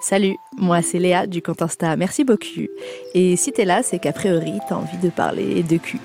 [0.00, 1.62] Salut, moi c'est Léa du compte
[1.98, 2.66] Merci beaucoup.
[3.14, 6.00] Et si t'es là, c'est qu'a priori t'as envie de parler de cul.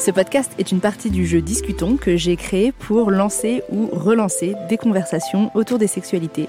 [0.00, 4.56] Ce podcast est une partie du jeu Discutons que j'ai créé pour lancer ou relancer
[4.68, 6.48] des conversations autour des sexualités,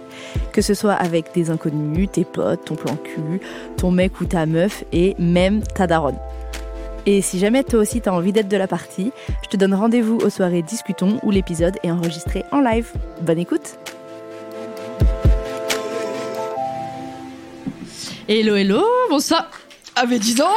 [0.53, 3.41] que ce soit avec des inconnus, tes potes, ton plan cul,
[3.77, 6.17] ton mec ou ta meuf et même ta daronne.
[7.05, 9.11] Et si jamais toi aussi t'as envie d'être de la partie,
[9.43, 12.91] je te donne rendez-vous aux soirées Discutons où l'épisode est enregistré en live.
[13.21, 13.77] Bonne écoute
[18.33, 19.51] Hello, hello, bonsoir.
[19.93, 20.47] Ah mais dis donc,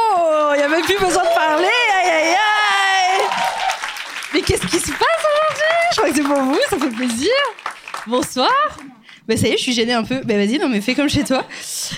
[0.53, 3.27] il n'y a même plus besoin de parler, aïe aïe aïe
[4.33, 5.91] Mais qu'est-ce qui se passe aujourd'hui?
[5.91, 7.33] Je crois que c'est pour vous, ça fait plaisir.
[8.07, 8.77] Bonsoir.
[9.27, 10.21] Bah ça y est, je suis gênée un peu.
[10.23, 11.43] Bah vas-y, non mais fais comme chez toi.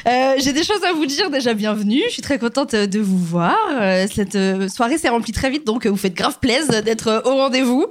[0.07, 1.29] Euh, J'ai des choses à vous dire.
[1.29, 2.01] Déjà, bienvenue.
[2.07, 3.55] Je suis très contente de vous voir.
[3.79, 7.21] Euh, cette euh, soirée s'est remplie très vite, donc euh, vous faites grave plaisir d'être
[7.23, 7.85] au rendez-vous.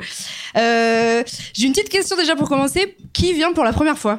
[0.56, 1.22] Euh,
[1.54, 2.96] J'ai une petite question déjà pour commencer.
[3.12, 4.18] Qui vient pour la première fois?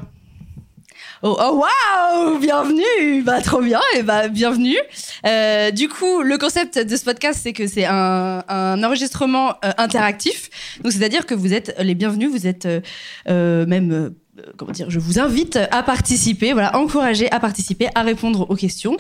[1.23, 4.77] Oh, oh waouh Bienvenue Bah trop bien et bah bienvenue.
[5.26, 9.71] Euh, du coup, le concept de ce podcast, c'est que c'est un, un enregistrement euh,
[9.77, 10.49] interactif.
[10.84, 12.82] Donc c'est-à-dire que vous êtes les bienvenus, vous êtes euh,
[13.29, 14.09] euh, même euh,
[14.57, 18.98] comment dire, je vous invite à participer, voilà, encourager à participer, à répondre aux questions.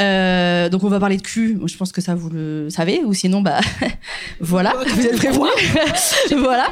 [0.00, 3.14] Euh, donc on va parler de cul, je pense que ça vous le savez, ou
[3.14, 3.60] sinon bah
[4.40, 5.48] voilà, vous êtes prévenus.
[6.36, 6.66] voilà.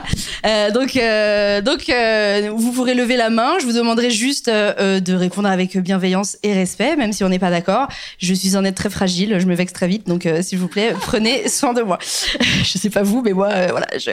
[0.46, 5.00] Euh, donc euh, donc euh, vous pourrez lever la main, je vous demanderai juste euh,
[5.00, 7.88] de répondre avec bienveillance et respect, même si on n'est pas d'accord.
[8.18, 10.68] Je suis un être très fragile, je me vexe très vite, donc euh, s'il vous
[10.68, 11.98] plaît, prenez soin de moi.
[12.64, 13.86] je sais pas vous, mais moi euh, voilà.
[13.98, 14.10] je-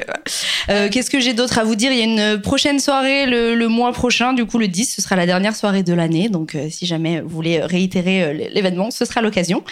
[0.70, 1.92] euh, Qu'est-ce que j'ai d'autre à vous dire?
[1.92, 5.02] Il y a une prochaine soirée le, le mois prochain, du coup le 10, ce
[5.02, 6.30] sera la dernière soirée de l'année.
[6.30, 9.64] Donc euh, si jamais vous voulez réitérer euh, l'événement, ce sera l'occasion.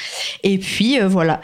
[0.44, 1.42] Et puis euh, voilà.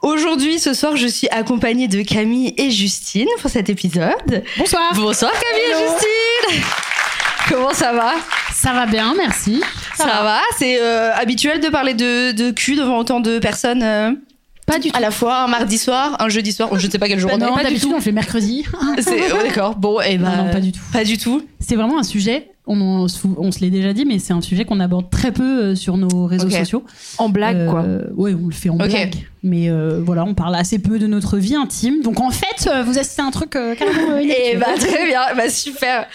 [0.00, 4.44] Aujourd'hui, ce soir, je suis accompagnée de Camille et Justine pour cet épisode.
[4.56, 4.92] Bonsoir.
[4.94, 6.62] Bonsoir Camille et Justine
[7.48, 8.12] Comment ça va?
[8.52, 9.62] Ça va bien, merci.
[9.96, 14.12] Ça, va, C'est euh, habituel de parler de, de cul devant autant de personnes euh,
[14.68, 14.96] Pas du tout.
[14.96, 17.30] à la fois, un mardi soir, un jeudi soir, je ne sais pas quel jour
[17.32, 17.44] on est.
[17.44, 17.92] non, Pas du tout.
[17.96, 18.64] on fait mercredi.
[19.00, 20.30] C'est- oh, D'accord, bon, et ben.
[20.30, 20.80] Non, non, pas du tout.
[20.92, 21.42] Pas du tout.
[21.60, 24.64] C'est vraiment un sujet, on, se, on se l'est déjà dit, mais c'est un sujet
[24.64, 26.84] qu'on aborde très peu euh, sur nos réseaux sociaux.
[27.18, 27.82] En blague quoi.
[27.82, 29.14] Euh, Ouais, on le fait en blague.
[29.42, 32.02] Mais euh, voilà, on parle assez peu de notre vie intime.
[32.02, 34.58] Donc en fait, vous assistez à un truc euh, carrément Et inhabituel.
[34.58, 36.06] bah très bien, bah super.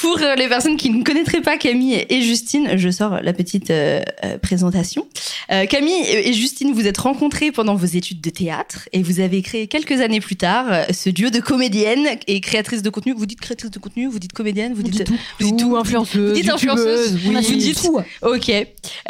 [0.00, 3.70] Pour euh, les personnes qui ne connaîtraient pas Camille et Justine, je sors la petite
[3.70, 5.08] euh, euh, présentation.
[5.50, 9.40] Euh, Camille et Justine, vous êtes rencontrées pendant vos études de théâtre et vous avez
[9.42, 13.14] créé quelques années plus tard ce duo de comédiennes et créatrices de contenu.
[13.16, 15.18] Vous dites créatrice de contenu, vous dites comédienne, vous dites dit tout.
[15.40, 17.98] vous dites tout, influenceuse, Vous dites influenceuse, a vous dit dites tout.
[18.22, 18.52] Ok.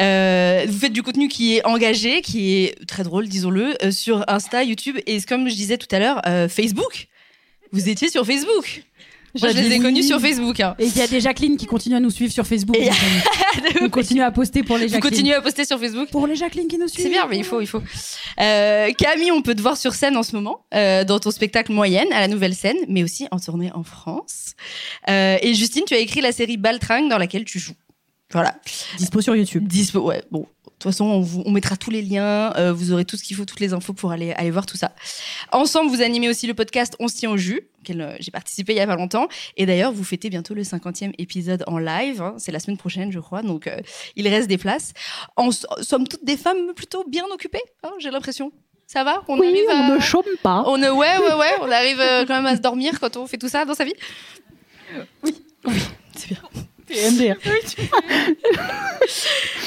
[0.00, 4.62] Euh, vous faites du contenu qui est engagé, qui est très drôle, disons-le, sur Insta,
[4.62, 7.08] YouTube et comme je disais tout à l'heure, Facebook.
[7.72, 8.84] Vous étiez sur Facebook.
[9.40, 10.58] Moi, je les ai connus sur Facebook.
[10.60, 10.74] hein.
[10.78, 12.76] Et il y a des Jacqueline qui continuent à nous suivre sur Facebook.
[12.76, 12.90] Et-
[13.82, 15.10] on continue à poster pour les Jacqueline.
[15.10, 17.04] continuez à poster sur Facebook Pour les Jacqueline qui nous suivent.
[17.04, 17.82] c'est bien, mais il faut, il faut.
[18.40, 21.72] Euh, Camille, on peut te voir sur scène en ce moment, euh, dans ton spectacle
[21.72, 24.54] Moyenne, à la Nouvelle Scène, mais aussi en tournée en France.
[25.08, 27.74] Euh, et Justine, tu as écrit la série Baltringue dans laquelle tu joues.
[28.32, 28.56] Voilà.
[28.98, 29.66] Dispo sur YouTube.
[29.68, 30.40] Dispo, ouais, bon.
[30.40, 30.46] De
[30.80, 33.34] toute façon, on, vous- on mettra tous les liens, euh, vous aurez tout ce qu'il
[33.36, 34.92] faut, toutes les infos pour aller, aller voir tout ça.
[35.52, 38.72] Ensemble, vous animez aussi le podcast On se tient au jus, auquel euh, j'ai participé
[38.72, 39.28] il y a pas longtemps.
[39.56, 42.20] Et d'ailleurs, vous fêtez bientôt le 50e épisode en live.
[42.20, 42.34] hein.
[42.38, 43.78] C'est la semaine prochaine, je crois, donc euh,
[44.16, 44.92] il reste des places.
[45.36, 48.50] En sommes toutes des femmes plutôt bien occupées, hein, j'ai l'impression.
[48.88, 49.22] Ça va?
[49.28, 49.96] On Oui, arrive on à...
[49.96, 50.62] ne chôme pas.
[50.66, 53.26] On ne- ouais, ouais, ouais, on arrive euh, quand même à se dormir quand on
[53.26, 53.94] fait tout ça dans sa vie.
[56.14, 57.10] C'est bien.
[57.10, 57.34] MDR.
[57.44, 57.56] Euh,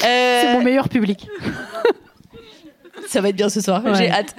[0.02, 1.26] C'est mon meilleur public.
[3.08, 3.94] Ça va être bien ce soir, Ouais.
[3.94, 4.34] j'ai hâte.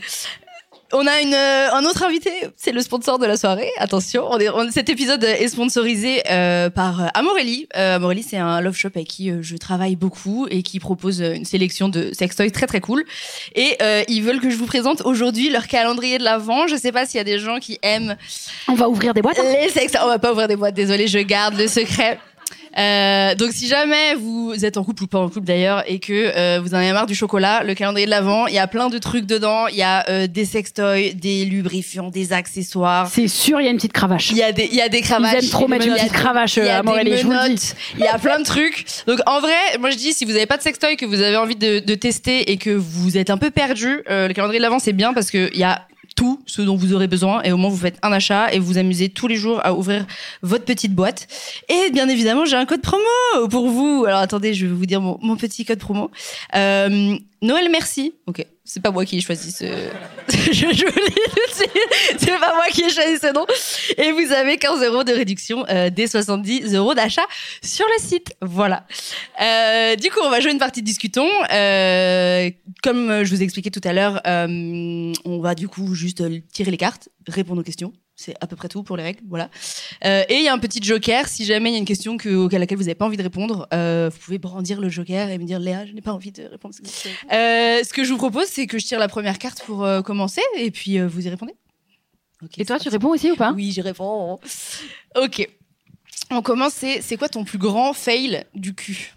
[0.94, 3.69] On a une, euh, un autre invité, c'est le sponsor de la soirée.
[3.78, 7.68] Attention, on est, on- cet épisode est sponsorisé euh, par euh, Amorelli.
[7.78, 11.22] Euh, Amorelli, c'est un love shop avec qui euh, je travaille beaucoup et qui propose
[11.22, 13.06] euh, une sélection de sextoys très très cool.
[13.56, 16.68] Et euh, ils veulent que je vous présente aujourd'hui leur calendrier de l'avant.
[16.68, 18.18] Je sais pas s'il y a des gens qui aiment
[18.68, 19.40] On va ouvrir des boîtes.
[19.40, 19.44] hein.
[19.62, 20.01] les sextoys.
[20.03, 22.19] On va pas ouvrir des boîtes, désolé, je garde le secret.
[22.78, 26.13] Euh, donc si jamais vous êtes en couple ou pas en couple d'ailleurs et que
[26.13, 28.90] euh, vous en avez marre du chocolat, le calendrier de l'avant, il y a plein
[28.90, 29.68] de trucs dedans.
[29.68, 33.07] Il y a euh, des sextoys, des lubrifiants, des accessoires.
[33.07, 34.31] C'est sûr, il y a une petite cravache.
[34.31, 35.34] Il y a des, il y a des cravaches.
[35.34, 37.25] Ils aiment trop mettre une petite cravache, il y euh, a à Morelli, des je
[37.25, 37.74] vous le dis.
[37.95, 38.86] il y a plein de trucs.
[39.07, 41.38] Donc en vrai, moi je dis si vous n'avez pas de sextoy que vous avez
[41.38, 44.63] envie de, de tester et que vous êtes un peu perdu, euh, le calendrier de
[44.63, 45.81] l'avant c'est bien parce que il y a
[46.16, 48.78] tout ce dont vous aurez besoin et au moins vous faites un achat et vous
[48.78, 50.06] amusez tous les jours à ouvrir
[50.42, 51.28] votre petite boîte.
[51.69, 54.06] Et bien évidemment, j'ai un code promo pour vous.
[54.06, 56.12] Alors attendez, je vais vous dire mon, mon petit code promo.
[56.56, 58.14] Euh, Noël merci.
[58.28, 58.46] OK.
[58.64, 59.66] C'est pas moi qui ai choisi ce.
[60.30, 61.72] je, suite.
[62.20, 63.46] C'est pas moi qui ai choisi ce nom.
[63.98, 67.26] Et vous avez 15 euros de réduction euh, des 70 euros d'achat
[67.64, 68.36] sur le site.
[68.42, 68.86] Voilà.
[69.42, 71.30] Euh, du coup, on va jouer une partie de discutons.
[71.52, 72.52] Euh,
[72.84, 76.70] comme je vous ai expliqué tout à l'heure, euh, on va du coup juste tirer
[76.70, 77.92] les cartes, répondre aux questions.
[78.23, 79.50] C'est à peu près tout pour les règles, voilà.
[80.06, 81.27] Euh, et il y a un petit joker.
[81.27, 83.23] Si jamais il y a une question que, à laquelle vous n'avez pas envie de
[83.23, 86.31] répondre, euh, vous pouvez brandir le joker et me dire Léa, je n'ai pas envie
[86.31, 86.75] de répondre.
[87.33, 90.03] Euh, ce que je vous propose, c'est que je tire la première carte pour euh,
[90.03, 91.56] commencer et puis euh, vous y répondez.
[92.57, 93.53] Et toi, tu réponds aussi ou pas?
[93.53, 94.39] Oui, j'y réponds.
[95.15, 95.50] Ok.
[96.29, 96.73] On commence.
[96.73, 99.15] C'est quoi ton plus grand fail du cul?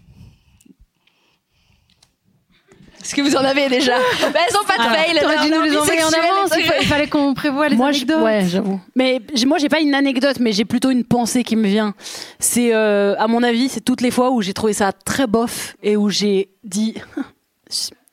[3.05, 3.93] Est-ce que vous en avez déjà
[4.33, 5.19] bah, Elles ont pas de Alors, fail.
[5.21, 6.51] T'aurais dû nous les envoyer en avance.
[6.57, 8.23] Il, fa- il fallait qu'on prévoie les moi, je- anecdotes.
[8.23, 8.81] ouais, j'avoue.
[8.95, 11.93] Mais moi, j'ai pas une anecdote, mais j'ai plutôt une pensée qui me vient.
[12.39, 15.75] C'est, euh, à mon avis, c'est toutes les fois où j'ai trouvé ça très bof
[15.83, 16.95] et où j'ai dit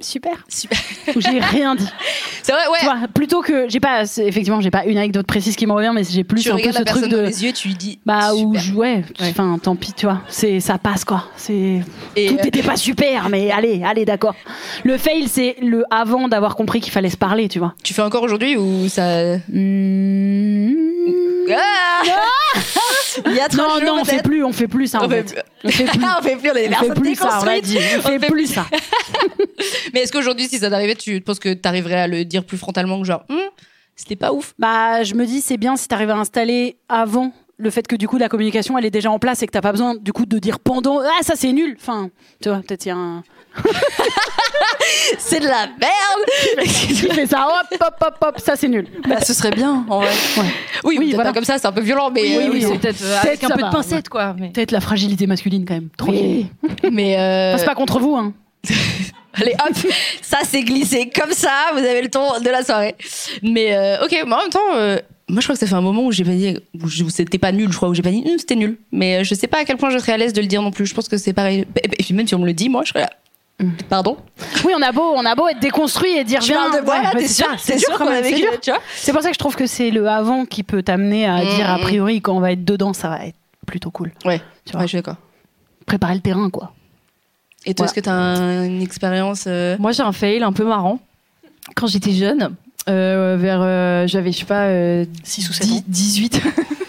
[0.03, 0.79] super, Super.
[1.15, 1.89] où j'ai rien dit.
[2.43, 2.79] C'est vrai, ouais.
[2.81, 5.93] Tu vois, plutôt que j'ai pas, effectivement, j'ai pas une anecdote précise qui me revient,
[5.95, 7.23] mais j'ai plus tu un peu ce la truc dans de.
[7.23, 7.99] les yeux, tu lui dis.
[8.05, 11.25] Bah, je, ouais, enfin, tant pis, tu vois, c'est, ça passe quoi.
[11.37, 11.81] C'est,
[12.17, 14.35] Et, tout euh, n'était pas super, mais allez, allez, d'accord.
[14.85, 17.75] Le fail, c'est le avant d'avoir compris qu'il fallait se parler, tu vois.
[17.83, 19.37] tu fais encore aujourd'hui ou ça.
[19.49, 20.92] Mmh.
[21.51, 22.03] Ah
[23.27, 25.01] Il y a trop Non, de non, on jours, fait plus, on fait plus ça.
[25.03, 25.45] En On fait fait.
[25.65, 26.05] On fait plus.
[26.19, 27.79] on fait plus, on est On fait plus ça, on l'a dit.
[27.79, 28.67] On On fait fait plus ça.
[29.95, 33.01] Mais est-ce qu'aujourd'hui, si ça t'arrivait, tu penses que t'arriverais à le dire plus frontalement
[33.01, 33.39] que genre, Hum,
[33.97, 34.55] c'était pas ouf?
[34.59, 38.09] Bah, je me dis, c'est bien si t'arrives à installer avant le fait que du
[38.09, 40.27] coup la communication elle est déjà en place et que t'as pas besoin du coup
[40.27, 41.77] de dire pendant ah ça c'est nul.
[41.79, 42.11] Enfin,
[42.43, 43.23] tu vois, peut-être il y a un
[45.19, 47.47] C'est de la merde qui fait ça.
[47.47, 48.87] Hop, hop, hop, hop, ça c'est nul.
[49.09, 50.09] Bah, ce serait bien, en vrai.
[50.37, 50.43] Ouais.
[50.85, 51.31] Oui, Oui, voilà.
[51.31, 52.23] pas comme ça, c'est un peu violent, mais.
[52.23, 52.79] Oui, euh, oui, c'est non.
[52.79, 54.35] peut-être euh, avec Peut-être un peu va, de pincette, quoi.
[54.39, 54.49] Mais...
[54.51, 55.89] Peut-être la fragilité masculine quand même.
[55.97, 56.47] Tranquille.
[56.91, 57.19] Mais.
[57.19, 58.33] euh, Enfin, c'est pas contre vous, hein.
[59.35, 59.77] Allez, hop,
[60.21, 62.95] ça c'est glissé comme ça, vous avez le ton de la soirée.
[63.43, 65.81] Mais euh, ok, mais en même temps, euh, moi je crois que ça fait un
[65.81, 68.23] moment où j'ai pas dit, où c'était pas nul, je crois, où j'ai pas dit,
[68.27, 68.77] Hum, c'était nul.
[68.93, 70.61] Mais euh, je sais pas à quel point je serais à l'aise de le dire
[70.61, 70.85] non plus.
[70.85, 71.65] Je pense que c'est pareil.
[71.83, 73.11] Et puis même si on me le dit, moi je serais là.
[73.89, 74.17] Pardon
[74.65, 76.69] Oui, on a beau, on a beau être déconstruit et dire Tu viens.
[76.71, 78.21] parles de moi ouais, là, ouais, t'es c'est sûr C'est sûr sûr qu'on quand a
[78.21, 78.35] même,
[78.97, 81.49] c'est pour ça que je trouve que c'est le avant qui peut t'amener à Mmh,
[81.49, 84.11] dire a priori quand on va être dedans, ça va être plutôt cool.
[84.25, 84.81] Ouais, Tu vois.
[84.81, 85.17] ouais, je suis d'accord.
[85.87, 86.73] Préparer le terrain, quoi.
[87.65, 87.91] Et toi, Voilà.
[87.91, 90.99] est-ce que t'as un- une expérience euh, Moi, j'ai un fail un peu marrant.
[91.77, 92.57] Quand j'étais jeune,
[92.89, 93.61] euh, vers.
[93.63, 94.65] euh, J'avais, je sais pas.
[94.65, 96.43] euh, 6 ou 10 18.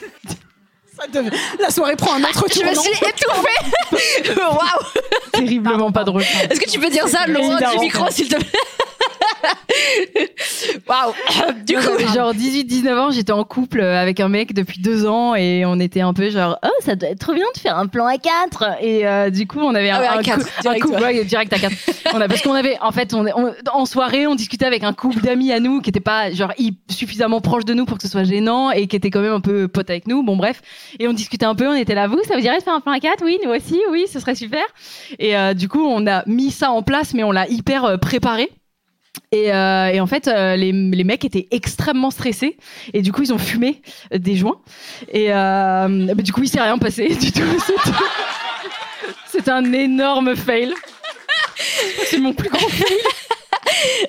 [1.60, 4.32] La soirée prend un autre Je me suis étouffée.
[4.40, 4.58] Waouh.
[5.32, 6.22] Terriblement pas drôle.
[6.22, 8.48] Est-ce que tu peux dire ça loin du micro, s'il te plaît
[10.88, 11.14] Waouh.
[11.66, 15.64] Du coup, genre 18-19 ans, j'étais en couple avec un mec depuis deux ans et
[15.66, 18.06] on était un peu genre oh ça doit être trop bien de faire un plan
[18.06, 20.50] à 4 et euh, du coup on avait un, Ah ouais, à un quatre, cou-
[20.58, 21.20] un direct, couple ouais.
[21.20, 21.74] ouais, direct à 4
[22.14, 24.94] on a parce qu'on avait en fait on, on- en soirée on discutait avec un
[24.94, 26.52] couple d'amis à nous qui était pas genre
[26.90, 29.42] suffisamment proche de nous pour que ce soit gênant et qui était quand même un
[29.42, 30.24] peu pote avec nous.
[30.24, 30.62] Bon bref
[31.00, 32.82] et on discutait un peu on était là vous ça vous dirait de faire un
[32.82, 34.64] plan à 4 oui nous aussi oui ce serait super
[35.20, 37.98] et euh, du coup on a mis ça en place mais on l'a hyper euh,
[37.98, 38.50] préparé
[39.32, 42.58] et, euh, et en fait, euh, les, les mecs étaient extrêmement stressés
[42.94, 43.80] et du coup, ils ont fumé
[44.12, 44.60] des joints.
[45.12, 47.64] Et euh, bah, du coup, il s'est rien passé du tout.
[49.28, 50.74] C'était un énorme fail.
[52.06, 52.98] C'est mon plus grand fail.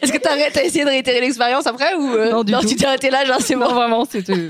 [0.02, 2.66] est-ce que t'as t'as essayé de réitérer l'expérience après ou Non, du tout.
[2.66, 4.46] tu t'es arrêté là, genre c'est Non, bon vraiment, c'était.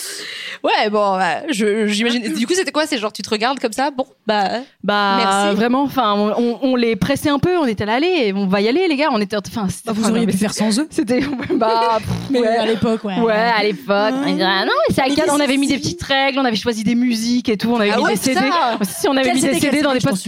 [0.62, 2.34] Ouais, bon, ouais, je- j'imagine.
[2.34, 2.86] Du coup, c'était quoi?
[2.86, 3.90] C'est genre tu te regardes comme ça?
[3.90, 4.60] Bon, bah.
[4.84, 5.56] Bah, Merci.
[5.56, 7.56] vraiment, enfin, on, on- on les pressait un peu.
[7.58, 9.08] On était là, allez, on va y aller, les gars.
[9.10, 9.36] On était.
[9.36, 10.86] Enfin, Bah, vous auriez pu faire sans eux.
[10.90, 11.20] C'était.
[11.54, 12.46] Bah, pff, Mais ouais.
[12.56, 13.18] à l'époque, ouais.
[13.20, 14.14] Ouais, à l'époque.
[14.24, 16.38] on disait, ah non, mais c'est à quatre, on avait mis que des petites règles,
[16.38, 18.40] on avait choisi des musiques et tout, on avait Ah mis ouais, des CD.
[18.40, 20.24] putain Si, on avait mis des CD dans des potes.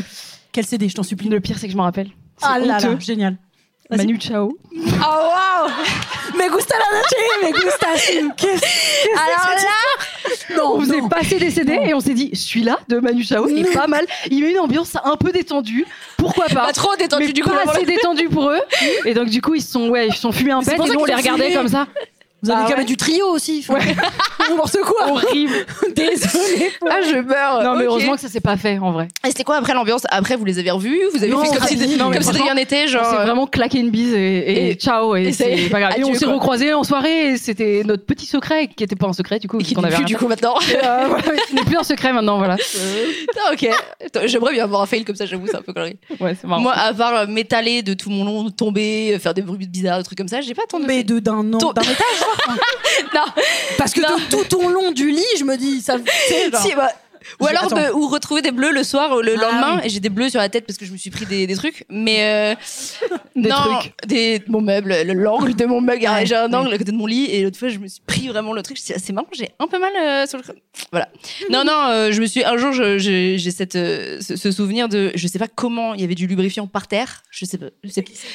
[0.52, 1.28] Quel CD, je t'en supplie?
[1.28, 2.08] Le pire, c'est que je m'en rappelle.
[2.42, 3.36] Ah là là, génial.
[3.90, 4.56] Manu Chao.
[4.74, 5.70] Oh waouh
[6.38, 7.86] Mais gusta la noche, mais gusta.
[8.36, 10.03] Qu'est-ce Alors là,
[10.56, 11.08] Non, on faisait non.
[11.08, 14.04] passer des CD et on s'est dit, celui-là de Manu Chao est pas mal.
[14.30, 15.86] Il met une ambiance un peu détendue.
[16.16, 17.50] Pourquoi pas pas trop détendu mais du coup.
[17.50, 18.60] pas assez détendu pour eux.
[19.04, 20.78] Et donc, du coup, ils se sont, ouais, ils se sont fumés un pet et
[20.78, 21.86] nous, on les regardait comme ça.
[22.44, 22.76] Vous avez Ah ouais.
[22.76, 23.64] mettre du trio aussi.
[23.68, 23.78] enfin.
[24.50, 25.10] N'importe quoi.
[25.10, 25.54] Horrible.
[25.96, 26.70] Désolé.
[26.88, 27.62] Ah, je meurs.
[27.62, 29.08] Non, mais heureusement que ça s'est pas fait en vrai.
[29.24, 30.02] Et c'était quoi après l'ambiance?
[30.10, 30.98] Après, vous les avez revus?
[31.14, 31.76] Vous avez Non, fait on comme si,
[32.22, 33.04] franchement, rien n'était, On genre.
[33.06, 35.94] s'est vraiment claqué une bise et, et Et- ciao et, et c'est- pas grave.
[35.96, 39.12] Et on s'est recroisés en soirée et c'était notre petit secret qui était pas un
[39.14, 39.58] secret du coup.
[39.60, 40.54] Et qui qu'on n'est avait plus rien du coup maintenant.
[40.74, 42.56] Euh, voilà, mais ce n'est plus un secret maintenant, voilà.
[43.46, 43.68] Ah, ok.
[44.26, 45.96] J'aimerais bien avoir un fail comme ça, j'avoue, c'est un peu connerie.
[46.20, 46.60] Ouais, c'est marrant.
[46.62, 49.98] Moi, à part euh, m'étaler de tout mon long, tomber, euh, faire des bruits bizarres,
[49.98, 50.86] des trucs comme ça, j'ai pas tant de.
[50.86, 51.84] Mais de d'un d'un étage.
[53.14, 53.24] Non,
[53.78, 54.16] Parce que Non.
[54.16, 55.96] de tout au long du lit, je me dis, ça.
[55.96, 56.90] genre- si, bah,
[57.40, 59.82] Ou Je- alors me- ou retrouver des bleus le soir ou le Ah, lendemain oui.
[59.84, 61.54] et j'ai des bleus sur la tête parce que je me suis pris des, des
[61.56, 61.84] trucs.
[61.88, 62.54] Mais euh,
[63.36, 63.92] Des non, trucs.
[64.06, 66.02] des mon meuble, le- l'angle de mon meuble.
[66.04, 68.02] Ouais, j'ai un angle à côté de mon lit et l'autre fois je me suis
[68.06, 68.78] pris vraiment le truc.
[68.78, 70.56] C'est c'est marrant, j'ai un peu mal euh, sur le crâne.
[70.92, 71.08] Voilà.
[71.50, 74.50] Non non, euh, je me suis un jour je- je- j'ai cette euh, ce, ce
[74.50, 77.22] souvenir de je sais pas comment il y avait du lubrifiant par terre.
[77.30, 77.66] Je sais pas.
[77.82, 77.90] je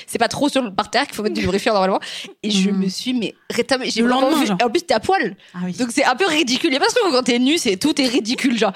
[0.07, 1.99] C'est pas trop sur le par terre qu'il faut mettre du lubrifiant normalement.
[2.43, 2.77] Et je Mhm.
[2.77, 3.89] me suis mais rétamé.
[3.89, 4.57] J'ai Le lendemain, genre.
[4.63, 5.35] En plus t'es à poil.
[5.53, 5.73] Ah oui.
[5.73, 6.69] Donc c'est un peu ridicule.
[6.71, 8.73] Il y a pas ce truc quand t'es nu, c'est tout est ridicule, genre.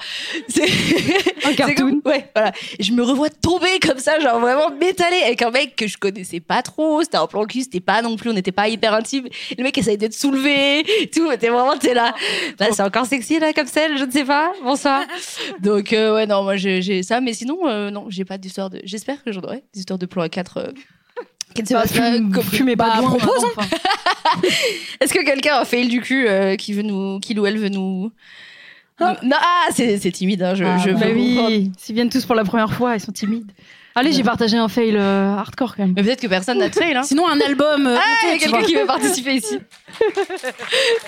[0.48, 0.68] C'est
[1.44, 1.74] Un cartoon.
[1.74, 2.52] comme- ouais, voilà.
[2.80, 6.40] Je me revois tomber comme ça, genre vraiment m'étaler avec un mec que je connaissais
[6.40, 7.02] pas trop.
[7.02, 9.28] C'était un plan cul, c'était pas non plus, on n'était pas hyper intime.
[9.56, 10.84] Le mec essaye d'être soulevé,
[11.14, 11.28] tout.
[11.38, 12.14] T'es vraiment, t'es là.
[12.58, 14.52] Là, c'est encore sexy là, comme celle, je ne sais pas.
[14.62, 15.02] Bonsoir.
[15.60, 18.80] Donc euh, ouais, non, moi j'ai ça, mais sinon euh, non, j'ai pas d'histoire de.
[18.84, 20.66] J'espère que j'en aurai des histoires de plan à 4 euh,
[21.54, 23.66] qui Bah, passent pas fumez pas Bah, de propose, enfin.
[25.00, 27.68] Est-ce que quelqu'un a fail du cul euh, qui veut nous, qu'il ou elle veut
[27.68, 28.10] nous.
[29.00, 29.16] Ah.
[29.22, 32.34] Non, ah, c'est c'est timide, hein, je, Ah, je bah oui, s'ils viennent tous pour
[32.36, 33.50] la première fois, ils sont timides.
[33.96, 35.94] Allez, j'ai partagé un fail euh, hardcore quand même.
[35.96, 37.02] Mais peut-être que personne n'a de fail, hein.
[37.04, 37.86] Sinon, un album.
[37.86, 39.58] euh, Ah, il y a quelqu'un qui veut participer ici.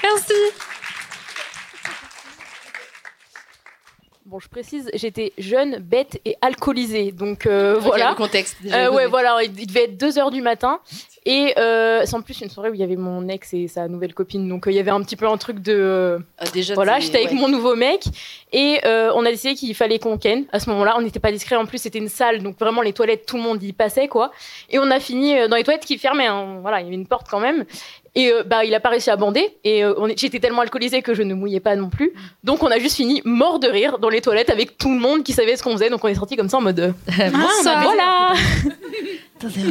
[0.02, 0.33] Merci.
[4.25, 7.12] Bon, je précise, j'étais jeune, bête et alcoolisée.
[7.12, 8.11] Donc euh, voilà.
[8.11, 8.57] le contexte.
[8.61, 10.81] déjà Euh, ouais, voilà, il il devait être 2 heures du matin.
[11.28, 13.88] Et euh, c'est en plus une soirée où il y avait mon ex et sa
[13.88, 14.49] nouvelle copine.
[14.49, 15.73] Donc euh, il y avait un petit peu un truc de.
[15.75, 17.37] euh, Ah, déjà, voilà, j'étais avec ouais.
[17.37, 18.04] mon nouveau mec.
[18.52, 20.45] Et euh, on a décidé qu'il fallait qu'on ken.
[20.52, 21.56] À ce moment-là, on n'était pas discret.
[21.56, 22.45] En plus, c'était une salle.
[22.45, 24.30] Donc vraiment, les toilettes, tout le monde y passait, quoi.
[24.71, 26.26] Et on a fini euh, dans les toilettes qui fermaient.
[26.28, 26.59] hein.
[26.62, 27.64] Voilà, il y avait une porte quand même.
[28.14, 29.59] Et euh, bah, il a pas réussi à bander.
[29.64, 32.12] Et euh, j'étais tellement alcoolisée que je ne mouillais pas non plus.
[32.45, 35.25] Donc on a juste fini mort de rire dans les toilettes avec tout le monde
[35.25, 35.90] qui savait ce qu'on faisait.
[35.90, 36.78] Donc on est sorti comme ça en mode.
[36.80, 36.92] euh,
[37.30, 37.83] Bonsoir.
[37.83, 38.33] voilà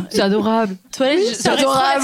[0.10, 0.76] C'est adorable.
[0.96, 2.04] Toilette, c'est adorable.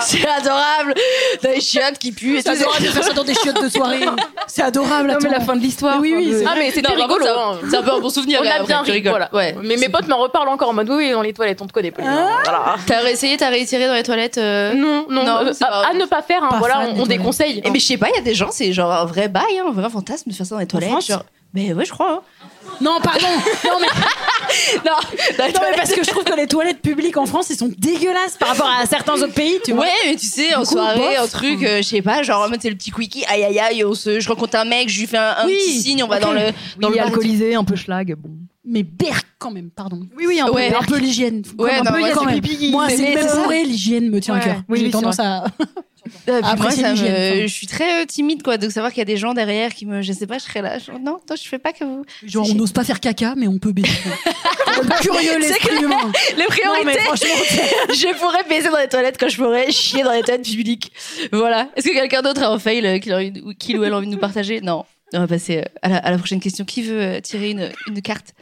[0.00, 0.94] C'est adorable.
[1.42, 3.68] Dans les chiottes qui puent et C'est adorable de faire ça dans des chiottes de
[3.68, 4.00] soirée.
[4.46, 5.10] C'est adorable.
[5.12, 5.98] Non, mais la fin de l'histoire.
[6.00, 7.24] Oui, oui, Ah, mais c'était rigolo.
[7.26, 7.58] hein.
[7.70, 8.40] C'est un peu un bon souvenir.
[8.40, 9.04] On là, a bien ri.
[9.32, 9.54] Ouais.
[9.62, 11.90] Mais mes potes m'en reparlent encore en mode oui, dans les toilettes, on te connaît.
[11.90, 12.10] Pauline.
[12.44, 12.76] Voilà.
[12.86, 15.94] T'as réessayé, t'as réitéré dans les toilettes euh Non, non, Non, euh, à, pas- à
[15.94, 16.42] ne pas faire.
[16.42, 17.60] hein, Pas voilà, on, des déconseille.
[17.64, 19.58] Eh, mais je sais pas, il y a des gens, c'est genre un vrai bail,
[19.60, 20.90] hein, un vrai fantasme de faire ça dans les toilettes.
[21.54, 22.22] Mais ouais, je crois.
[22.22, 22.48] hein.
[22.80, 23.26] Non, pardon.
[23.64, 23.86] Non, mais,
[24.84, 24.92] Non,
[25.38, 27.56] dans les non, mais parce que je trouve que les toilettes publiques en France, ils
[27.56, 29.84] sont dégueulasses par rapport à certains autres pays, tu vois.
[29.84, 31.18] Ouais, mais tu sais, en coup, soirée, bof.
[31.24, 33.58] un truc, euh, je sais pas, genre, en mode, c'est le petit quickie, aïe aïe
[33.58, 36.02] aïe, on se, je rencontre un mec, je lui fais un, un Oui, petit signe,
[36.04, 38.14] on va dans le, dans Oui, le alcoolisé, un peu schlag.
[38.16, 38.30] Bon.
[38.64, 40.00] Mais berk quand même, pardon.
[40.16, 40.52] Oui, oui, un peu.
[40.52, 40.74] Ouais.
[40.74, 41.42] un peu l'hygiène.
[41.58, 42.70] Ouais, un non, peu, moi, il y a.
[42.70, 44.56] Moi, c'est vrai, l'hygiène me tient à cœur.
[44.68, 45.44] Oui, J'ai tendance à.
[46.28, 48.98] Euh, puis Après, moi, ça me- je suis très euh, timide, quoi, donc savoir qu'il
[49.00, 51.18] y a des gens derrière qui me, je sais pas, je serais là, genre, non,
[51.28, 52.04] non, je fais pas que vous.
[52.24, 53.88] Genre, on n'ose pas faire caca, mais on peut baiser.
[55.00, 55.38] Curieux.
[55.38, 55.48] Les
[55.86, 56.84] Non, priorités.
[56.84, 57.28] mais franchement,
[57.90, 60.92] je pourrais baiser dans les toilettes quand je pourrais chier dans les toilettes publiques.
[61.32, 61.68] Voilà.
[61.76, 64.12] Est-ce que quelqu'un d'autre a un fail euh, qu'il ou ou elle a envie de
[64.12, 64.60] nous partager?
[64.60, 64.84] Non.
[65.14, 66.64] On va passer euh, à la, à la prochaine question.
[66.64, 68.34] Qui veut tirer une, une carte?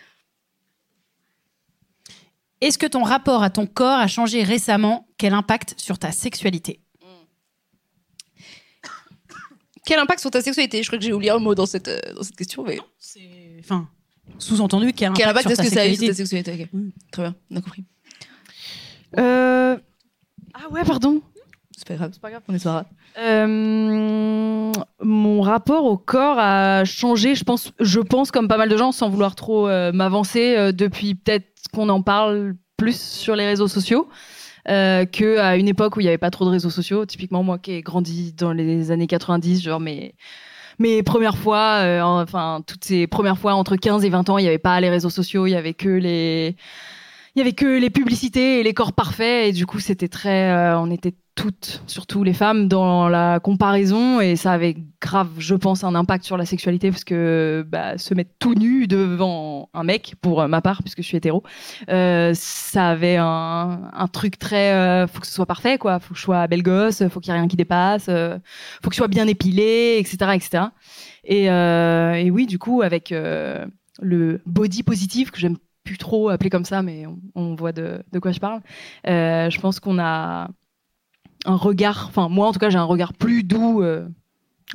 [2.60, 5.06] Est-ce que ton rapport à ton corps a changé récemment?
[5.18, 6.80] Quel impact sur ta sexualité?
[9.86, 10.82] Quel impact sur ta sexualité?
[10.82, 12.78] Je crois que j'ai oublié un mot dans cette, euh, dans cette question, mais
[13.60, 13.88] Enfin,
[14.38, 16.42] sous-entendu, quel impact, quel impact sur est-ce ta que ça a eu sur sexualité?
[16.42, 16.76] ta sexualité.
[16.76, 16.90] Mm.
[17.10, 17.84] Très bien, on a compris.
[19.18, 19.76] Euh...
[20.54, 21.22] Ah ouais, pardon.
[21.76, 22.84] C'est pas grave, c'est pas grave, on est soir.
[23.18, 28.76] Euh, mon rapport au corps a changé, je pense, je pense comme pas mal de
[28.76, 33.46] gens, sans vouloir trop euh, m'avancer, euh, depuis peut-être qu'on en parle plus sur les
[33.46, 34.08] réseaux sociaux.
[34.68, 37.42] Euh, que à une époque où il n'y avait pas trop de réseaux sociaux, typiquement
[37.44, 40.14] moi qui ai grandi dans les années 90, genre mes
[40.78, 44.42] mes premières fois, euh, enfin toutes ces premières fois entre 15 et 20 ans, il
[44.42, 46.56] n'y avait pas les réseaux sociaux, il y avait que les
[47.36, 50.50] il y avait que les publicités et les corps parfaits et du coup c'était très
[50.50, 55.54] euh, on était toutes surtout les femmes dans la comparaison et ça avait grave je
[55.54, 59.84] pense un impact sur la sexualité parce que bah, se mettre tout nu devant un
[59.84, 61.42] mec pour euh, ma part puisque je suis hétéro
[61.90, 66.00] euh, ça avait un, un truc très euh, faut que ce soit parfait quoi.
[66.00, 68.94] Faut que je sois belle gosse faut qu'il y ait rien qui dépasse faut que
[68.94, 70.64] je sois bien épilée etc etc
[71.22, 76.82] et, oui du coup avec le body positif que j'aime plus trop appeler comme ça,
[76.82, 78.60] mais on, on voit de, de quoi je parle.
[79.06, 80.48] Euh, je pense qu'on a
[81.46, 84.06] un regard, enfin moi en tout cas j'ai un regard plus doux euh,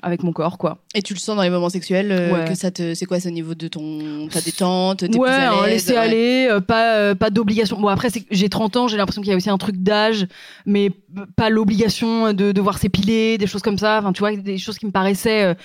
[0.02, 0.78] avec mon corps quoi.
[0.96, 2.46] Et tu le sens dans les moments sexuels euh, Ouais.
[2.48, 5.36] que ça te, c'est quoi, c'est au niveau de ton, ta détente, t'es ouais, plus
[5.36, 5.98] à laisser ouais.
[5.98, 7.78] aller, pas pas d'obligation.
[7.80, 10.28] Bon après j'ai 30 ans, j'ai l'impression qu'il y a aussi un truc d'âge,
[10.66, 10.92] mais
[11.36, 14.00] pas l'obligation de devoir s'épiler, des choses comme ça.
[14.00, 15.56] Enfin tu vois des choses qui me paraissaient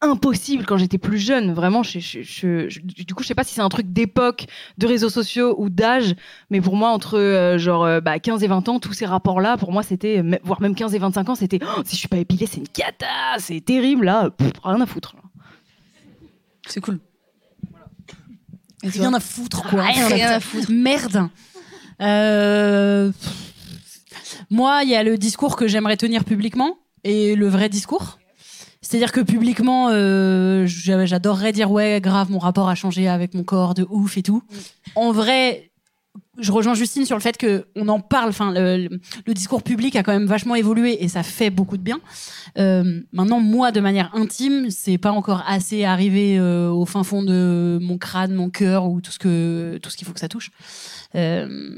[0.00, 1.52] impossibles quand j'étais plus jeune.
[1.52, 4.46] Vraiment, je, je- je- je- du coup je sais pas si c'est un truc d'époque,
[4.78, 6.14] de réseaux sociaux ou d'âge,
[6.50, 9.40] mais pour moi entre euh, genre euh, bah, 15 et 20 ans, tous ces rapports
[9.40, 11.98] là, pour moi c'était, euh, voire même 15 et 25 ans, c'était Oh, si je
[12.00, 13.06] suis pas épilée c'est une cata,
[13.38, 15.16] c'est terrible là, pff, rien à foutre.
[16.68, 17.00] C'est cool.
[18.84, 19.82] Rien à foutre, quoi.
[19.82, 20.70] Rien à foutre.
[20.70, 21.28] Merde.
[22.00, 23.10] Euh,
[24.50, 28.17] Moi, il y a le discours que j'aimerais tenir publiquement et le vrai discours.
[28.88, 33.44] C'est-à-dire que publiquement, euh, j'a- j'adorerais dire ouais, grave, mon rapport a changé avec mon
[33.44, 34.42] corps de ouf et tout.
[34.94, 35.70] En vrai,
[36.38, 38.30] je rejoins Justine sur le fait que on en parle.
[38.30, 38.88] Enfin, le,
[39.26, 42.00] le discours public a quand même vachement évolué et ça fait beaucoup de bien.
[42.56, 47.22] Euh, maintenant, moi, de manière intime, c'est pas encore assez arrivé euh, au fin fond
[47.22, 50.28] de mon crâne, mon cœur ou tout ce que tout ce qu'il faut que ça
[50.28, 50.50] touche.
[51.14, 51.76] Euh,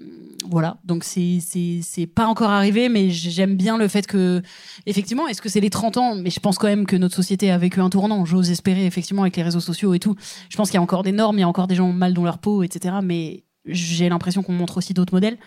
[0.49, 4.43] voilà, donc c'est pas encore arrivé, mais j'aime bien le fait que
[4.87, 6.15] effectivement, est-ce que c'est les 30 ans?
[6.17, 8.25] Mais je pense quand même que notre société a vécu un tournant.
[8.25, 10.17] J'ose espérer effectivement avec les réseaux sociaux et tout.
[10.49, 12.15] Je pense qu'il y a encore des normes, il y a encore des gens mal
[12.15, 12.97] dans leur peau, etc.
[13.03, 15.39] Mais j'ai l'impression qu'on montre aussi d'autres modèles.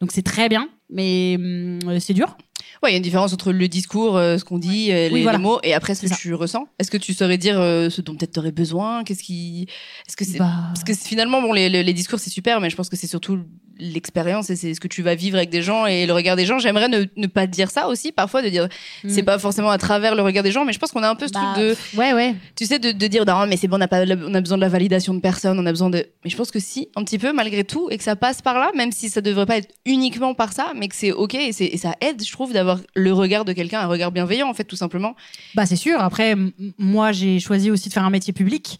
[0.00, 2.36] Donc c'est très bien, mais hum, c'est dur.
[2.82, 5.14] Ouais, il y a une différence entre le discours, euh, ce qu'on dit, euh, les,
[5.14, 5.38] Oui, voilà.
[5.38, 6.18] les mots, et après ce C'est que ça.
[6.20, 6.66] tu ressens.
[6.78, 9.04] Est-ce que tu saurais dire euh, ce dont peut-être t'aurais besoin?
[9.04, 9.66] Qu'est-ce qui,
[10.08, 12.76] est-ce que c'est, Bah, parce que c'est- finalement, bon, les, discours c'est super, mais je
[12.76, 13.38] pense que c'est surtout
[13.78, 16.46] l'expérience et c'est ce que tu vas vivre avec des gens et le regard des
[16.46, 16.58] gens.
[16.58, 18.68] J'aimerais ne, ne pas dire ça aussi parfois, de dire
[19.08, 19.24] c'est hum.
[19.24, 21.26] pas forcément à travers le regard des gens, mais je pense qu'on a un peu
[21.26, 22.34] ce Bah, truc de, Ouais, ouais.
[22.54, 24.56] tu sais, de, de dire non mais c'est bon, on a pas, on a besoin
[24.58, 26.06] de la validation de personne, on a besoin de.
[26.24, 28.58] Mais je pense que si, un petit peu malgré tout, et que ça passe par
[28.58, 31.52] là, même si ça devrait pas être uniquement par ça, mais que c'est ok et,
[31.52, 34.54] c'est- et ça aide, je trouve, d'avoir le regard de quelqu'un, un regard bienveillant en
[34.54, 35.14] fait, tout simplement.
[35.54, 36.00] Bah c'est sûr.
[36.00, 36.34] Après,
[36.78, 38.78] moi j'ai choisi aussi de faire un métier public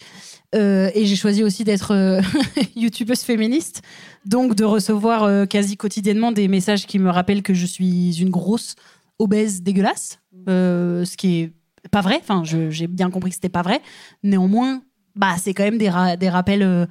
[0.54, 2.20] euh, et j'ai choisi aussi d'être euh,
[2.76, 3.82] youtubeuse féministe,
[4.26, 8.30] donc de recevoir euh, quasi quotidiennement des messages qui me rappellent que je suis une
[8.30, 8.75] grosse
[9.18, 11.52] obèse dégueulasse, ce qui est
[11.90, 12.20] pas vrai.
[12.20, 13.80] Enfin, j'ai bien compris que c'était pas vrai.
[14.22, 14.82] Néanmoins,
[15.16, 16.88] bah c'est quand même des, des rappels.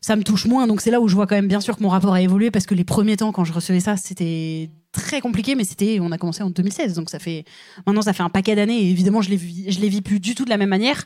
[0.00, 1.82] Ça me touche moins, donc c'est là où je vois quand même bien sûr que
[1.82, 5.20] mon rapport a évolué parce que les premiers temps quand je recevais ça, c'était très
[5.20, 7.44] compliqué, mais c'était, on a commencé en 2016, donc ça fait
[7.86, 8.80] Maintenant, ça fait un paquet d'années.
[8.80, 9.38] Et évidemment, je les
[9.70, 11.04] je les vis plus du tout de la même manière.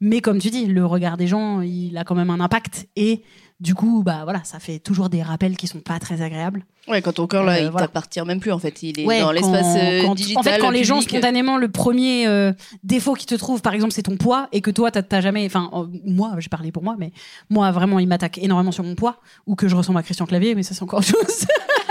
[0.00, 2.88] Mais comme tu dis, le regard des gens, il a quand même un impact.
[2.96, 3.22] Et
[3.62, 6.64] du coup, bah voilà, ça fait toujours des rappels qui sont pas très agréables.
[6.88, 7.86] Ouais, quand ton corps là, Euh, il voilà.
[7.86, 10.38] t'appartient même plus en fait, il est Ouais, dans l'espace euh, digital.
[10.40, 12.52] En fait, quand les gens spontanément, le premier euh,
[12.82, 15.70] défaut qu'ils te trouvent, par exemple, c'est ton poids et que toi, t'as jamais, enfin,
[15.74, 17.12] euh, moi, j'ai parlé pour moi, mais
[17.50, 20.56] moi, vraiment, il m'attaque énormément sur mon poids ou que je ressemble à Christian Clavier,
[20.56, 21.46] mais ça, c'est encore autre chose.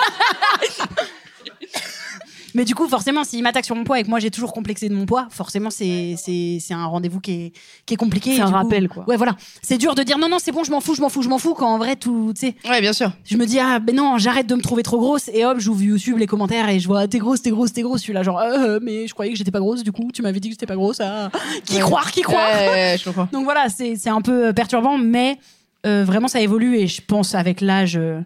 [2.55, 4.89] Mais du coup, forcément, s'il m'attaque sur mon poids et que moi j'ai toujours complexé
[4.89, 7.51] de mon poids, forcément, c'est c'est c'est un rendez-vous qui est
[7.85, 8.35] qui est compliqué.
[8.35, 9.05] C'est un coup- rappel, quoi.
[9.07, 9.35] Ouais, voilà.
[9.61, 11.29] C'est dur de dire non, non, c'est bon, je m'en fous, je m'en fous, je
[11.29, 11.53] m'en fous.
[11.53, 13.11] Quand en vrai, tout, tu sais, Ouais, bien sûr.
[13.25, 15.81] je me dis ah ben non, j'arrête de me trouver trop grosse et hop, j'ouvre
[15.83, 17.99] YouTube les commentaires et je vois t'es grosse, t'es grosse, t'es grosse.
[18.01, 19.83] Je suis là genre euh, mais je croyais que j'étais pas grosse.
[19.83, 20.99] Du coup, tu m'avais dit que j'étais pas grosse.
[20.99, 21.29] Ah,
[21.65, 21.81] qui Ouais.
[21.81, 22.49] croire, qui croire.
[22.53, 23.27] Ouais, ouais, je comprends.
[23.31, 25.37] Donc voilà, c'est c'est un peu euh, perturbant, mais
[25.85, 28.19] euh, vraiment ça évolue et je pense avec l'âge, euh,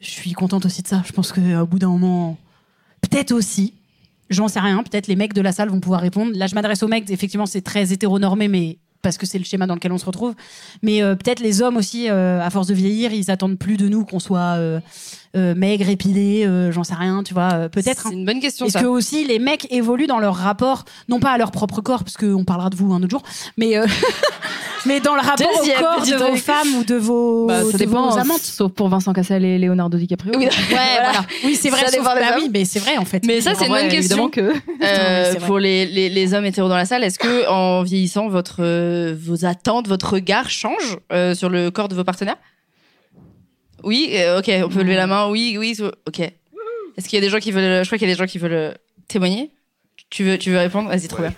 [0.00, 1.02] je suis contente aussi de ça.
[1.06, 2.36] Je pense qu'au bout d'un moment,
[3.08, 3.74] peut-être aussi,
[4.30, 6.32] j'en sais rien, peut-être les mecs de la salle vont pouvoir répondre.
[6.34, 9.66] Là, je m'adresse aux mecs, effectivement, c'est très hétéronormé, mais parce que c'est le schéma
[9.66, 10.34] dans lequel on se retrouve.
[10.82, 13.88] Mais euh, peut-être les hommes aussi, euh, à force de vieillir, ils attendent plus de
[13.88, 14.80] nous qu'on soit euh,
[15.34, 18.06] maigre, épilé, euh, j'en sais rien, tu vois, euh, peut-être.
[18.06, 18.10] hein.
[18.10, 21.30] C'est une bonne question Est-ce que aussi les mecs évoluent dans leur rapport, non pas
[21.30, 23.22] à leur propre corps, parce qu'on parlera de vous un autre jour,
[23.56, 23.86] mais, euh,
[24.86, 26.38] mais dans le rapport Deuxième au corps de vos truc.
[26.42, 29.44] femmes ou de vos, Bah, de ça dépend, vos hein, amantes sauf pour Vincent Cassel
[29.44, 30.32] et Leonardo DiCaprio.
[30.36, 31.24] Oui, Ouais, voilà.
[31.44, 31.80] Oui, c'est vrai.
[31.86, 33.24] Ça sauf- bah oui, mais c'est vrai en fait.
[33.26, 34.28] Mais ça, c'est une bonne question.
[34.28, 34.52] Que.
[34.82, 38.56] Euh, pour les, les, les hommes hétéros dans la salle, est-ce que en vieillissant, votre,
[38.60, 42.36] euh, vos attentes, votre regard change euh, sur le corps de vos partenaires?
[43.86, 45.28] Oui, euh, ok, on peut lever la main.
[45.28, 46.18] Oui, oui, ok.
[46.18, 48.26] Est-ce qu'il y a des gens qui veulent Je crois qu'il y a des gens
[48.26, 48.74] qui veulent euh,
[49.06, 49.52] témoigner.
[50.10, 50.88] Tu veux, tu veux répondre?
[50.88, 51.32] Vas-y, trop bien.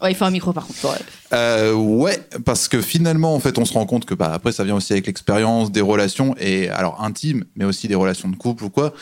[0.00, 0.82] Ouais, il faut un micro par contre.
[0.86, 0.98] Ouais.
[1.34, 4.64] Euh, ouais, parce que finalement, en fait, on se rend compte que bah, après, ça
[4.64, 8.64] vient aussi avec l'expérience des relations, et alors intimes, mais aussi des relations de couple
[8.64, 8.94] ou quoi,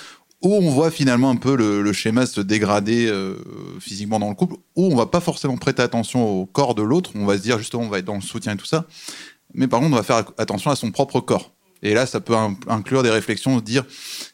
[0.42, 3.36] où on voit finalement un peu le, le schéma se dégrader euh,
[3.78, 7.12] physiquement dans le couple, où on va pas forcément prêter attention au corps de l'autre,
[7.14, 8.86] on va se dire justement, on va être dans le soutien et tout ça,
[9.54, 11.52] mais par contre, on va faire attention à son propre corps.
[11.82, 13.84] Et là, ça peut in- inclure des réflexions, se dire,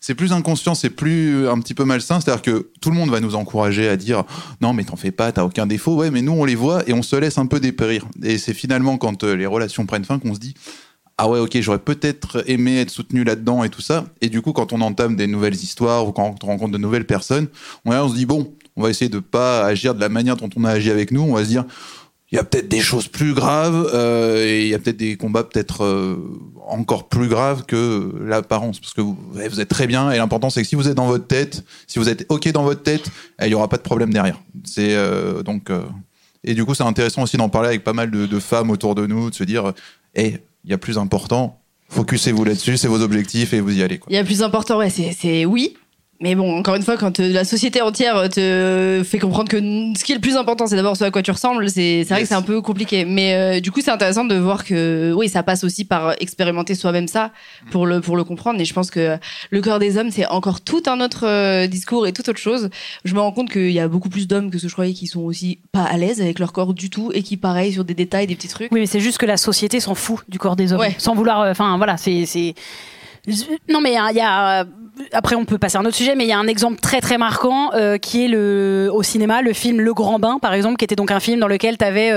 [0.00, 3.20] c'est plus inconscient, c'est plus un petit peu malsain, c'est-à-dire que tout le monde va
[3.20, 4.24] nous encourager à dire,
[4.60, 6.92] non, mais t'en fais pas, t'as aucun défaut, ouais, mais nous, on les voit et
[6.92, 8.06] on se laisse un peu dépérir.
[8.22, 10.54] Et c'est finalement quand euh, les relations prennent fin qu'on se dit,
[11.16, 14.06] ah ouais, ok, j'aurais peut-être aimé être soutenu là-dedans et tout ça.
[14.20, 17.06] Et du coup, quand on entame des nouvelles histoires ou quand on rencontre de nouvelles
[17.06, 17.46] personnes,
[17.84, 20.50] on, on se dit, bon, on va essayer de pas agir de la manière dont
[20.56, 21.64] on a agi avec nous, on va se dire,
[22.34, 25.16] il y a peut-être des choses plus graves euh, et il y a peut-être des
[25.16, 26.16] combats peut-être euh,
[26.66, 30.50] encore plus graves que l'apparence parce que vous, ouais, vous êtes très bien et l'important
[30.50, 33.08] c'est que si vous êtes dans votre tête si vous êtes ok dans votre tête
[33.40, 35.70] eh, il y aura pas de problème derrière c'est euh, donc
[36.42, 39.06] et du coup c'est intéressant aussi d'en parler avec pas mal de, femmes autour de
[39.06, 39.72] nous de se dire
[40.16, 44.00] eh il y a plus important focussez-vous là-dessus c'est vos objectifs et vous y allez.
[44.08, 45.76] Il y a plus important, ouais, c'est oui.
[46.20, 50.04] Mais bon, encore une fois, quand euh, la société entière te fait comprendre que ce
[50.04, 52.16] qui est le plus important, c'est d'abord ce à quoi tu ressembles, c'est c'est vrai
[52.18, 52.28] que Yes.
[52.28, 53.04] c'est un peu compliqué.
[53.04, 56.74] Mais euh, du coup, c'est intéressant de voir que oui, ça passe aussi par expérimenter
[56.76, 57.30] soi-même ça
[57.70, 58.60] pour le, pour le comprendre.
[58.60, 59.18] Et je pense que
[59.50, 62.70] le corps des hommes, c'est encore tout un autre euh, discours et toute autre chose.
[63.04, 64.94] Je me rends compte qu'il y a beaucoup plus d'hommes que ce que je croyais
[64.94, 67.84] qui sont aussi pas à l'aise avec leur corps du tout et qui, pareil, sur
[67.84, 68.70] des détails, des petits trucs.
[68.72, 70.80] Oui, mais c'est juste que la société s'en fout du corps des hommes.
[70.80, 70.94] Ouais.
[70.98, 71.40] Sans vouloir.
[71.42, 72.24] euh, Enfin, voilà, c'est.
[73.68, 74.60] Non, mais il y a.
[74.60, 74.64] euh,
[75.12, 77.00] Après, on peut passer à un autre sujet, mais il y a un exemple très
[77.00, 80.76] très marquant euh, qui est le au cinéma, le film Le Grand Bain, par exemple,
[80.76, 82.12] qui était donc un film dans lequel tu avais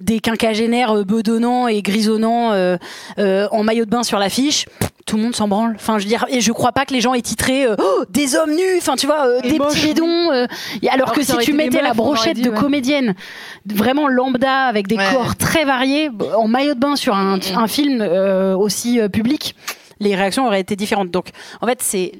[0.00, 2.76] des quinquagénaires euh, bedonnants et grisonnants euh,
[3.18, 4.66] euh, en maillot de bain sur l'affiche.
[5.06, 5.72] Tout le monde s'en branle.
[5.76, 8.04] Enfin, je veux dire, et je crois pas que les gens aient titré euh, Oh,
[8.10, 8.76] des hommes nus.
[8.76, 10.30] Enfin, tu vois, euh, des petits bidons.
[10.32, 10.46] euh,
[10.82, 12.56] et alors, Alors que si tu mettais la brochette dit, de ouais.
[12.58, 13.14] comédienne,
[13.64, 15.04] vraiment lambda, avec des Ouais.
[15.14, 19.54] corps très variés, en maillot de bain sur un, un film euh, aussi euh, public,
[20.00, 21.10] les réactions auraient été différentes.
[21.10, 21.30] Donc,
[21.60, 22.12] en fait, c'est,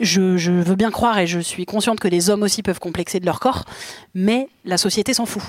[0.00, 3.20] je, je veux bien croire et je suis consciente que les hommes aussi peuvent complexer
[3.20, 3.64] de leur corps,
[4.14, 5.42] mais la société s'en fout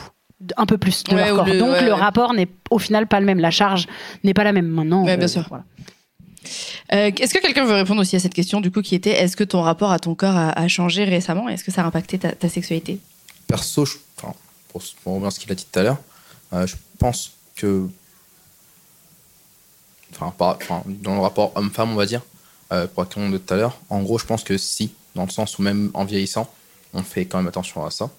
[0.58, 1.46] un peu plus de Ouais, leur corps.
[1.46, 2.00] le- Donc, ouais, le ouais.
[2.00, 3.40] rapport n'est au final pas le même.
[3.40, 3.88] La charge
[4.24, 5.06] n'est pas la même maintenant.
[5.06, 5.46] Ouais, bien sûr.
[5.50, 5.64] voilà.
[6.94, 9.36] Euh, Est-ce que quelqu'un veut répondre aussi à cette question, du coup, qui était est-ce
[9.36, 11.50] que ton rapport à ton corps a, a changé récemment?
[11.50, 13.00] Est-ce que ça a impacté ta, ta sexualité?
[13.48, 14.34] Perso, je- enfin,
[14.70, 15.98] pour, pour revenir à ce qu'il a dit tout à l'heure,
[16.54, 17.88] euh, je pense que.
[20.16, 22.22] Enfin, par- enfin, dans le rapport homme-femme, on va dire,
[22.72, 25.30] euh, pour répondre de tout à l'heure, en gros, je pense que si, dans le
[25.30, 26.50] sens où même en vieillissant,
[26.94, 28.10] on fait quand même attention à ça.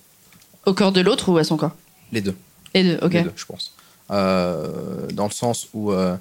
[0.66, 1.72] Au corps de l'autre ou à son corps?
[2.12, 2.36] Les deux.
[2.74, 3.12] Les deux, ok.
[3.12, 3.72] Les deux, je pense.
[4.10, 6.16] Euh, dans le sens où, euh,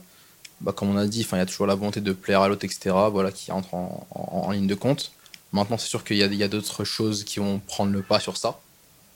[0.62, 2.64] bah, comme on a dit, il y a toujours la volonté de plaire à l'autre,
[2.66, 5.12] etc., voilà, qui entre en, en- en ligne de compte.
[5.52, 8.02] Maintenant, c'est sûr qu'il y a, il y a d'autres choses qui vont prendre le
[8.02, 8.60] pas sur ça.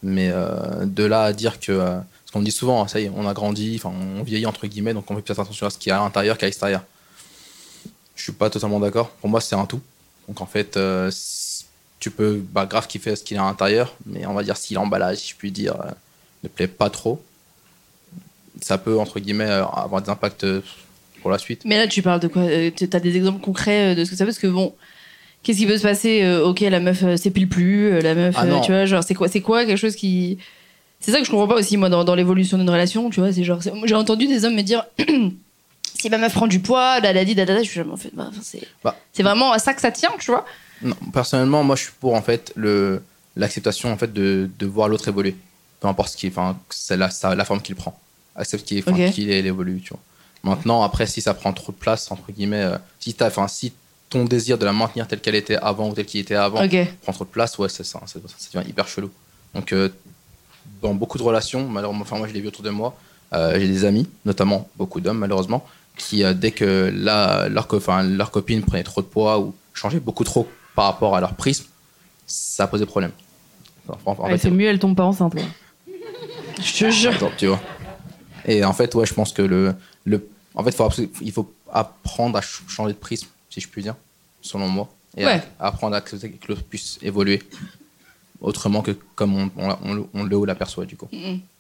[0.04, 2.00] Mais euh, de là à dire que.
[2.30, 4.94] Parce qu'on dit souvent, ça y est, on a grandi, enfin, on vieillit, entre guillemets,
[4.94, 6.84] donc on fait plus attention à ce qu'il y a à l'intérieur qu'à l'extérieur.
[8.15, 9.10] Je suis pas totalement d'accord.
[9.10, 9.82] Pour moi, c'est un tout.
[10.28, 11.10] Donc en fait, euh,
[12.00, 14.58] tu peux bah, grave kiffer ce qu'il y a à l'intérieur, mais on va dire
[14.58, 15.89] si l'emballage, si je puis dire, euh,
[16.44, 17.20] ne plaît pas trop,
[18.62, 20.46] ça peut, entre guillemets, euh, avoir des impacts
[21.24, 21.63] pour la suite.
[21.65, 22.44] Mais là, tu parles de quoi
[22.78, 24.76] Tu as des exemples concrets de ce que ça veut Parce que bon,
[25.42, 28.86] qu'est-ce qui peut se passer Ok, la meuf s'épile plus, la meuf, Ah tu vois,
[28.86, 30.38] genre, c'est quoi, c'est quoi quelque chose qui.
[31.01, 33.31] C'est ça que je comprends pas aussi, moi, dans, dans l'évolution d'une relation, tu vois,
[33.31, 33.59] c'est genre.
[33.85, 34.85] J'ai entendu des hommes me dire.
[35.99, 37.91] Si ma meuf prend du poids, la la di, da, da, da, je suis jamais
[37.91, 38.12] en fait.
[38.13, 38.95] bah, c'est Bah.
[39.12, 40.45] c'est vraiment à ça que ça tient, tu vois.
[40.81, 43.01] Non, personnellement, moi, je suis pour en fait le
[43.35, 45.35] l'acceptation en fait de, de voir l'autre évoluer,
[45.81, 47.99] peu importe ce qui, enfin, c'est la, ça- la forme qu'il prend,
[48.38, 49.12] accepte qu'il enfin, Ok.
[49.12, 49.99] qu'il est- il évolue, tu vois.
[50.43, 53.73] Maintenant, après, si ça prend trop de place entre guillemets, euh, si t'as, enfin, si
[54.09, 56.65] ton désir de la maintenir telle qu'elle était avant ou telle qu'il était avant
[57.01, 59.12] prend trop de place, ouais, c'est ça, ça, ça devient hyper chelou.
[59.53, 59.89] Donc, euh,
[60.82, 62.96] dans beaucoup de relations, malheureusement, enfin, moi, je l'ai vu autour de moi,
[63.34, 65.65] euh, j'ai des amis, notamment beaucoup d'hommes, malheureusement,
[65.98, 69.54] qui, euh, dès que la, leur, co- enfin, leur copine prenait trop de poids ou
[69.74, 71.65] changeait beaucoup trop par rapport à leur prisme,
[72.26, 73.12] ça posait problème.
[73.88, 75.36] Enfin, en- en Ouais, fait, c'est mieux, elle tombe pas enceinte.
[76.62, 77.13] Je te jure.
[77.13, 77.60] Attends, tu vois.
[78.46, 79.74] Et en fait, ouais, je pense que le,
[80.06, 80.89] le en fait, faut
[81.22, 83.96] il faut apprendre à ch- changer de prisme, si je puis dire,
[84.42, 85.42] selon moi, et Ouais.
[85.60, 87.42] à- apprendre à accepter que l'autre puisse évoluer
[88.41, 91.08] autrement que comme on, on, on le- on le l'aperçoit du coup.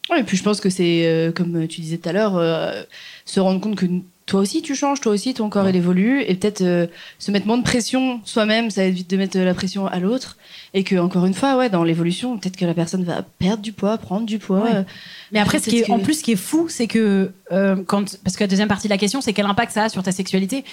[0.09, 2.81] Ouais, et puis je pense que c'est, euh, comme tu disais tout à l'heure, euh,
[3.25, 3.85] se rendre compte que
[4.25, 6.87] toi aussi tu changes, toi aussi ton corps il évolue, et peut-être euh,
[7.19, 10.37] se mettre moins de pression soi-même, ça évite de mettre de la pression à l'autre,
[10.73, 13.71] et que encore une fois, ouais, dans l'évolution, peut-être que la personne va perdre du
[13.71, 14.63] poids, prendre du poids.
[14.63, 14.75] Ouais.
[14.75, 14.83] euh,
[15.31, 17.75] Mais après, ce qui est, Peut-être en plus, ce qui est fou, c'est que euh,
[17.85, 20.01] quand, parce que la deuxième partie de la question, c'est quel impact ça a sur
[20.03, 20.63] ta sexualité?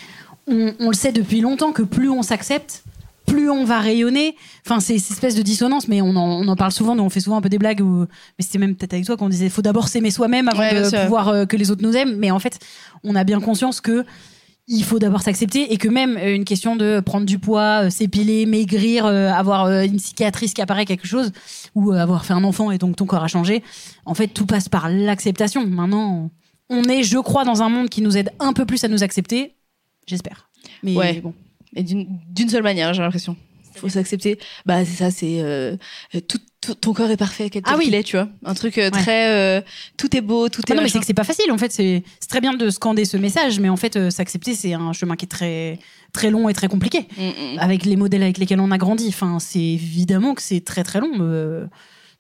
[0.47, 2.85] On, on le sait depuis longtemps que plus on s'accepte,
[3.27, 4.37] plus on va rayonner.
[4.65, 6.95] Enfin, c'est cette espèce de dissonance, mais on en, on en parle souvent.
[6.95, 7.81] Nous, on fait souvent un peu des blagues.
[7.81, 8.07] Où, mais
[8.41, 11.03] c'était même peut-être avec toi qu'on disait, faut d'abord s'aimer soi-même avant Ouais, de sûr.
[11.03, 12.17] pouvoir euh, que les autres nous aiment.
[12.17, 12.59] Mais en fait,
[13.05, 14.05] on a bien conscience que
[14.69, 17.91] il faut d'abord s'accepter et que même euh, une question de prendre du poids, euh,
[17.91, 21.31] s'épiler, maigrir, euh, avoir euh, une cicatrice qui apparaît quelque chose
[21.77, 23.63] ou avoir fait un enfant et donc ton corps a changé.
[24.07, 25.65] En fait, tout passe par l'acceptation.
[25.67, 26.31] Maintenant,
[26.69, 29.05] on est, je crois, dans un monde qui nous aide un peu plus à nous
[29.05, 29.55] accepter.
[30.09, 30.49] J'espère.
[30.83, 31.21] Mais Ouais.
[31.21, 31.33] bon.
[31.77, 33.37] Et d'une seule manière, j'ai l'impression.
[33.77, 34.39] Faut s'accepter.
[34.65, 35.41] Bah, c'est ça, c'est.
[35.43, 35.77] euh,
[36.27, 37.85] tout, tout- ton corps est parfait, tel Ah oui.
[37.85, 38.27] qu'il est, tu vois.
[38.45, 38.91] Un truc euh, Ouais.
[38.91, 39.31] très.
[39.31, 39.61] euh,
[39.99, 40.77] tout est beau, tout Ah est.
[40.77, 41.53] non, mais c'est que c'est pas facile.
[41.53, 44.73] En fait, c'est c'est très bien de scander ce message, mais en fait, s'accepter, c'est
[44.73, 45.79] un chemin qui est très,
[46.15, 47.07] très long et très compliqué.
[47.19, 47.59] Mm, mm.
[47.59, 49.09] Avec les modèles avec lesquels on a grandi.
[49.09, 51.69] Enfin, c'est évidemment que c'est très, très long.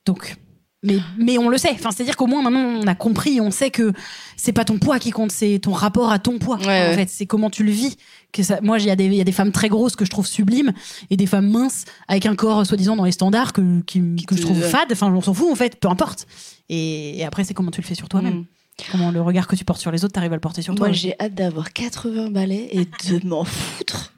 [0.04, 0.36] donc.
[0.82, 1.70] Mais, mais on le sait.
[1.72, 3.92] Enfin, c'est-à-dire qu'au moins maintenant on a compris, on sait que
[4.36, 6.58] c'est pas ton poids qui compte, c'est ton rapport à ton poids.
[6.58, 6.94] Ouais, en ouais.
[6.94, 7.96] fait, c'est comment tu le vis.
[8.36, 10.04] Que ça, moi, il y, a des- il y a des femmes très grosses que
[10.04, 10.72] je trouve sublimes
[11.08, 14.42] et des femmes minces avec un corps soi-disant dans les standards que, qui, que je
[14.42, 14.92] trouve fade.
[14.92, 16.26] Enfin, on s'en fout en fait, peu importe.
[16.68, 18.40] Et, et après, c'est comment tu le fais sur toi-même.
[18.40, 18.46] Mm.
[18.92, 20.88] Comment le regard que tu portes sur les autres, t'arrives à le porter sur toi.
[20.88, 24.12] Moi, j'ai hâte d'avoir 80 balais et de m'en foutre.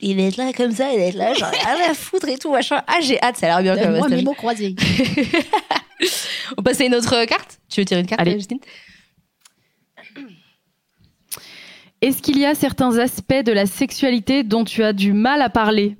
[0.00, 2.80] il est là comme ça, il est là, genre rien à foutre et tout, machin.
[2.86, 3.98] Ah, j'ai hâte, ça a l'air bien quand même.
[3.98, 4.74] Moi, mes mots croisés.
[6.56, 7.58] On passe à une autre carte?
[7.68, 8.32] Tu veux tirer une carte, Allez.
[8.32, 8.58] Justine?
[12.02, 15.48] Est-ce qu'il y a certains aspects de la sexualité dont tu as du mal à
[15.48, 15.96] parler?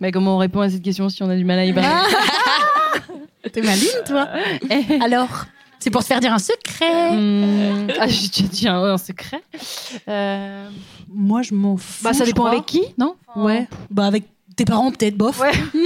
[0.00, 1.88] Mais comment on répond à cette question si on a du mal à y parler?
[3.52, 4.28] T'es maline, toi.
[5.04, 5.46] Alors,
[5.78, 7.12] c'est pour te faire dire un secret.
[7.16, 9.42] Hmm, Ah, j'ai déjà dit un, un secret.
[10.08, 10.68] Euh,
[11.08, 12.02] Moi, je m'en fous.
[12.04, 12.52] bah, ça je dépend crois.
[12.52, 13.14] avec qui, non?
[13.36, 13.68] Ouais.
[13.90, 14.24] Bah, avec
[14.56, 15.40] tes parents, peut-être, bof.
[15.40, 15.52] Ouais.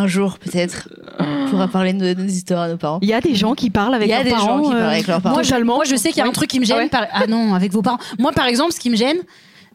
[0.00, 2.98] Un jour, peut-être, on pourra parler de nos, de nos histoires à nos parents.
[3.02, 4.62] Il y a des gens qui parlent avec Il y a leurs des gens parents.
[4.62, 5.34] qui parlent euh, avec leurs parents.
[5.34, 6.76] Moi, je, moi, je sais qu'il y a un truc qui me gêne.
[6.78, 7.98] Ah ouais par- Ah non, avec vos parents.
[8.18, 9.16] Moi, par exemple, ce qui me gêne,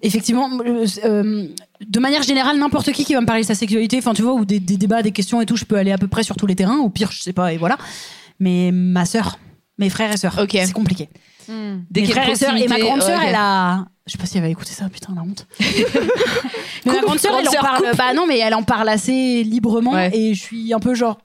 [0.02, 1.48] effectivement, euh, euh,
[1.86, 4.34] de manière générale, n'importe qui qui va me parler de sa sexualité, enfin, tu vois,
[4.34, 6.36] ou des, des débats, des questions et tout, je peux aller à peu près sur
[6.38, 7.78] tous les terrains, ou pire, je sais pas, et voilà.
[8.40, 9.38] Mais ma sœur,
[9.78, 10.52] mes frères et sœurs, Ok.
[10.54, 11.10] c'est compliqué.
[11.50, 11.80] hmm.
[11.92, 13.86] Dès mes frères et sœurs, et ma grande sœur, elle a.
[14.06, 15.48] Je sais pas si elle va écouter ça, putain, la honte.
[15.60, 15.66] mais
[16.86, 17.78] ma Coupe, grande sœur, elle en parle.
[17.90, 17.98] coupe.
[17.98, 20.12] Bah non, mais elle en parle assez librement, Ouais.
[20.14, 21.20] et je suis un peu genre.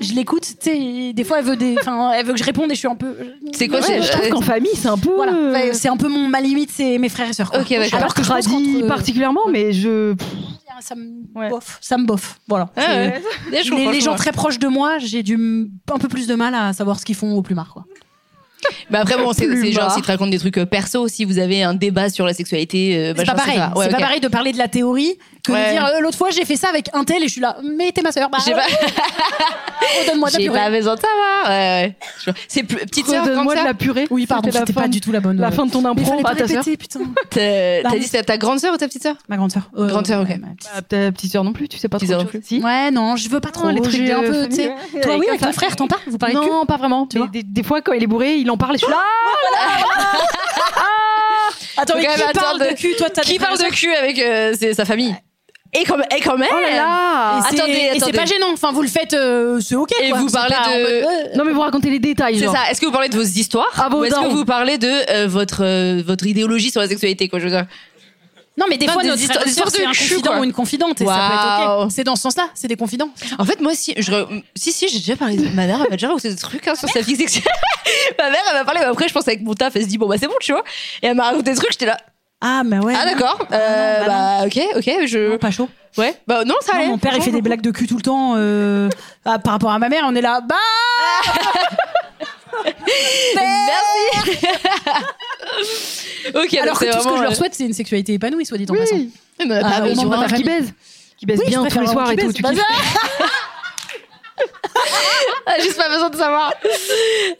[0.00, 2.70] Je l'écoute, tu sais, des fois elle veut, des, enfin, elle veut que je réponde
[2.70, 3.12] et je suis un peu.
[3.52, 5.12] C'est quoi Ouais, c'est- je trouve euh, qu'en famille, c'est un peu.
[5.16, 7.50] Voilà, euh, Ouais, c'est un peu mon, ma limite, c'est mes frères et sœurs.
[7.58, 7.98] Ok, d'accord.
[7.98, 10.14] Alors que je Tradi qu'entre- particulièrement, mais je.
[10.80, 11.50] ça me Ouais.
[11.50, 12.38] bof, ça me bof.
[12.46, 12.70] Voilà.
[12.76, 13.20] Ah ouais.
[13.50, 17.00] Les, gens très proches de moi, j'ai du un peu plus de mal à savoir
[17.00, 17.84] ce qu'ils font au plumard, quoi.
[18.90, 21.62] Mais après, bon, c'est genre si tu racontes des trucs euh, perso, si vous avez
[21.62, 23.56] un débat sur la sexualité, euh, C'est machin, pas pareil.
[23.56, 23.72] ça.
[23.76, 23.96] Ouais, c'est ok.
[23.96, 25.66] pas pareil de parler de la théorie que Ouais.
[25.66, 27.56] de dire euh, l'autre fois j'ai fait ça avec un tel et je suis là.
[27.76, 28.28] Mais t'es ma sœur.
[28.30, 30.58] Bah, J'ai pas, oh, donne-moi ta j'ai purée.
[30.58, 31.48] pas besoin de savoir.
[31.48, 31.94] Ouais,
[32.26, 32.34] ouais.
[32.48, 34.06] C'est plus- petite sœur, Redonne-moi de la purée.
[34.10, 35.38] Oui, pardon, C'était la pas de- du tout la bonne.
[35.40, 36.64] La euh, fin de ton Mais impro, pas ta sœur.
[37.30, 39.16] T'as dit c'est ta grande sœur ou ta petite sœur?
[39.28, 39.70] Ma grande sœur.
[39.76, 40.28] Euh, Grande sœur, ok.
[40.28, 42.22] ouais, ma petite- Ah, Ta petite sœur non plus, tu sais pas Petite trop.
[42.24, 43.68] de Ouais, non, je veux pas trop.
[43.70, 44.48] les trucs J'ai de un peu.
[45.02, 47.08] Toi, oui, avec ton frère, t'en parles Vous parlez de cul Non, pas vraiment.
[47.32, 48.98] Mais des, fois, quand il est bourré, il en parle et je suis là.
[51.76, 53.92] Attends, Faut mais quand qui même parle de cul Toi, t'as Qui parle de cul
[53.94, 55.14] avec euh, sa famille?
[55.72, 58.12] Et quand, et quand même Oh là là Et c'est- Attendez, et c'est attendez.
[58.18, 58.46] pas gênant.
[58.52, 59.90] Enfin, vous le faites, euh, c'est ok.
[60.02, 60.18] Et quoi.
[60.18, 62.38] vous C'est parlez pas en de- mode, euh, Non, mais vous racontez les détails.
[62.38, 62.54] C'est genre.
[62.56, 62.70] ça.
[62.70, 65.26] Est-ce que vous parlez de vos histoires Ah, ou est-ce que vous parlez de euh,
[65.28, 67.66] votre euh, votre idéologie sur la sexualité quoi je veux dire?
[68.58, 70.06] Non, mais des fois, des notre histoires- frère et des sœur, histoires de c'est un
[70.06, 70.40] cul, confident quoi.
[70.40, 71.84] ou une confidente et ça peut être Waouh.
[71.84, 71.92] ok.
[71.94, 73.08] C'est dans ce sens-là, c'est des confidents.
[73.38, 75.36] En fait, moi je re- si, si, j'ai déjà parlé.
[75.36, 77.44] de- Ma mère, elle m'a déjà raconté des trucs hein, sur sa vie sexuelle.
[78.18, 79.96] Ma mère, elle m'a parlé, mais après, je pense avec mon taf, elle se dit,
[79.98, 80.64] bon, bah, c'est bon, tu vois.
[81.02, 81.96] Et elle m'a raconté des trucs, j'étais là.
[82.40, 82.94] Ah, mais ouais.
[82.96, 83.36] Ah, d'accord.
[83.38, 85.30] non, Euh, bah bah, ok, ok, je.
[85.32, 85.68] Non, pas chaud.
[85.98, 86.14] Ouais.
[86.26, 88.34] Bah, non, ça Non, mon père, il fait des blagues de cul tout le temps.
[88.36, 88.88] euh,
[89.24, 90.40] ah, par rapport à ma mère, on est là.
[90.40, 90.54] Bah
[93.34, 94.36] Merci.
[96.34, 98.58] ok, Alors que tout ce que je leur euh, souhaite, c'est une sexualité épanouie, soit
[98.58, 98.96] dit en passant.
[98.96, 99.10] Oui,
[99.46, 100.44] mais a Ah, moment de de Mon ma qui famille.
[100.44, 100.72] baise.
[101.18, 102.26] Qui baise Oui, je bien préfère tous les soirs et tout.
[102.26, 102.34] baise.
[102.34, 102.62] Tu Bah, kiffes
[105.46, 106.52] Ah, Juste pas besoin de savoir.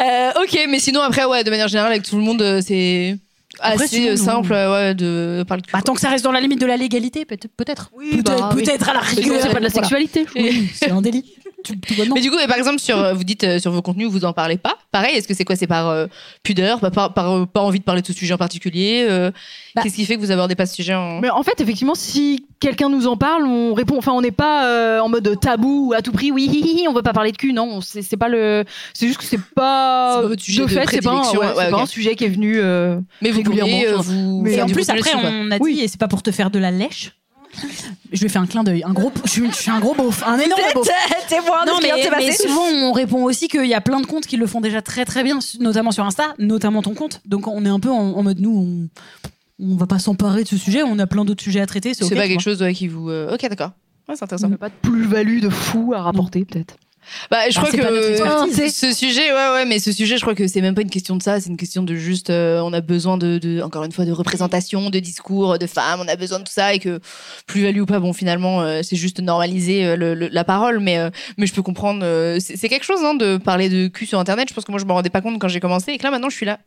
[0.03, 3.17] Euh, ok, mais sinon, après, ouais, de manière générale, avec tout le monde, euh, c'est
[3.61, 5.63] assez sinon, euh, simple ouais, de parler.
[5.73, 7.91] Bah, tant que ça reste dans la limite de la légalité, peut- peut-être.
[7.91, 8.63] peut-être bah, oui.
[8.63, 9.37] peut-être à la rigueur.
[9.41, 9.71] c'est pas de la Voilà.
[9.71, 10.27] sexualité.
[10.37, 11.25] Oui, c'est un délit.
[11.63, 12.15] Tout, tout bonnement.
[12.15, 14.25] Mais du coup, et par exemple, sur, euh, vous dites euh, sur vos contenus, vous
[14.25, 14.77] en parlez pas.
[14.93, 15.57] Pareil, est-ce que c'est quoi?
[15.57, 16.07] C'est par euh,
[16.43, 19.31] pudeur, par, par, par, euh, pas envie de parler de ce sujet en particulier euh,
[19.75, 19.83] Bah.
[19.83, 21.21] Qu'est-ce qui fait que vous abordez pas ce sujet en...
[21.21, 23.97] Mais en fait, effectivement, si quelqu'un nous en parle, on répond.
[23.99, 26.33] Enfin, on n'est pas euh, en mode tabou à tout prix.
[26.33, 27.53] Oui, hi, hi, hi, on veut pas parler de cul.
[27.53, 28.65] Non, c'est pas le.
[28.95, 30.21] C'est juste que c'est pas.
[30.23, 31.83] Pas votre sujet de fait, c'est pas, un- ouais, ouais, c'est pas ok.
[31.83, 32.59] un sujet qui est venu.
[32.59, 34.45] euh, Mais vous pourriez euh, vous.
[34.47, 36.59] Et faire en plus, après, on a dit, et c'est pas pour te faire de
[36.59, 37.13] la lèche.
[38.13, 38.85] Je vais faire un clin d'œil.
[38.87, 40.87] Un gros, je suis, je suis un gros beauf, un énorme beauf.
[41.29, 44.37] Témoin Non, mais, mais souvent, on répond aussi qu'il y a plein de comptes qui
[44.37, 47.21] le font déjà très très bien, notamment sur Insta, notamment ton compte.
[47.25, 48.89] Donc, on est un peu en, en mode nous, on,
[49.61, 51.95] on va pas s'emparer de ce sujet, on a plein d'autres sujets à traiter.
[51.95, 52.43] C'est pas quelque vois.
[52.43, 53.11] chose ouais, qui vous.
[53.11, 53.73] euh, Ok, d'accord.
[54.09, 54.47] Ouais, c'est intéressant.
[54.47, 56.77] on n'a pas de plus-value de fou à rapporter, peut-être.
[57.31, 58.77] Bah, je Ah, crois que expertise.
[58.77, 61.17] ce sujet, ouais, ouais, mais ce sujet, je crois que c'est même pas une question
[61.17, 63.91] de ça, c'est une question de juste, euh, on a besoin de, de, encore une
[63.91, 67.01] fois, de représentation, de discours, de femmes, on a besoin de tout ça et que
[67.47, 70.99] plus-value ou pas, bon, finalement, euh, c'est juste normaliser euh, le- le- la parole, mais,
[70.99, 74.05] euh, mais je peux comprendre, euh, c'est c'est quelque chose, hein, de parler de cul
[74.07, 74.49] sur Internet.
[74.49, 76.11] Je pense que moi, je me rendais pas compte quand j'ai commencé et que là,
[76.11, 76.59] maintenant, je suis là.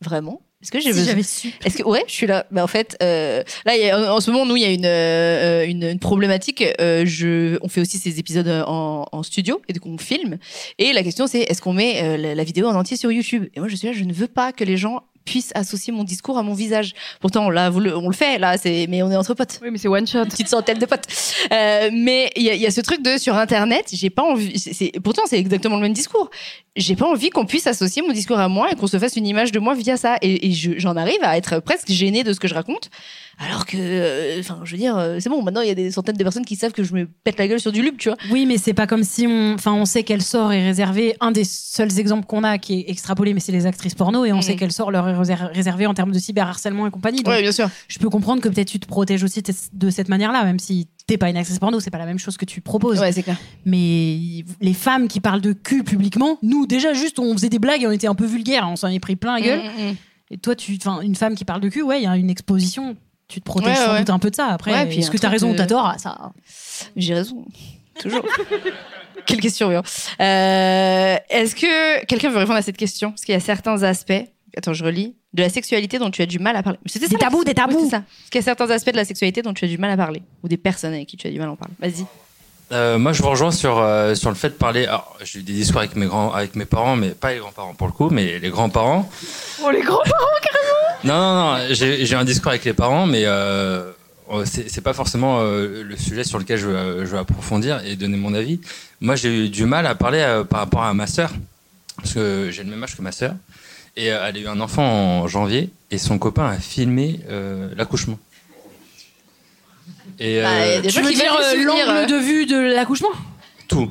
[0.00, 0.40] Vraiment?
[0.60, 1.52] Est-ce que j'ai Si besoin j'avais su.
[1.64, 2.44] est-ce que ouais, je suis là.
[2.50, 4.84] Bah en fait, euh, là, y a- en ce moment, nous, il y a une
[4.86, 6.64] euh, une, une problématique.
[6.80, 10.38] Euh, je, on fait aussi ces épisodes en, en studio et donc on filme.
[10.78, 13.46] Et la question, c'est est-ce qu'on met euh, la, la vidéo en entier sur YouTube?
[13.54, 16.04] Et moi, je suis là, je ne veux pas que les gens puissent associer mon
[16.04, 16.94] discours à mon visage.
[17.20, 19.68] Pourtant, là, vous le- on le fait, là, c'est, mais on est entre potes Oui,
[19.70, 20.20] mais c'est one shot.
[20.20, 21.04] une petite centaine de potes.
[21.52, 24.54] Euh, mais il y, y a ce truc de sur Internet, j'ai pas envie.
[25.04, 26.30] pourtant, c'est exactement le même discours.
[26.78, 29.26] J'ai pas envie qu'on puisse associer mon discours à moi et qu'on se fasse une
[29.26, 30.16] image de moi via ça.
[30.22, 32.90] Et, et je- j'en arrive à être presque gênée de ce que je raconte.
[33.40, 35.92] Alors que, euh, enfin, je veux dire, euh, c'est bon, maintenant il y a des
[35.92, 38.08] centaines de personnes qui savent que je me pète la gueule sur du lube, tu
[38.08, 38.18] vois.
[38.32, 41.14] Oui, mais c'est pas comme si on, enfin, on sait quel sort est réservé.
[41.20, 44.32] Un des seuls exemples qu'on a qui est extrapolé, mais c'est les actrices porno, et
[44.32, 44.42] on Mhm.
[44.42, 47.22] sait quel sort leur est réser- réservé en termes de cyberharcèlement et compagnie.
[47.22, 47.68] Donc, bien sûr.
[47.86, 49.40] je peux comprendre que peut-être tu te protèges aussi
[49.72, 52.36] de cette manière-là, même si t'es pas une actrice porno, c'est pas la même chose
[52.36, 53.00] que tu proposes.
[53.00, 53.36] Ouais, c'est clair.
[53.64, 57.82] Mais les femmes qui parlent de cul publiquement, nous déjà juste on faisait des blagues
[57.82, 59.58] et on était un peu vulgaires, on s'en est pris plein la gueule.
[59.60, 59.96] Mm, mm, mm.
[60.30, 62.96] Et toi, tu, une femme qui parle de cul, ouais, il y a une exposition.
[63.28, 63.98] Tu te protèges Ouais, sans ouais.
[64.00, 64.46] doute un peu de ça.
[64.46, 65.86] Après, est-ce que t'as raison ou de- t'as tort?
[65.86, 66.32] Ah, Ça.
[66.96, 67.44] J'ai raison.
[67.98, 68.22] Toujours.
[69.26, 69.82] Quelle question, bien.
[70.20, 73.10] Euh, Est-ce que quelqu'un veut répondre à cette question?
[73.10, 74.12] Parce qu'il y a certains aspects,
[74.56, 76.78] attends, je relis, de la sexualité dont tu as du mal à parler.
[76.86, 77.76] C'était Des tabous, des tabous.
[77.76, 77.98] Oui, c'est ça.
[78.00, 79.96] Parce qu'il y a certains aspects de la sexualité dont tu as du mal à
[79.96, 80.22] parler.
[80.42, 81.74] Ou des personnes avec qui tu as du mal à en parler.
[81.80, 82.06] Vas-y.
[82.70, 84.84] Euh, moi, je vous rejoins sur, euh, sur le fait de parler.
[84.86, 87.74] Alors, j'ai eu des discours avec mes, grands, avec mes parents, mais pas les grands-parents
[87.74, 89.08] pour le coup, mais les grands-parents.
[89.64, 90.02] Oh, les grands
[91.04, 93.90] Non, non, non, j'ai un discours avec les parents, mais euh,
[94.30, 97.82] euh, c'est c'est pas forcément euh, le sujet sur lequel je veux, je veux approfondir
[97.84, 98.60] et donner mon avis.
[99.00, 101.32] Moi, j'ai eu du mal à parler euh, par rapport à ma sœur,
[101.96, 103.34] parce que j'ai le même âge que ma sœur,
[103.98, 107.68] et euh, elle a eu un enfant en janvier, et son copain a filmé euh,
[107.76, 108.18] l'accouchement.
[110.20, 112.06] Et Bah, il y a euh, Tu veux qui dire veulent euh, l'angle euh.
[112.06, 113.08] de vue de l'accouchement?
[113.68, 113.90] Tout.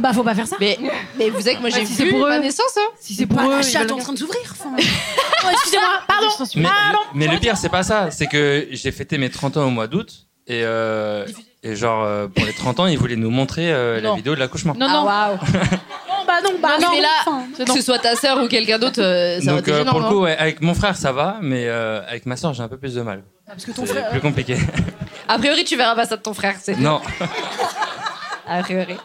[0.00, 0.56] Bah, faut pas faire ça.
[0.60, 0.78] Mais,
[1.16, 2.28] mais vous savez que moi j'ai si c'est vu pour eux.
[2.28, 4.40] ma naissance, hein Si c'est pour eux, la ils chatte en train de s'ouvrir.
[4.50, 4.70] enfin.
[5.44, 6.98] Oh, Excusez-moi, pardon.
[7.14, 8.10] Mais, le pire, c'est pas ça.
[8.10, 10.26] C'est que j'ai fêté mes 30 ans au mois d'août.
[10.48, 11.24] Et, euh,
[11.62, 14.16] et genre, euh, pour les 30 ans, ils voulaient nous montrer euh, la Non.
[14.16, 14.74] vidéo de l'accouchement.
[14.78, 15.08] Non, non.
[16.34, 16.94] Ah, bah non, bah Non, non.
[16.94, 17.64] mais là, enfin.
[17.66, 20.00] Que ce soit ta sœur ou quelqu'un d'autre, euh, ça va Donc, être euh, pour
[20.00, 21.36] le coup, ouais, avec mon frère, ça va.
[21.42, 23.22] Mais euh, avec ma soeur, j'ai un peu plus de mal.
[23.46, 24.08] Parce que ton C'est frère.
[24.10, 24.56] plus compliqué.
[25.28, 27.00] A priori, tu verras pas ça de ton frère, c'est non.
[28.48, 28.96] A priori.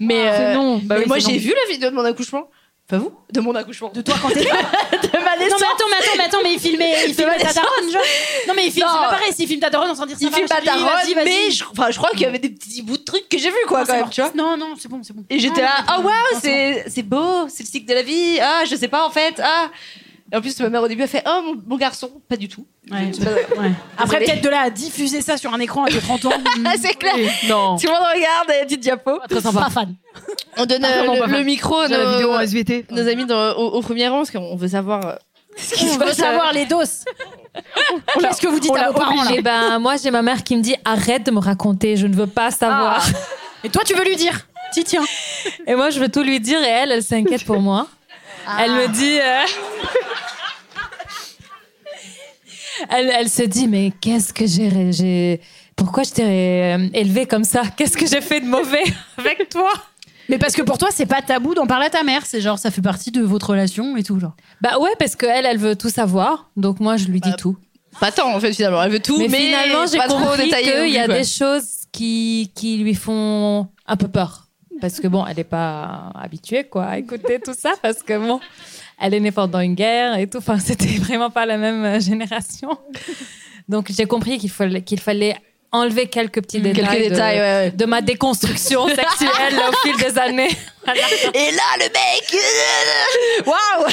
[0.00, 0.78] Mais, C'est euh, non.
[0.82, 2.48] Bah mais oui, moi c'est j'ai vu la vidéo de mon accouchement.
[2.88, 3.88] Pas vous De mon accouchement.
[3.88, 4.40] De toi quand t'es.
[4.44, 5.60] de ma Non naissance.
[5.60, 8.02] mais attends, mais attends, mais attends, mais il filmait, il filmait ma ta daronne, genre.
[8.46, 8.92] Non mais il filme, Non.
[8.94, 11.14] c'est pas pareil, s'il filme ta daronne, on s'en dire ça Il filme ta vas-y.
[11.16, 13.50] mais je, enfin, je crois qu'il y avait des petits bouts de trucs que j'ai
[13.50, 14.10] vus, quoi, Non, quand même, bon.
[14.10, 14.30] tu vois.
[14.36, 15.24] Non, non, c'est bon, c'est bon.
[15.28, 17.88] Et j'étais Non, là, non, ah non, waouh, non, c'est c'est beau, c'est le cycle
[17.88, 18.38] de la vie.
[18.40, 19.40] Ah, je sais pas en fait.
[19.42, 19.68] Ah.
[20.32, 22.48] Et en plus, ma mère au début a fait, oh mon, mon garçon, pas du
[22.48, 22.66] tout.
[22.90, 23.10] Ouais.
[23.58, 23.70] Ouais.
[23.96, 26.30] Après, peut-être de là à diffuser ça sur un écran avec 30 ans.
[26.64, 27.14] Ah, c'est clair.
[27.48, 27.76] Non.
[27.76, 29.18] Tout le monde regarde, et petite diapo.
[29.28, 29.60] Très sympa.
[29.60, 29.94] Pas fan.
[30.56, 32.40] On donne Ah, euh, vraiment le, pas le micro à J'ai la nos, vidéo en
[32.40, 32.86] SVT.
[32.90, 35.14] nos amis dans- au, au premier rang, parce qu'on veut savoir euh,
[35.56, 36.16] ce qui On se veut passe.
[36.16, 37.04] savoir les doses.
[38.20, 40.22] Qu'est-ce que vous dites on à l'a vos parents là Eh ben, moi, j'ai ma
[40.22, 43.06] mère qui me dit arrête de me raconter, je ne veux pas savoir.
[43.64, 44.46] Et toi, tu veux lui dire?
[44.72, 45.04] Tiens, tiens.
[45.66, 47.86] Et moi, je veux tout lui dire et elle, elle s'inquiète pour moi.
[48.60, 49.18] Elle me dit.
[49.20, 49.44] euh,
[52.90, 54.92] elle, elle se dit mais qu'est-ce que j'ai.
[54.92, 55.40] j'ai-
[55.74, 57.62] Pourquoi je t'ai euh, élevée comme ça?
[57.76, 58.84] Qu'est-ce que j'ai fait de mauvais
[59.18, 59.70] avec toi?
[60.28, 62.22] Mais parce que pour toi, c'est pas tabou d'en parler à ta mère.
[62.26, 64.34] C'est genre, ça fait partie de votre relation et tout, genre.
[64.60, 66.50] Bah ouais, parce qu'elle, elle veut tout savoir.
[66.56, 67.56] Donc moi, je lui dis Bah, tout.
[68.00, 68.82] Pas tant, en fait, finalement.
[68.82, 71.14] Elle veut tout, mais, Mais, finalement, j'ai pas trop compris qu'il y a quoi.
[71.18, 74.45] des choses qui, qui lui font un peu peur.
[74.80, 77.74] Parce que bon, elle n'est pas habituée quoi, à écouter tout ça.
[77.80, 78.40] Parce que bon,
[79.00, 80.38] elle est née pendant une guerre et tout.
[80.38, 82.78] Enfin, c'était vraiment pas la même euh, génération.
[83.68, 85.36] Donc j'ai compris qu'il fallait, qu'il fallait
[85.76, 87.70] enlever quelques petits détails, Quelques de, détails, ouais, ouais.
[87.70, 90.56] de ma déconstruction sexuelle au fil des années.
[90.84, 91.00] Voilà.
[91.34, 93.86] Et là, le mec euh, Waouh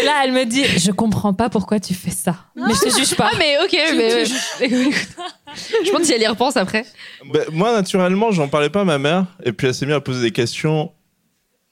[0.00, 2.36] Et là, elle me dit Je comprends pas pourquoi tu fais ça.
[2.56, 3.30] Mais je te juge pas.
[3.32, 4.24] Ah, mais ok, mais.
[5.84, 6.86] Je pense si elle y repense après.
[7.26, 9.26] Bah, moi, naturellement, j'en parlais pas à ma mère.
[9.44, 10.90] Et puis, elle s'est mise à poser des questions.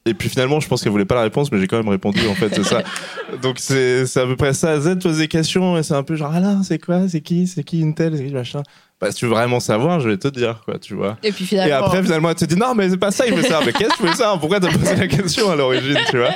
[0.06, 2.26] Et puis, finalement, je pense qu'elle voulait pas la réponse, mais j'ai quand même répondu,
[2.26, 2.82] en fait, c'est ça.
[3.42, 4.80] Donc, c'est à peu près ça.
[4.80, 7.46] Z pose des questions et c'est un peu genre, ah là, c'est quoi C'est qui
[7.46, 8.62] C'est qui une telle C'est qui machin?
[8.98, 11.18] Bah, si tu veux vraiment savoir, je vais te dire, quoi, tu vois.
[11.22, 11.86] Et puis Et finalement.
[11.86, 13.60] après, finalement, elle te dit, non, mais c'est pas ça, il veut ça.
[13.64, 16.30] Mais qu'est-ce que tu veux ça Pourquoi t'as posé la question à l'origine, tu vois?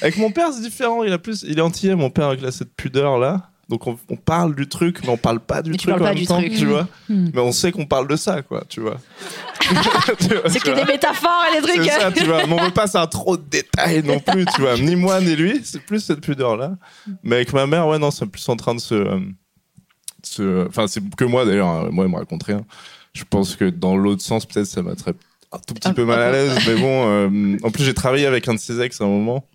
[0.00, 1.02] Avec mon père, c'est différent.
[1.04, 3.48] Il, a plus, il est entier, mon père, avec là, cette pudeur-là.
[3.68, 6.02] Donc, on, on parle du truc, mais on parle pas du Mais tu truc parles
[6.02, 6.54] en pas même du temps, truc.
[6.54, 6.86] tu vois.
[7.08, 7.30] Hmm.
[7.34, 8.98] Mais on sait qu'on parle de ça, quoi, tu vois.
[10.48, 11.82] C'est que des métaphores et des trucs.
[11.90, 12.46] C'est ça, tu vois.
[12.46, 14.76] Mais on veut pas ça trop de détails non plus, tu vois.
[14.76, 15.60] Ni moi, ni lui.
[15.64, 16.72] C'est plus cette pudeur-là.
[17.22, 18.94] Mais avec ma mère, ouais, non, c'est plus en train de se.
[20.40, 21.68] euh, Enfin, c'est que moi d'ailleurs.
[21.68, 21.88] hein.
[21.90, 22.62] Moi, elle me raconte rien.
[23.12, 25.16] Je pense que dans l'autre sens, peut-être, ça m'attrape
[25.52, 26.58] un tout petit peu mal à l'aise.
[26.66, 29.46] Mais bon, euh, en plus, j'ai travaillé avec un de ses ex à un moment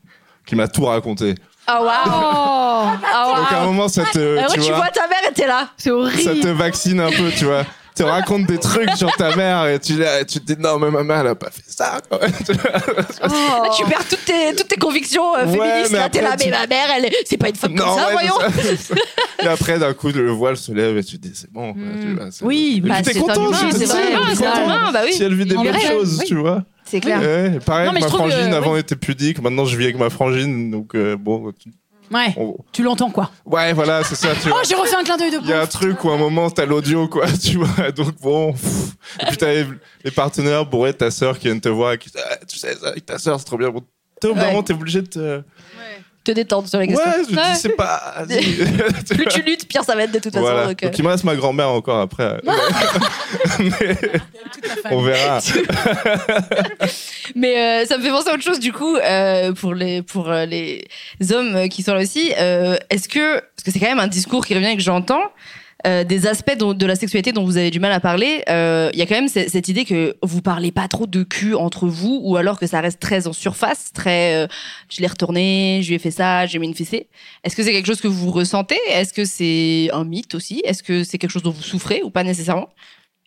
[0.46, 1.36] qui m'a tout raconté.
[1.72, 4.54] Ah waouh Ah Donc à un waouh moment, ça te.
[4.54, 5.70] Tu tu vois, vois ta mère était là.
[5.78, 6.22] C'est horrible.
[6.22, 7.64] ça te vaccine un peu, tu vois.
[7.96, 10.90] Tu racontes des trucs sur ta mère et tu, et tu te dis non, mais
[10.90, 12.00] ma mère, elle a pas fait ça.
[12.10, 12.20] quoi.
[12.46, 12.72] Tu vois.
[12.72, 15.92] Là, tu perds toutes tes, toutes tes convictions euh, féministes.
[15.92, 18.36] Là, t'es là, mais ma mère, elle, c'est pas une femme comme ça, ouais, voyons.
[18.78, 18.96] ça.
[19.44, 21.74] Et après, d'un coup, le voile se lève et tu te dis, c'est bon.
[21.74, 22.00] quoi, Mm.
[22.02, 24.02] tu vois, c'est- Oui, bah, t'es content, c'est vrai,
[24.94, 25.02] bah.
[25.12, 26.64] Si elle vit des vrai, choses, tu vois.
[26.90, 27.20] C'est clair.
[27.20, 28.80] Ouais, pareil, Non, mais ma je trouve que- frangine avant oui.
[28.80, 31.52] était pudique, maintenant je vis avec ma frangine, donc euh, bon.
[31.52, 31.70] tu-
[32.12, 33.30] Ouais, on- tu l'entends quoi.
[33.46, 34.64] Ouais, voilà, c'est ça, tu Oh, vois.
[34.68, 36.50] j'ai refait un clin d'œil de Il y a un truc où à un moment
[36.50, 38.54] t'as l'audio, quoi, tu vois, donc bon.
[38.54, 38.96] pff.
[39.22, 39.66] Et puis t'as les,
[40.04, 42.58] les partenaires bourrés de ta sœur qui viennent te voir et qui disent, Ah, tu
[42.58, 43.70] sais, ça, avec ta sœur, c'est trop bien.
[43.70, 43.84] Bon,
[44.20, 44.52] t'es au bout d'un Ouais.
[44.52, 45.42] moment, t'es obligé de te.
[46.24, 47.12] Te détendre sur la Ouais, question.
[47.30, 48.14] je dis, c'est pas.
[49.10, 50.68] Plus tu luttes, pire ça va être de toute façon.
[50.68, 50.88] Donc, euh.
[50.88, 52.40] Donc il me reste ma grand-mère encore après.
[53.60, 53.72] Mais-
[54.92, 55.40] on verra.
[57.36, 60.30] Mais euh, ça me fait penser à autre chose du coup euh, pour les pour
[60.30, 60.86] euh, les
[61.32, 62.34] hommes qui sont là aussi.
[62.40, 65.24] Euh, Est-ce que parce que c'est quand même un discours qui revient et que j'entends.
[65.88, 69.00] Euh, des aspects de la sexualité dont vous avez du mal à parler, euh, il
[69.00, 71.88] y a quand même ce- cette idée que vous parlez pas trop de cul entre
[71.88, 74.48] vous, ou alors que ça reste très en surface, très euh,
[74.90, 77.08] je l'ai retourné, je lui ai fait ça, j'ai mis une fessée.
[77.44, 78.80] Est-ce que c'est quelque chose que vous ressentez?
[78.90, 80.62] Est-ce que c'est un mythe aussi?
[80.66, 82.70] Est-ce que c'est quelque chose dont vous souffrez ou pas nécessairement?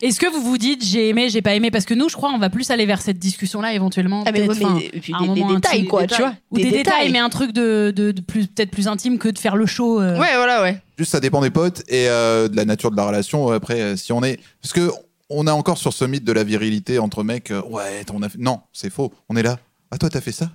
[0.03, 1.71] Est-ce que vous vous dites j'ai aimé, j'ai pas aimé?
[1.71, 4.25] Parce que nous, je crois, on va plus aller vers cette discussion-là éventuellement.
[4.27, 6.15] Ah mais, ouais, et puis à un des, des moment détails intime, quoi, des tu
[6.15, 6.27] détails.
[6.27, 9.29] vois Ou des, détails, mais un truc de, de, de plus peut-être plus intime que
[9.29, 10.01] de faire le show.
[10.01, 10.19] euh.
[10.19, 10.83] Ouais, voilà, ouais.
[10.99, 13.51] Juste, ça dépend des potes et euh, de la nature de la relation.
[13.53, 14.41] Après, euh, si on est.
[14.61, 14.91] Parce que
[15.31, 17.51] on a encore sur ce mythe de la virilité entre mecs.
[17.53, 18.39] euh, ouais, on a fait.
[18.39, 19.13] Non, c'est faux.
[19.29, 19.59] On est là.
[19.93, 20.51] Ah, toi, t'as fait ça?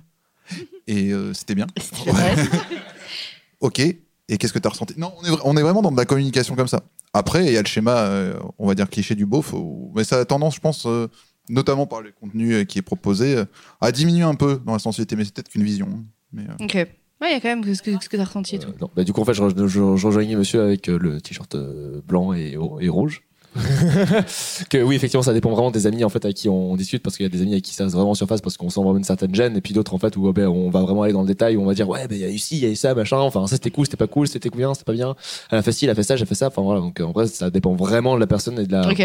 [0.86, 1.66] Et euh, c'était bien.
[2.06, 2.34] Ouais.
[3.60, 3.80] ok.
[4.28, 4.94] Et qu'est-ce que t'as ressenti?
[4.98, 6.82] Non, on est, vra- on est vraiment dans de la communication comme ça.
[7.14, 10.04] Après, il y a le schéma, euh, on va dire cliché du beauf, où- mais
[10.04, 11.08] ça a tendance, je pense, euh,
[11.48, 13.44] notamment par le contenu euh, qui est proposé, euh,
[13.80, 15.16] à diminuer un peu dans la sensibilité.
[15.16, 15.88] Mais c'est peut-être qu'une vision.
[15.90, 16.04] hein.
[16.32, 16.74] Mais, Ok.
[17.20, 18.68] Ouais, il y a quand même ce que, que t'as ressenti et tout.
[18.68, 18.90] Euh, non.
[18.94, 19.66] Bah, du coup, en fait, je, je-
[19.96, 23.22] je rejoignais monsieur avec euh, le t-shirt euh, blanc et, et rouge.
[24.70, 27.16] que oui, effectivement, ça dépend vraiment des amis en fait avec qui on discute parce
[27.16, 28.80] qu'il y a des amis avec qui ça reste vraiment en surface parce qu'on sent
[28.80, 31.12] vraiment une certaine gêne et puis d'autres en fait où ben, on va vraiment aller
[31.12, 32.62] dans le détail où on va dire ouais, ben il y a eu ci, il
[32.62, 33.18] y a eu ça, machin.
[33.18, 35.14] Enfin, ça c'était cool, c'était pas cool, c'était bien, c'était pas bien.
[35.50, 36.48] Elle a fait ci, elle a fait ça, j'ai fait ça.
[36.48, 39.02] Enfin voilà, donc en vrai, ça dépend vraiment de la personne et de la Ok.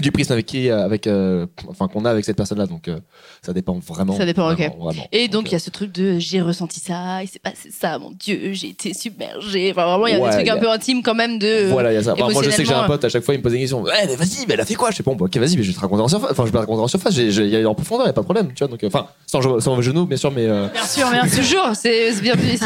[0.00, 2.66] Du prisme avec qui, euh, avec, euh, enfin qu'on a avec cette personne-là.
[2.66, 3.00] Donc euh,
[3.42, 4.16] ça dépend vraiment.
[4.16, 4.58] Ça dépend, ok.
[4.58, 5.08] vraiment, vraiment.
[5.10, 7.98] Et donc, il y a ce truc de j'ai ressenti ça, il s'est passé ça,
[7.98, 9.70] mon Dieu, j'ai été submergée.
[9.72, 11.68] Enfin, vraiment, il y a Ouais, des trucs un peu intimes quand même de.
[11.70, 12.12] Voilà, il y a ça.
[12.12, 13.58] Enfin, moi, je sais que j'ai un pote, à chaque fois, il me pose des
[13.58, 13.82] questions.
[13.82, 14.90] Ouais, mais vas-y, mais elle a fait quoi?
[14.90, 16.30] Je sais pas, bon, ok, vas-y, mais je vais te raconter en surface.
[16.30, 17.16] Enfin, je vais te raconter en surface.
[17.16, 18.68] Il y a en profondeur, il y a pas de problème, tu vois.
[18.68, 20.46] Donc, enfin, sans, sans genou, bien sûr, mais.
[20.46, 21.38] Bien sûr, bien sûr.
[21.40, 22.64] Toujours, c'est c'est bien plus ici.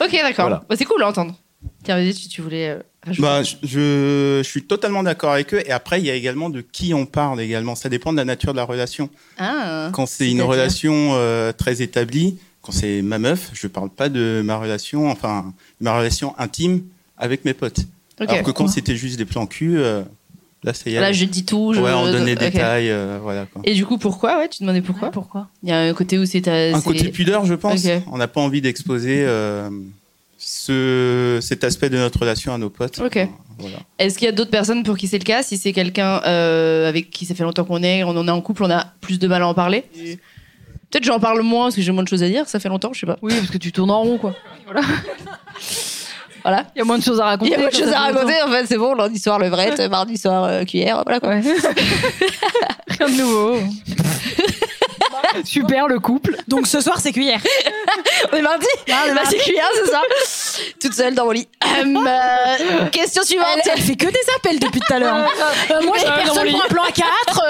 [0.00, 0.46] Ok, d'accord.
[0.46, 0.62] Voilà.
[0.68, 1.34] Bah, c'est cool à entendre.
[1.82, 2.78] Tiens, vas-y, tu, tu voulais.
[3.18, 5.62] Bah, je, je suis totalement d'accord avec eux.
[5.66, 7.74] Et après, il y a également de qui on parle également.
[7.74, 9.10] Ça dépend de la nature de la relation.
[9.38, 9.90] Ah.
[9.92, 14.42] Quand c'est une relation euh, très établie, quand c'est ma meuf, je parle pas de
[14.44, 16.82] ma relation, enfin, ma relation intime
[17.18, 17.80] avec mes potes.
[18.20, 18.30] Ok.
[18.30, 20.02] Alors que quand c'était juste des plans cul, euh,
[20.62, 21.00] là, ça y est.
[21.00, 21.72] Là, je dis tout.
[21.74, 21.80] Je...
[21.80, 22.38] Ouais, on donne les ok.
[22.38, 23.44] détails, euh, voilà.
[23.46, 23.60] Quoi.
[23.64, 26.24] Et du coup, pourquoi Ouais, tu demandais pourquoi Pourquoi Il y a un côté où
[26.24, 26.54] c'est ta.
[26.54, 27.84] Un c'est- côté pudeur, je pense.
[28.10, 29.68] On n'a pas envie d'exposer euh,
[30.54, 33.00] ce, cet aspect de notre relation à nos potes.
[33.00, 33.26] Ok.
[33.58, 33.76] Voilà.
[33.98, 35.42] Est-ce qu'il y a d'autres personnes pour qui c'est le cas?
[35.42, 38.40] Si c'est quelqu'un euh, avec qui ça fait longtemps qu'on est, on en est en
[38.40, 39.84] couple, on a plus de mal à en parler?
[40.90, 42.92] Peut-être j'en parle moins parce que j'ai moins de choses à dire, ça fait longtemps,
[42.92, 43.18] je sais pas.
[43.22, 44.34] Oui, parce que tu tournes en rond, quoi.
[44.64, 44.80] Voilà.
[46.76, 47.50] Il y a moins de choses à Il raconter.
[47.52, 50.18] y a moins de choses à raconter, en fait, c'est bon, lundi soir levrette, mardi
[50.18, 51.30] soir euh, cuillère, voilà quoi.
[51.34, 53.56] Rien de nouveau.
[55.44, 56.36] Super le couple.
[56.48, 57.40] Donc ce soir, c'est cuillère.
[58.32, 60.02] on est mardi Ah, Bah, c'est cuillère, c'est ça
[60.80, 61.48] Toute seule dans mon lit.
[61.80, 63.46] Hum, euh, question suivante.
[63.64, 65.14] Elle, elle fait que des appels depuis tout à l'heure.
[65.14, 65.26] hein.
[65.70, 67.42] Euh, moi, j'ai personne pour un plan à 4.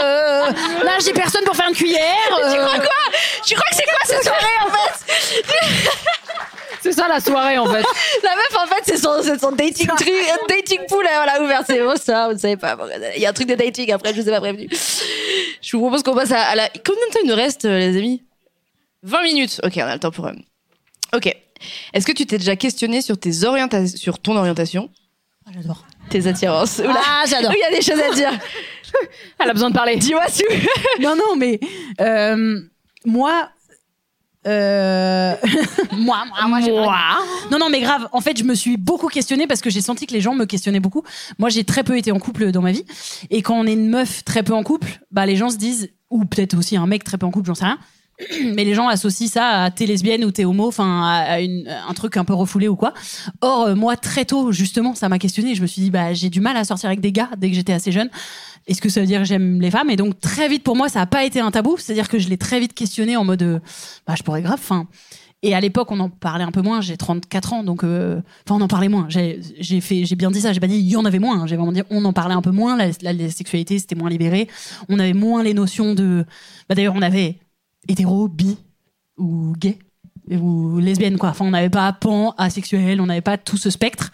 [0.84, 2.00] là, j'ai personne pour faire une cuillère.
[2.28, 3.18] Tu euh, crois quoi?
[3.44, 5.14] Tu crois que c'est quoi cette soirée en fait?
[6.84, 7.82] C'est ça la soirée en fait.
[8.22, 10.12] La meuf en fait c'est son, dating truc,
[10.48, 12.76] dating pool elle a ouvert c'est bon ça vous ne savez pas.
[13.16, 14.68] Il y a un truc de dating après je vous ai pas prévenu.
[15.62, 16.68] Je vous propose qu'on passe à, à la.
[16.68, 18.22] Combien de temps il nous reste euh, les amis?
[19.02, 19.60] 20 minutes.
[19.64, 20.26] Ok on a le temps pour.
[20.26, 20.32] euh,
[21.14, 21.34] Ok.
[21.94, 24.90] Est-ce que tu t'es déjà questionné sur tes orientations, sur ton orientation,
[25.46, 25.86] Ah, J'adore.
[26.10, 27.00] tes attirances Oula.
[27.02, 27.52] Ah, j'adore.
[27.54, 28.30] Il y a des choses à dire.
[29.38, 29.96] Elle a besoin de parler.
[29.96, 30.44] Dis-moi Sue.
[31.00, 31.58] Non, non, mais
[32.00, 32.60] euh,
[33.06, 33.48] moi.
[34.46, 35.34] Euh,
[35.92, 36.70] moi, moi, moi, j'ai-
[37.50, 38.08] Non, non, mais grave.
[38.12, 40.44] En fait, je me suis beaucoup questionnée parce que j'ai senti que les gens me
[40.44, 41.02] questionnaient beaucoup.
[41.38, 42.84] Moi, j'ai très peu été en couple dans ma vie.
[43.30, 45.90] Et quand on est une meuf très peu en couple, bah, les gens se disent,
[46.10, 47.78] ou peut-être aussi un mec très peu en couple, j'en sais rien.
[48.54, 52.16] Mais les gens associent ça à t'es lesbienne ou t'es homo, enfin à un truc
[52.16, 52.94] un peu refoulé ou quoi.
[53.40, 55.54] Or, euh, moi, très tôt, justement, ça m'a questionné.
[55.54, 57.56] Je me suis dit, bah, j'ai du mal à sortir avec des gars dès que
[57.56, 58.08] j'étais assez jeune.
[58.66, 59.90] Est-ce que ça veut dire que j'aime les femmes?
[59.90, 61.76] Et donc, très vite, pour moi, ça n'a pas été un tabou.
[61.76, 63.58] C'est-à-dire que je l'ai très vite questionné en mode, euh,
[64.06, 64.60] bah, je pourrais grave.
[64.62, 64.86] Enfin,
[65.42, 66.80] et à l'époque, on en parlait un peu moins.
[66.80, 69.06] J'ai 34 ans, donc, euh, enfin, on en parlait moins.
[69.10, 70.54] J'ai fait, j'ai bien dit ça.
[70.54, 71.42] J'ai pas dit il y en avait moins.
[71.42, 71.46] hein.
[71.46, 72.78] J'ai vraiment dit on en parlait un peu moins.
[72.78, 74.48] La sexualité, c'était moins libéré.
[74.88, 76.24] On avait moins les notions de.
[76.68, 77.36] Bah, d'ailleurs, on avait
[77.88, 78.56] hétéro, bi
[79.16, 79.78] ou gay
[80.30, 81.30] ou lesbienne quoi.
[81.30, 84.12] Enfin, on n'avait pas pan, asexuel, on n'avait pas tout ce spectre.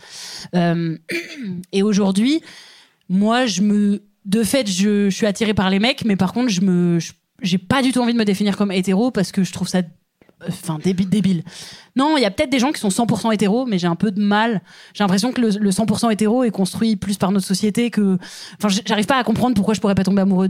[0.54, 0.96] Euh,
[1.72, 2.42] et aujourd'hui,
[3.08, 6.60] moi, je me, de fait, je, suis attirée par les mecs, mais par contre, je
[6.60, 6.98] me,
[7.42, 9.82] j'ai pas du tout envie de me définir comme hétéro parce que je trouve ça
[10.48, 11.42] enfin débile débile.
[11.96, 14.10] Non, il y a peut-être des gens qui sont 100% hétéros, mais j'ai un peu
[14.10, 14.62] de mal.
[14.94, 18.16] J'ai l'impression que le, le 100% hétéro est construit plus par notre société que.
[18.56, 20.48] Enfin, j'arrive pas à comprendre pourquoi je pourrais pas tomber amoureux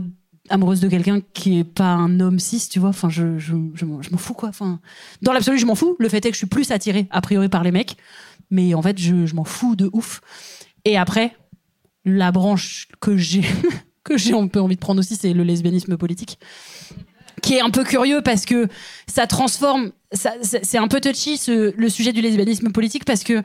[0.51, 2.89] amoureuse de quelqu'un qui est pas un homme cis, tu vois.
[2.89, 4.49] Enfin, je, je, je, je m'en fous, quoi.
[4.49, 4.79] Enfin,
[5.21, 5.95] dans l'absolu, je m'en fous.
[5.99, 7.97] Le fait est que je suis plus attirée, a priori, par les mecs.
[8.49, 10.21] Mais en fait, je, je m'en fous de ouf.
[10.85, 11.35] Et après,
[12.05, 13.43] la branche que j'ai,
[14.03, 16.37] que j'ai un peu envie de prendre aussi, c'est le lesbianisme politique
[17.41, 18.67] qui est un peu curieux parce que
[19.07, 23.41] ça transforme, ça- c'est un peu touchy ce- le sujet du lesbianisme politique parce que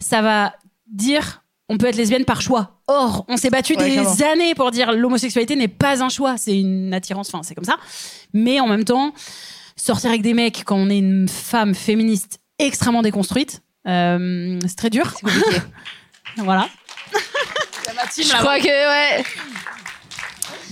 [0.00, 0.54] ça va
[0.88, 2.78] dire on peut être lesbienne par choix.
[2.88, 4.32] Or, on s'est battu Ouais, des clairement.
[4.32, 7.76] années pour dire l'homosexualité n'est pas un choix, c'est une attirance, enfin c'est comme ça.
[8.32, 9.12] Mais en même temps,
[9.76, 14.90] sortir avec des mecs quand on est une femme féministe extrêmement déconstruite, euh, c'est très
[14.90, 15.12] dur.
[16.38, 16.68] voilà.
[18.16, 19.24] Je crois que, ouais.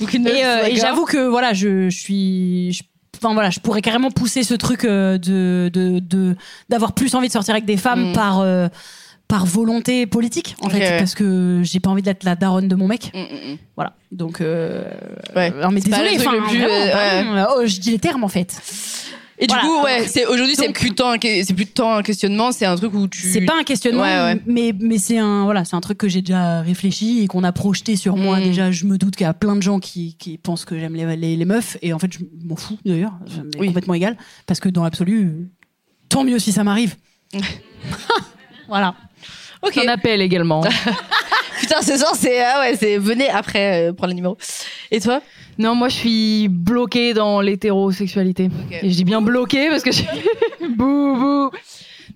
[0.01, 2.73] Et, euh, et j'avoue que voilà, je, je suis.
[2.73, 2.83] je-
[3.17, 6.37] Enfin voilà, je pourrais carrément pousser ce truc euh, de de- de
[6.69, 8.13] d'avoir plus envie de sortir avec des femmes Mm.
[8.13, 8.69] par euh,
[9.35, 10.99] par volonté politique en fait, ouais.
[10.99, 13.11] parce que j'ai pas envie d'être la daronne de mon mec.
[13.13, 13.59] Mm, mm, mm.
[13.75, 13.97] Voilà.
[14.13, 14.85] Donc euh,
[15.35, 15.51] Ouais.
[15.61, 18.57] non, mais désolé, enfin plus, vraiment, oh, je dis les termes en fait.
[19.41, 22.65] Et du coup, ouais, c'est aujourd'hui, c'est plus tant, c'est plus tant un questionnement, c'est
[22.65, 23.27] un truc où tu.
[23.27, 24.41] C'est pas un questionnement, Ouais, ouais.
[24.47, 27.51] mais, mais c'est un, voilà, c'est un truc que j'ai déjà réfléchi et qu'on a
[27.51, 28.39] projeté sur moi.
[28.39, 30.95] Déjà, je me doute qu'il y a plein de gens qui, qui pensent que j'aime
[30.95, 33.15] les, les, les meufs et en fait, je m'en fous d'ailleurs.
[33.59, 33.67] Oui.
[33.67, 34.17] complètement égal
[34.47, 35.51] parce que dans l'absolu,
[36.09, 36.95] tant mieux si ça m'arrive.
[38.69, 38.95] voilà.
[39.67, 39.79] Ok.
[39.79, 40.63] Un appel également.
[41.61, 44.37] Putain, ce soir, c'est ah ouais, c'est venez après euh, prendre le numéro.
[44.91, 45.21] Et toi?
[45.59, 48.47] Non, moi je suis bloquée dans l'hétérosexualité.
[48.47, 48.79] Ok.
[48.83, 50.03] Et je dis bien bloquée parce que je
[50.77, 51.51] bouh bouh.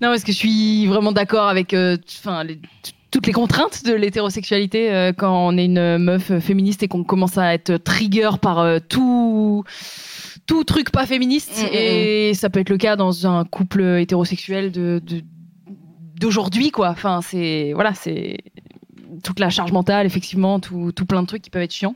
[0.00, 3.32] Non, parce que je suis vraiment d'accord avec euh, t- enfin les- t- toutes les
[3.32, 7.54] contraintes de l'hétérosexualité euh, quand on est une meuf euh, féministe et qu'on commence à
[7.54, 9.64] être trigger par euh, tout
[10.46, 13.82] tout truc pas féministe Mm, mm, et ça peut être le cas dans un couple
[14.00, 15.22] hétérosexuel de de-
[16.18, 16.88] d'aujourd'hui quoi.
[16.90, 18.38] Enfin, c'est voilà, c'est
[19.24, 21.94] toute la charge mentale, effectivement, tout, tout plein de trucs qui peuvent être chiants.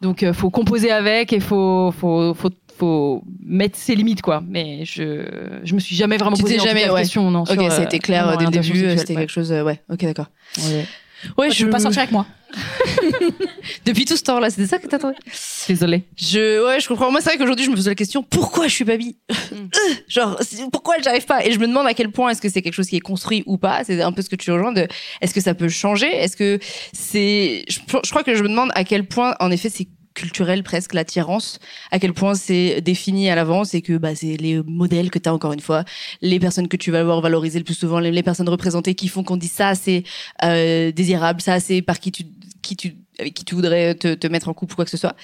[0.00, 4.42] Donc, euh, faut composer avec et faut, faut, faut, faut mettre ses limites, quoi.
[4.48, 7.00] Mais je, je me suis jamais vraiment Tu posé jamais- ouais.
[7.02, 7.42] questions, non.
[7.42, 9.20] Ok, sur, ça a été clair euh, dès le début, euh, c'était ouais.
[9.22, 9.50] quelque chose.
[9.52, 10.26] euh, ouais, ok, d'accord.
[10.58, 10.86] Ouais.
[11.38, 12.26] Ouais, tu veux pas sortir avec moi
[13.86, 15.16] Depuis tout ce temps-là, c'était ça que t'attendais
[15.68, 16.04] Désolée.
[16.16, 17.10] Je, ouais, je comprends.
[17.10, 19.16] Moi, c'est vrai qu'aujourd'hui, je me pose la question pourquoi je suis pas bi
[20.08, 21.44] Genre, c'est- pourquoi j'arrive pas?
[21.46, 23.42] Et je me demande à quel point est-ce que c'est quelque chose qui est construit
[23.46, 23.84] ou pas.
[23.84, 24.72] C'est un peu ce que tu rejoins.
[24.72, 24.86] De,
[25.20, 26.08] est-ce que ça peut changer?
[26.14, 26.58] Est-ce que
[26.92, 27.64] c'est.
[27.68, 30.94] Je, je crois que je me demande à quel point, en effet, c'est culturel presque
[30.94, 31.58] l'attirance
[31.90, 35.28] à quel point c'est défini à l'avance et que bah c'est les modèles que tu
[35.28, 35.84] as encore une fois
[36.20, 39.24] les personnes que tu vas voir valoriser le plus souvent les, personnes représentées qui font
[39.24, 40.04] qu'on dit ça c'est
[40.44, 42.24] euh, désirable ça c'est par qui tu
[42.62, 44.96] qui tu avec qui tu voudrais te, te mettre en couple ou quoi que ce
[44.96, 45.14] soit.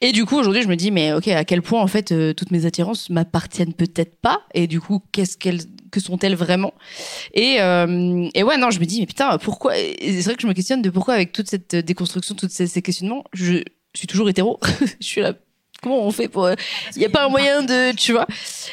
[0.00, 2.32] Et du coup aujourd'hui je me dis mais ok à quel point en fait euh,
[2.32, 6.72] toutes mes attirances m'appartiennent peut-être pas et du coup qu'est-ce qu'elles que sont-elles vraiment?
[7.34, 9.74] Et, euh, et ouais non je me dis mais putain pourquoi?
[9.74, 12.82] C'est vrai que je me questionne de pourquoi avec toute cette déconstruction tous ces, ces
[12.82, 13.62] questionnements je
[14.00, 14.58] suis toujours hétéro.
[15.00, 15.34] Je suis là
[15.82, 16.48] comment on fait pour
[16.94, 18.26] il n'y a pas un moyen de tu vois.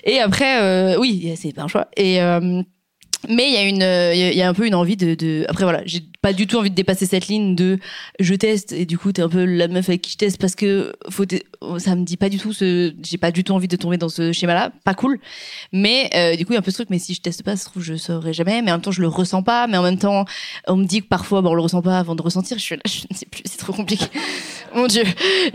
[0.04, 1.88] Et après euh, oui c'est pas un choix.
[1.98, 2.62] Et euh,
[3.28, 5.46] mais il y a une euh, il y a- un peu une envie de, de...
[5.50, 7.78] après voilà j'ai pas du tout envie de dépasser cette ligne de
[8.20, 10.56] je teste et du coup t'es un peu la meuf avec qui je teste parce
[10.56, 11.26] que faut
[11.80, 14.08] ça me dit pas du tout ce j'ai pas du tout envie de tomber dans
[14.08, 15.20] ce schéma là pas cool.
[15.74, 17.44] Mais euh, du coup il y a un peu ce truc mais si je teste
[17.44, 18.62] pas ça se trouve je saurais jamais.
[18.62, 19.68] Mais en même temps je le ressens pas.
[19.68, 20.24] Mais en même temps
[20.68, 22.58] on me dit que parfois bon, on le ressent pas avant de ressentir.
[22.58, 24.06] Je suis là je ne sais plus c'est trop compliqué
[24.74, 25.04] mon dieu.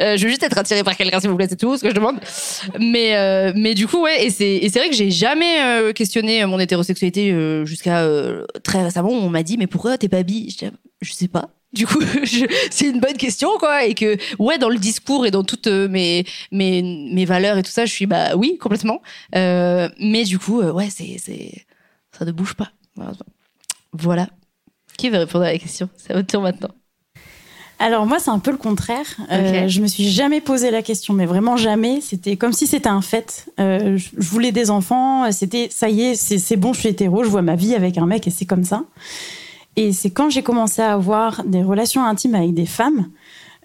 [0.01, 1.91] Euh, je veux juste être attirée par quelqu'un s'il vous plaît c'est tout ce que
[1.91, 2.19] je demande.
[2.79, 6.59] Mais euh, mais du coup ouais et c'est vrai que j'ai jamais euh, questionné mon
[6.59, 7.35] hétérosexualité
[7.65, 8.07] jusqu'à
[8.63, 9.11] très récemment.
[9.11, 10.51] On m'a dit mais pourquoi t'es pas bi?
[10.51, 11.51] Je, dis, je sais pas.
[11.73, 12.01] Du coup
[12.71, 13.85] c'est une bonne question quoi.
[13.85, 17.71] Et que ouais dans le discours et dans toutes mes mes mes valeurs et tout
[17.71, 19.03] ça je suis bah oui complètement.
[19.33, 21.19] Mais du coup ouais c'est
[22.17, 22.71] ça ne bouge pas
[23.93, 24.29] voilà.
[24.97, 25.89] Qui veut répondre à la question?
[25.97, 26.71] C'est à votre tour maintenant
[27.79, 29.07] Alors moi, c'est un peu le contraire.
[29.31, 32.01] Euh, je me suis jamais posé la question, mais vraiment jamais.
[32.01, 33.47] C'était comme si c'était un fait.
[33.59, 35.31] Euh, je voulais des enfants.
[35.33, 37.99] C'était ça y est, c'est c'est bon, je suis hétéro, je vois ma vie avec
[37.99, 38.85] un mec et c'est comme ça.
[39.77, 43.09] Et c'est quand j'ai commencé à avoir des relations intimes avec des femmes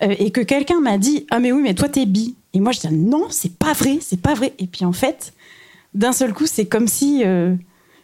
[0.02, 2.36] euh, et que quelqu'un m'a dit ah mais oui mais toi t'es bi.
[2.54, 4.54] Et moi je dis non c'est pas vrai, c'est pas vrai.
[4.58, 5.34] Et puis en fait,
[5.94, 7.54] d'un seul coup c'est comme si euh,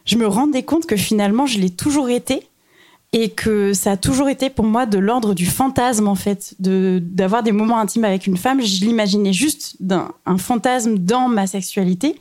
[0.05, 2.47] je me rendais compte que finalement je l'ai toujours été
[3.18, 6.99] et que ça a toujours été pour moi de l'ordre du fantasme en fait de
[7.01, 8.61] d'avoir des moments intimes avec une femme.
[8.61, 12.18] Je l'imaginais juste d'un un fantasme dans ma sexualité.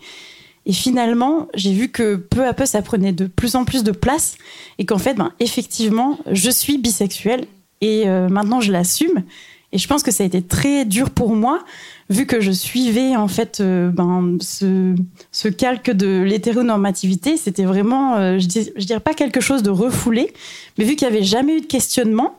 [0.66, 3.90] Et finalement j'ai vu que peu à peu ça prenait de plus en plus de
[3.90, 4.38] place.
[4.78, 7.46] Et qu'en fait ben effectivement je suis bisexuelle.
[7.80, 9.24] Et euh, maintenant je l'assume
[9.74, 11.64] Et je pense que ça a été très dur pour moi,
[12.08, 14.94] vu que je suivais en fait euh, ben, ce,
[15.32, 17.36] ce calque de l'hétéronormativité.
[17.36, 20.32] C'était vraiment, euh, je, dis- dirais pas quelque chose de refoulé,
[20.78, 22.38] mais vu qu'il n'y avait jamais eu de questionnement,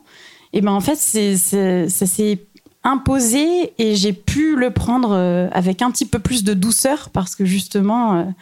[0.53, 2.39] et ben en fait ça s'est
[2.85, 7.35] imposé et j'ai pu le prendre euh, avec un petit peu plus de douceur parce
[7.35, 8.33] que justement,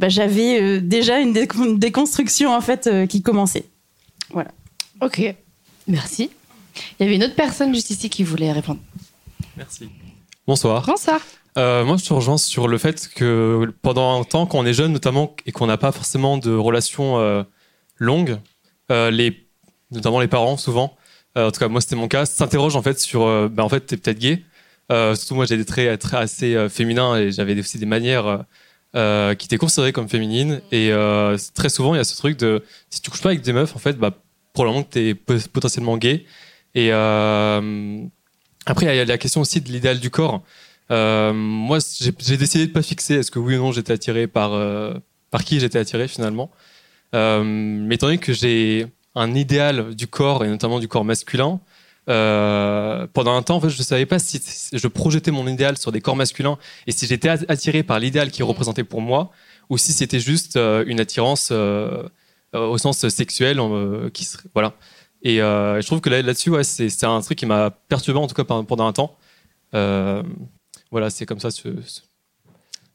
[0.00, 3.66] bah, j'avais déjà une décon- déconstruction en fait qui commençait.
[4.30, 4.50] Voilà.
[5.00, 5.22] Ok,
[5.86, 6.30] merci.
[6.98, 8.80] Il y avait une autre personne juste ici qui voulait répondre.
[9.56, 9.88] Merci.
[10.46, 10.84] Bonsoir.
[10.86, 11.20] Bonsoir.
[11.58, 14.72] Euh, moi, je te rejoins sur le fait que pendant un temps, quand on est
[14.72, 17.42] jeune notamment, et qu'on n'a pas forcément de relations euh,
[17.98, 18.38] longues,
[18.90, 19.46] euh, les,
[19.90, 20.96] notamment les parents, souvent,
[21.36, 23.68] euh, en tout cas moi c'était mon cas, s'interrogent en fait sur, euh, ben, en
[23.68, 24.42] fait, t'es peut-être gay.
[24.90, 28.44] Euh, surtout moi j'ai des traits, traits assez euh, féminins et j'avais aussi des manières
[28.94, 30.60] qui étaient considérées comme féminines.
[30.70, 33.42] Et euh, très souvent il y a ce truc de, si tu couches pas avec
[33.42, 34.10] des meufs, en fait, bah,
[34.54, 36.24] probablement que t'es po- potentiellement gay.
[36.74, 38.04] Et euh,
[38.66, 40.42] après, il y a la question aussi de l'idéal du corps.
[40.90, 41.78] Euh, moi,
[42.18, 44.94] j'ai décidé de pas fixer est-ce que oui ou non j'étais attiré par, euh,
[45.30, 46.50] par qui j'étais attiré finalement?
[47.12, 51.60] Mais étant donné que j'ai un idéal du corps et notamment du corps masculin,
[52.08, 54.40] euh, pendant un temps, en fait, je ne savais pas si
[54.72, 58.30] je projetais mon idéal sur des corps masculins et si j'étais at- attiré par l'idéal
[58.30, 59.30] qui est représenté pour moi
[59.68, 62.02] ou si c'était juste une attirance euh,
[62.54, 63.60] au sens sexuel
[64.12, 64.74] qui serait, voilà.
[65.24, 68.26] Et euh, je trouve que là- là-dessus, ouais, c'est un truc qui m'a perturbé en
[68.26, 69.16] tout cas pendant- pendant un temps.
[69.74, 70.22] Euh,
[70.90, 71.50] voilà, c'est comme ça.
[71.50, 72.00] Ce, ce-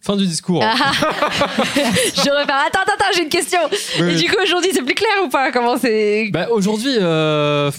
[0.02, 0.62] Fin du discours.
[0.64, 0.76] Ah.
[0.94, 2.66] je repars.
[2.68, 3.60] Attends, attends, attends, j'ai une question.
[3.72, 4.16] Oui, Et oui.
[4.16, 5.52] du coup, aujourd'hui, c'est plus clair ou pas?
[5.52, 7.72] Comment c'est Bah, aujourd'hui, euh,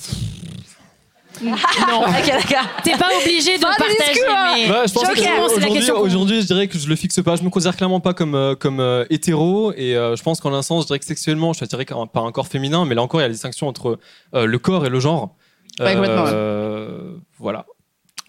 [1.88, 2.66] Non, ok, d'accord.
[2.82, 4.34] T'es pas obligé de Fin du partager, discours.
[4.54, 4.70] mais.
[4.70, 6.78] Ouais, je pense Ok, que bon, c'est la aujourd'hui, question qu'on- aujourd'hui, je dirais que
[6.78, 7.36] je le fixe pas.
[7.36, 10.52] Je me considère clairement pas comme euh, comme euh, hétéro et euh, je pense qu'en
[10.54, 12.94] un sens, je dirais que sexuellement, je suis attiré par par un corps féminin, mais
[12.94, 13.98] là encore, il y a la distinction entre
[14.34, 15.36] euh, le corps et le genre.
[15.80, 16.30] Ouais, complètement, ouais.
[16.32, 17.66] Euh, Voilà.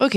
[0.00, 0.16] Ok.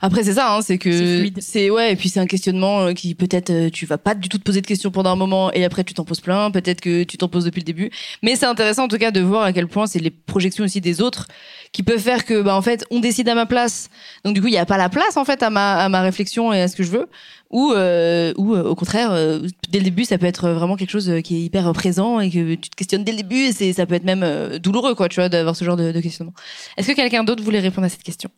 [0.00, 3.14] Après, c'est ça, hein, c'est que c'est ouais, et puis c'est un questionnement euh, qui
[3.14, 5.64] peut-être euh, tu vas pas du tout te poser de questions pendant un moment et
[5.64, 7.90] après tu t'en poses plein, peut-être que tu t'en poses depuis le début.
[8.22, 10.80] Mais c'est intéressant en tout cas de voir à quel point c'est les projections aussi
[10.80, 11.26] des autres
[11.72, 13.90] qui peuvent faire que bah en fait on décide à ma place.
[14.24, 16.00] Donc du coup il y a pas la place en fait à ma à ma
[16.00, 17.08] réflexion et à ce que je veux.
[17.50, 19.40] Ou euh, ou euh, au contraire euh,
[19.70, 22.54] dès le début ça peut être vraiment quelque chose qui est hyper présent et que
[22.54, 25.16] tu te questionnes dès le début et c'est ça peut être même douloureux quoi tu
[25.16, 26.34] vois d'avoir ce genre de, de questionnement.
[26.76, 28.30] Est-ce que quelqu'un d'autre voulait répondre à cette question?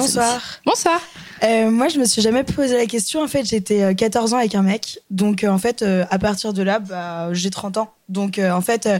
[0.00, 0.40] Bonsoir.
[0.64, 1.00] Bonsoir.
[1.42, 3.22] Euh, moi, je me suis jamais posé la question.
[3.22, 4.98] En fait, j'étais euh, 14 ans avec un mec.
[5.10, 7.92] Donc, euh, en fait, euh, à partir de là, bah, j'ai 30 ans.
[8.08, 8.98] Donc, euh, en fait, euh,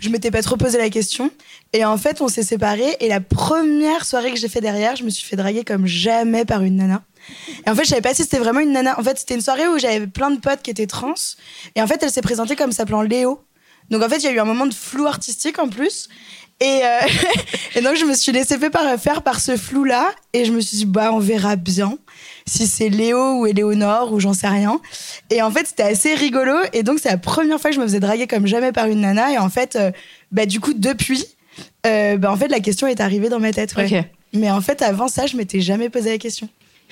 [0.00, 1.30] je m'étais pas trop posé la question.
[1.72, 2.96] Et en fait, on s'est séparés.
[2.98, 6.44] Et la première soirée que j'ai fait derrière, je me suis fait draguer comme jamais
[6.44, 7.02] par une nana.
[7.64, 8.98] Et en fait, je savais pas si c'était vraiment une nana.
[8.98, 11.14] En fait, c'était une soirée où j'avais plein de potes qui étaient trans.
[11.76, 13.44] Et en fait, elle s'est présentée comme s'appelant Léo.
[13.90, 16.08] Donc, en fait, il y a eu un moment de flou artistique en plus.
[16.62, 17.00] Et, euh,
[17.76, 18.56] et donc, je me suis laissée
[18.98, 20.10] faire par, ce flou-là.
[20.32, 21.98] Et je me suis dit, bah, on verra bien
[22.46, 24.80] si c'est Léo ou Éléonore ou j'en sais rien.
[25.30, 26.54] Et en fait, c'était assez rigolo.
[26.72, 29.00] Et donc, c'est la première fois que je me faisais draguer comme jamais par une
[29.00, 29.32] nana.
[29.32, 29.90] Et en fait, euh,
[30.30, 31.24] bah, du coup, depuis,
[31.86, 33.74] euh, bah, en fait, la question est arrivée dans ma tête.
[33.76, 34.10] ouais.
[34.34, 36.48] Mais en fait, avant ça, je m'étais jamais posé la question.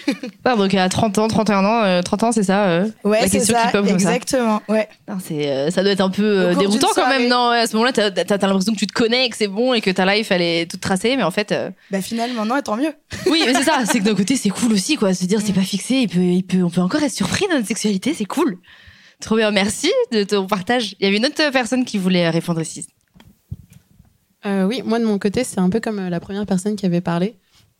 [0.45, 3.29] Ah, donc à 30 ans, 31 ans, euh, 30 ans, c'est ça euh, Ouais, la
[3.29, 4.13] c'est question ça, qui pop comme ça.
[4.15, 4.63] exactement.
[4.69, 4.89] Ouais.
[5.25, 7.75] C'est, euh, ça doit être un peu euh, déroutant quand même, non ouais, À ce
[7.75, 10.05] moment-là, t'as, t'as- t'as l'impression que tu te connais, que c'est bon et que ta
[10.13, 11.53] life, elle est toute tracée, mais en fait.
[11.53, 12.93] euh, Bah, finalement, non, et tant mieux.
[13.27, 15.15] Oui, mais c'est ça, c'est que d'un côté, c'est cool aussi, quoi.
[15.15, 17.55] Se dire, c'est pas fixé, il peut, il peut, on peut encore être surpris dans
[17.57, 18.59] notre sexualité, c'est cool.
[19.21, 20.95] Trop bien, merci de ton partage.
[20.99, 22.87] Il y avait une autre personne qui voulait répondre aussi.
[24.47, 26.87] Euh, oui, moi de mon côté, c'est un peu comme euh, la première personne qui
[26.87, 27.37] avait parlé.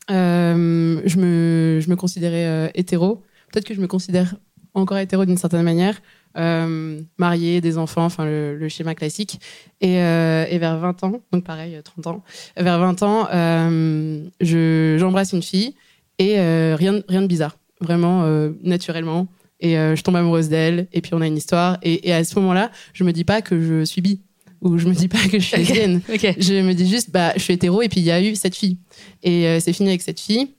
[0.09, 3.21] Euh, je, me, je me considérais euh, hétéro.
[3.51, 4.35] Peut-être que je me considère
[4.73, 6.01] encore hétéro d'une certaine manière.
[6.37, 9.39] Euh, mariée, des enfants, enfin le, schéma classique.
[9.81, 12.23] Et, euh, et vers 20 ans, donc pareil, euh, 30 ans,
[12.55, 15.75] vers 20 ans, euh, je- j'embrasse une fille
[16.19, 16.39] et
[16.75, 17.57] rien, rien de bizarre.
[17.81, 18.23] Vraiment,
[18.61, 19.27] naturellement.
[19.59, 21.79] Et je tombe amoureuse d'elle, et puis on a une histoire.
[21.81, 24.21] Et, et à ce moment-là, je me dis pas que je suis bi,
[24.61, 26.01] ou je me dis pas que je suis lesbienne.
[26.07, 28.55] Je me dis juste, bah, je suis hétéro, et puis il y a eu cette
[28.55, 28.77] fille.
[29.23, 30.49] Et euh, c'est fini avec cette fille.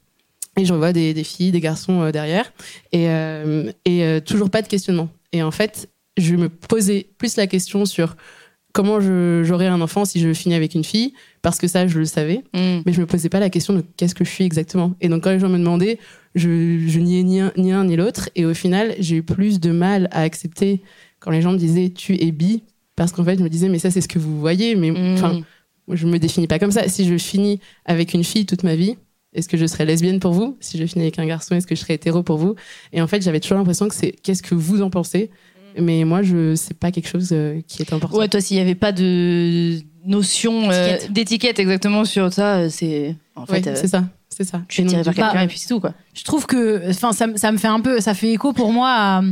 [0.59, 2.53] Et je revois des, des filles, des garçons euh, derrière.
[2.93, 5.09] Et, euh, et toujours pas de questionnement.
[5.33, 5.89] Et en fait,
[6.19, 8.17] je me posais plus la question sur
[8.73, 12.05] comment j'aurais un enfant si je finis avec une fille, parce que ça, je le
[12.05, 12.43] savais.
[12.55, 12.83] Mm.
[12.85, 14.95] Mais je me posais pas la question de qu'est-ce que je suis exactement.
[15.01, 15.99] Et donc, quand les gens me demandaient,
[16.35, 18.29] je, je niais ni un ni, un, ni l'autre.
[18.35, 20.83] Et au final, j'ai eu plus de mal à accepter
[21.21, 22.63] quand les gens me disaient tu es bi,
[23.05, 24.75] parce qu'en fait, je me disais, mais ça, c'est ce que vous voyez.
[24.75, 25.41] Mais enfin,
[25.87, 26.89] moi, je me définis pas comme ça.
[26.89, 28.97] Si je finis avec une fille toute ma vie,
[29.35, 30.57] est-ce que je serais lesbienne pour vous?
[30.61, 32.55] Si je finis avec un garçon, est-ce que je serais hétéro pour vous?
[32.93, 35.31] Et en fait, j'avais toujours l'impression que c'est qu'est-ce que vous en pensez?
[35.79, 38.19] Mais moi, je c'est pas quelque chose euh, qui est important.
[38.19, 43.17] Ouais, toi, s'il n'y avait pas de notion euh, d'étiquette exactement sur ça, euh, c'est.
[43.35, 44.05] En fait, Ouais, euh, c'est ça.
[44.35, 44.63] C'est ça.
[44.69, 45.93] Tu es tiré par Bah, quelqu'un et puis c'est tout, quoi.
[46.15, 48.73] Je trouve que, enfin, ça, me- ça me fait un peu, ça fait écho pour
[48.73, 48.89] moi.
[48.91, 49.23] À,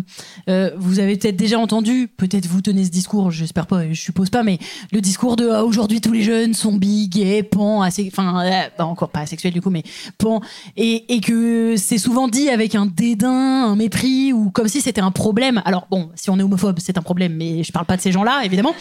[0.49, 4.31] euh, vous avez peut-être déjà entendu, peut-être vous tenez ce discours, j'espère pas, je suppose
[4.31, 4.59] pas, mais
[4.93, 8.63] le discours de ah, aujourd'hui tous les jeunes sont bi, gays, pan, assez, enfin, euh,
[8.79, 9.83] bah, encore pas asexuels du coup, mais
[10.19, 10.41] pan,
[10.77, 15.01] et, et que c'est souvent dit avec un dédain, un mépris ou comme si c'était
[15.01, 15.63] un problème.
[15.65, 18.13] Alors bon, si on est homophobe, c'est un problème, mais je parle pas de ces
[18.13, 18.75] gens-là, évidemment.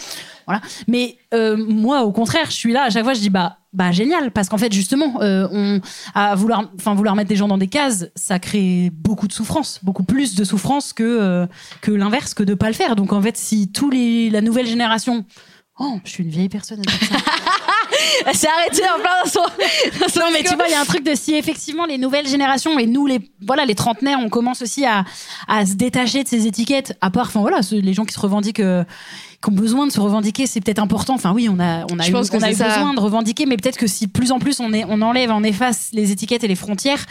[0.46, 0.62] Voilà.
[0.88, 3.92] Mais euh, moi, au contraire, je suis là à chaque fois, je dis bah bah
[3.92, 5.80] génial parce qu'en fait justement, euh, on
[6.14, 9.78] à vouloir, enfin vouloir mettre des gens dans des cases, ça crée beaucoup de souffrance,
[9.82, 11.46] beaucoup plus de souffrance que euh,
[11.80, 12.96] que l'inverse, que de pas le faire.
[12.96, 15.24] Donc en fait, si tous les la nouvelle génération
[15.82, 16.82] Oh, je suis une vieille personne.
[18.26, 19.40] Elle s'est arrêtée en plein dans son.
[20.20, 22.78] non, mais tu vois, il y a un truc de si effectivement les nouvelles générations
[22.78, 25.04] et nous, les, voilà, les trentenaires, on commence aussi à,
[25.48, 28.60] à se détacher de ces étiquettes, à part, enfin voilà, les gens qui se revendiquent.
[28.60, 28.84] euh,
[29.42, 31.14] qui ont besoin de se revendiquer, c'est peut-être important.
[31.14, 33.78] Enfin oui, on a, on a Je eu, on a besoin de revendiquer, mais peut-être
[33.78, 36.54] que si plus en plus on, est, on enlève, on efface les étiquettes et les
[36.56, 37.06] frontières,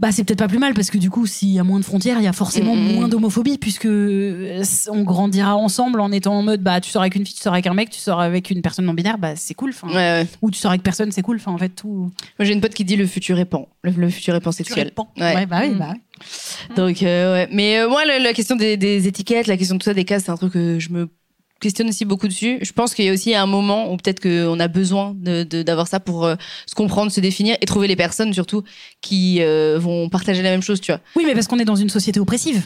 [0.00, 1.84] bah c'est peut-être pas plus mal parce que du coup, s'il y a moins de
[1.84, 2.94] frontières, il y a forcément Mm, mm.
[2.94, 7.14] moins d'homophobie puisque euh, on grandira ensemble en étant en mode bah tu sors avec
[7.14, 9.36] une fille, tu sors avec un mec, tu sors avec une personne non binaire, bah
[9.36, 9.70] c'est cool.
[9.70, 11.36] Enfin, Ou tu sors avec personne, c'est cool.
[11.36, 11.88] Enfin en fait tout.
[11.88, 13.68] Moi, j'ai une pote qui dit le futur est pan.
[13.82, 14.90] Le, le futur est pansexuel.
[14.92, 15.08] Pan.
[15.16, 16.00] Ouais, bah oui, bah oui.
[16.76, 17.48] Donc, euh, ouais.
[17.52, 20.04] Mais euh, moi, la, la question des, des étiquettes, la question de tout ça, des
[20.04, 21.08] cases, c'est un truc que je me
[21.64, 22.58] questionne aussi beaucoup dessus.
[22.62, 25.62] Je pense qu'il y a aussi un moment où peut-être qu'on a besoin de- de-
[25.62, 26.36] d'avoir ça pour euh,
[26.66, 28.62] se comprendre, se définir et trouver les personnes surtout
[29.00, 31.00] qui euh, vont partager la même chose, tu vois.
[31.16, 32.62] Oui, mais parce qu'on est dans une société oppressive.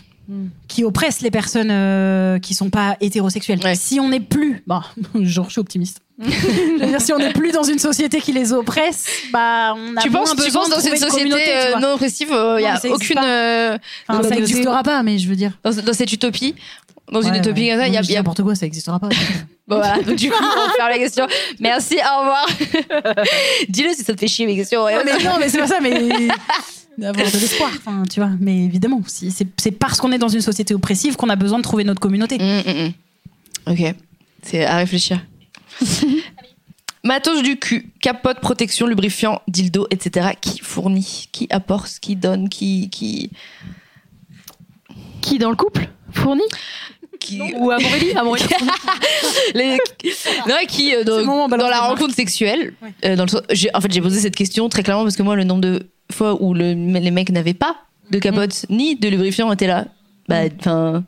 [0.69, 3.61] qui oppresse les personnes euh, qui sont pas hétérosexuelles.
[3.77, 4.83] Si on n'est plus, bah,
[5.23, 6.01] genre je suis optimiste.
[6.21, 9.97] Je veux dire, si on n'est plus dans une société qui les oppresse, bah on
[9.97, 12.29] a tu moins penses, tu besoin penses de dans une société tu euh, non oppressive,
[12.31, 13.15] il n'y a aucune.
[13.15, 13.25] pas.
[13.27, 13.79] euh,
[14.09, 15.53] Enfin, ça n'existera pas, mais je veux dire.
[15.65, 16.55] Dans, dans cette utopie,
[17.13, 17.71] dans une utopie ouais.
[17.71, 19.09] comme ça, il y a, y a- n'importe quoi, ça n'existera pas.
[19.69, 21.27] Bon, voilà, donc du coup, on va faire la question.
[21.61, 22.47] Merci, au revoir.
[23.69, 24.83] Dis-le si ça te fait chier mes questions.
[24.83, 25.93] Ouais, mais non, mais c'est pas ça, mais
[26.97, 28.31] d'avoir de l'espoir, enfin, tu vois.
[28.41, 31.59] Mais évidemment, si, c'est c'est parce qu'on est dans une société oppressive qu'on a besoin
[31.59, 32.39] de trouver notre communauté.
[33.67, 33.95] Ok,
[34.43, 35.21] c'est à réfléchir.
[37.05, 40.31] Matos du cul, capote, protection, lubrifiant, dildo, etc.
[40.41, 42.89] Qui fournit, qui apporte, qui donne, qui.
[42.91, 43.31] Qui,
[45.21, 46.43] qui dans le couple fournit?
[47.21, 47.41] Qui...
[47.57, 48.45] Ou Amorélie Amorélie
[49.55, 49.79] Les-
[50.49, 54.21] Non, qui euh, dans, dans la rencontre sexuelle, euh, dans le en fait j'ai posé
[54.21, 57.31] cette question très clairement parce que moi le nombre de fois où le- les mecs
[57.31, 57.77] n'avaient pas
[58.11, 59.87] de capote ni de lubrifiant était là.
[60.29, 61.05] Bah enfin.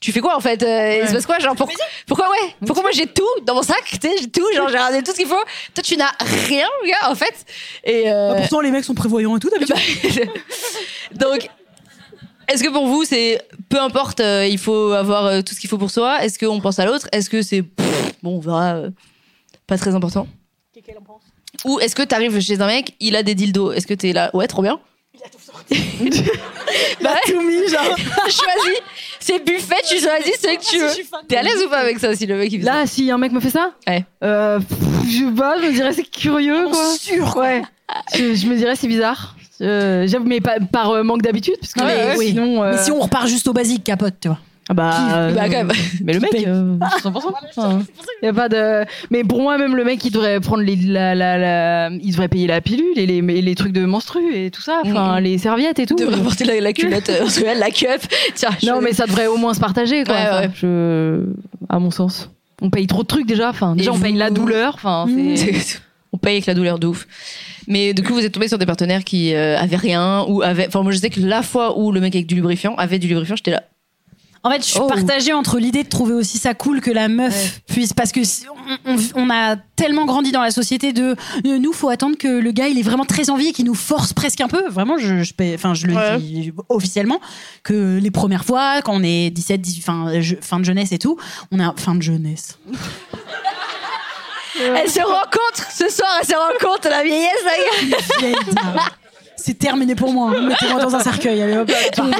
[0.00, 1.68] Tu fais quoi en fait euh, Il se passe quoi genre pour-
[2.08, 4.76] Pourquoi ouais Pourquoi moi j'ai tout dans mon sac tu sais, J'ai tout, genre j'ai
[4.78, 5.44] ramené tout ce qu'il faut.
[5.74, 6.10] Toi tu n'as
[6.48, 7.46] rien, gars, en fait.
[7.84, 9.76] Et euh, Bah, pourtant, les mecs sont prévoyants et tout, d'habitude.
[11.14, 11.48] donc,
[12.48, 15.70] est-ce que pour vous, c'est peu importe, euh, il faut avoir euh, tout ce qu'il
[15.70, 16.22] faut pour soi?
[16.24, 17.08] Est-ce qu'on pense à l'autre?
[17.12, 18.90] Est-ce que c'est pff, bon, on verra, euh,
[19.66, 20.26] pas très important
[21.64, 23.72] Ou est-ce que t'arrives chez un mec, il a des dildos?
[23.72, 24.30] Est-ce que t'es là?
[24.34, 24.80] Ouais, trop bien.
[27.02, 27.32] bah ouais.
[27.32, 27.96] tout mis, genre.
[28.24, 28.80] choisis.
[29.20, 31.04] C'est buffet, tu choisis ce que tu veux.
[31.28, 33.18] T'es à l'aise ou pas avec ça si le mec il fait Là, si un
[33.18, 34.04] mec me fait ça, Ouais.
[34.24, 36.96] euh, pff, je sais pas, je me dirais c'est curieux quoi.
[36.98, 37.62] Sûr, ouais.
[38.14, 39.36] Je, je me dirais c'est bizarre.
[39.62, 42.28] Euh, J'avoue, mais pas, par euh, manque d'habitude, parce que Mais, oui.
[42.28, 42.62] sinon.
[42.62, 44.38] euh, Mais si on repart juste au basique, capote, tu vois.
[44.68, 45.72] Ah bah, euh, Bah, quand même.
[46.04, 47.10] mais le mec, paye euh, 100%.
[47.56, 47.80] Enfin,
[48.22, 48.84] y a pas de.
[49.10, 52.28] Mais pour moi, même le mec, il devrait prendre les, la, la, la- il devrait
[52.28, 55.24] payer la pilule et les, les trucs de menstru et tout ça, enfin Mhm.
[55.24, 55.96] les serviettes et tout.
[55.96, 58.00] devrais porter la, la culotte menstruelle, la cup.
[58.36, 60.14] Tiens, Non, je- mais ça devrait au moins se partager, quoi.
[60.14, 60.50] Ouais, Enfin, ouais.
[60.54, 61.24] Je...
[61.68, 62.30] À mon sens.
[62.60, 63.50] On paye trop de trucs déjà.
[63.50, 64.74] Enfin, déjà, Et on paye vous- la douleur.
[64.76, 65.80] Enfin, c'est.
[66.12, 67.06] On paye avec la douleur de ouf.
[67.66, 70.66] Mais du coup, vous êtes tombé sur des partenaires qui euh, avaient rien ou avaient.
[70.66, 73.08] Enfin, moi, je sais que la fois où le mec avec du lubrifiant avait du
[73.08, 73.62] lubrifiant, j'étais là.
[74.44, 74.88] En fait, je suis Oh.
[74.88, 78.44] partagée entre l'idée de trouver aussi ça cool que la meuf puisse, parce que si-
[78.84, 81.14] on, on- on a tellement grandi dans la société de
[81.46, 83.76] euh, nous, faut attendre que le gars il ait vraiment très envie et qu'il nous
[83.76, 84.68] force presque un peu.
[84.68, 85.22] Vraiment, je,
[85.54, 86.18] enfin, je le Ouais.
[86.18, 87.20] dis officiellement
[87.62, 90.98] que les premières fois, quand on est 17, 18, fin, je- fin de jeunesse et
[90.98, 91.16] tout,
[91.52, 92.58] on a fin de jeunesse.
[94.60, 97.42] Elle se rencontre ce soir, elle se rencontre la vieillesse,
[98.20, 98.80] la dame.
[99.36, 100.30] C'est terminé pour moi.
[100.36, 100.40] hein.
[100.42, 101.42] Mettez-moi dans un cercueil.
[101.42, 102.14] Allez hop, tombe.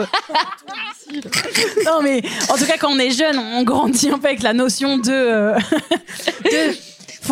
[1.84, 4.52] non mais en tout cas quand on est jeune, on grandit un peu avec la
[4.54, 5.54] notion de, euh,
[6.44, 6.76] de-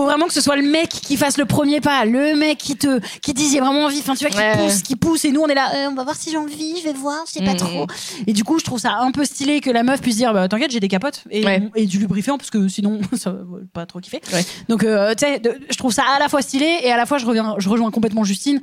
[0.01, 2.77] faut vraiment que ce soit le mec qui fasse le premier pas, le mec qui
[2.77, 4.57] te qui dise j'ai vraiment envie, enfin tu vois qui Ouais.
[4.57, 6.77] pousse, qui pousse et nous on est là euh, on va voir si j'ai envie,
[6.79, 7.57] je vais voir, je sais pas Mhm.
[7.57, 7.87] trop.
[8.27, 10.49] Et du coup, je trouve ça un peu stylé que la meuf puisse dire bah
[10.49, 11.69] t'inquiète, j'ai des capotes et, Ouais.
[11.75, 13.39] et du lubrifiant parce que sinon ça va
[13.73, 14.21] pas trop kiffer.
[14.69, 17.19] Donc euh, tu sais, je trouve ça à la fois stylé et à la fois
[17.19, 18.61] je reviens je rejoins complètement Justine,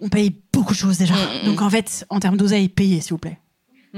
[0.00, 1.14] on paye beaucoup de choses déjà.
[1.44, 3.38] Donc en fait, en termes d'oseille, payez s'il vous plaît.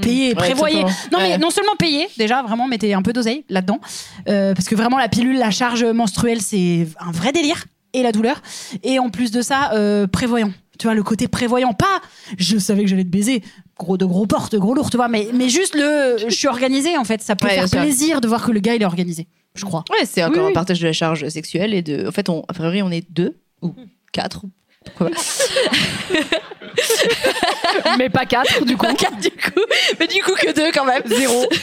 [0.00, 0.82] Payez, Ouais, prévoyez.
[1.12, 3.80] Non, mais non seulement payez, déjà, vraiment, mettez un peu d'oseille là-dedans.
[4.28, 7.64] Euh, parce que vraiment, la pilule, la charge menstruelle, c'est un vrai délire.
[7.94, 8.40] Et la douleur.
[8.82, 10.50] Et en plus de ça, euh, prévoyant.
[10.78, 11.74] Tu vois, le côté prévoyant.
[11.74, 12.00] Pas,
[12.38, 13.42] je savais que j'allais te baiser.
[13.78, 15.08] Gros de gros portes, gros lourd, tu vois.
[15.08, 17.20] Mais, mais juste le, je suis organisée, en fait.
[17.20, 19.28] Ça peut Ouais, faire plaisir de voir que le gars, il est organisé.
[19.54, 19.84] Je crois.
[19.90, 20.52] Ouais, c'est encore Oui, un oui.
[20.54, 22.08] partage de la charge sexuelle et de.
[22.08, 23.74] En fait, on, a priori, on est deux ou
[24.10, 24.46] quatre.
[27.98, 28.86] Mais pas quatre, du coup.
[28.86, 29.60] Pas quatre, du coup.
[30.00, 31.02] Mais du coup, que deux quand même.
[31.06, 31.46] Zéro.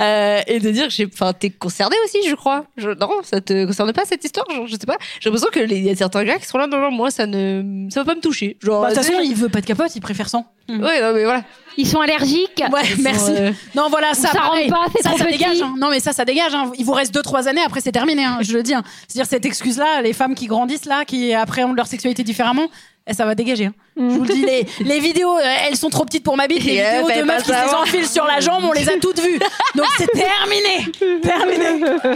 [0.00, 2.64] Euh, et de dire, enfin, t'es concerné aussi, je crois.
[2.76, 4.48] Je- non, ça te concerne pas cette histoire?
[4.50, 4.96] Genre, Je sais pas.
[5.20, 7.26] J'ai l'impression que il y a certains gars qui sont là, non, non, moi, ça
[7.26, 8.56] ne, ça va pas me toucher.
[8.62, 10.46] Genre, Bah, De toute sais, façon, il veut pas de capote, il préfère sans.
[10.68, 11.44] Ouais, non, mais voilà.
[11.78, 12.62] Ils sont allergiques.
[12.72, 13.32] Ouais, merci.
[13.36, 14.70] euh, Non, voilà, ça, Ça rentre pareil.
[14.70, 15.38] pas, c'est ça, trop ça petit.
[15.38, 15.62] dégage.
[15.62, 15.74] hein.
[15.78, 16.54] Non, mais ça, ça dégage.
[16.54, 16.72] hein.
[16.78, 18.74] Il vous reste 2-3 années, après, c'est terminé, hein, je le dis.
[18.74, 18.82] hein.
[19.08, 22.68] C'est-à-dire, cette excuse-là, les femmes qui grandissent là, qui appréhendent leur sexualité différemment,
[23.06, 23.66] eh, ça va dégager.
[23.66, 23.74] hein.
[23.98, 26.64] Je vous le dis, les, les vidéos, euh, elles sont trop petites pour ma bite.
[26.64, 28.92] Les elle vidéos de meufs qui se les enfilent sur la jambe, on les a
[29.00, 29.38] toutes vues.
[29.74, 30.86] Donc, c'est terminé.
[31.22, 31.96] Terminé.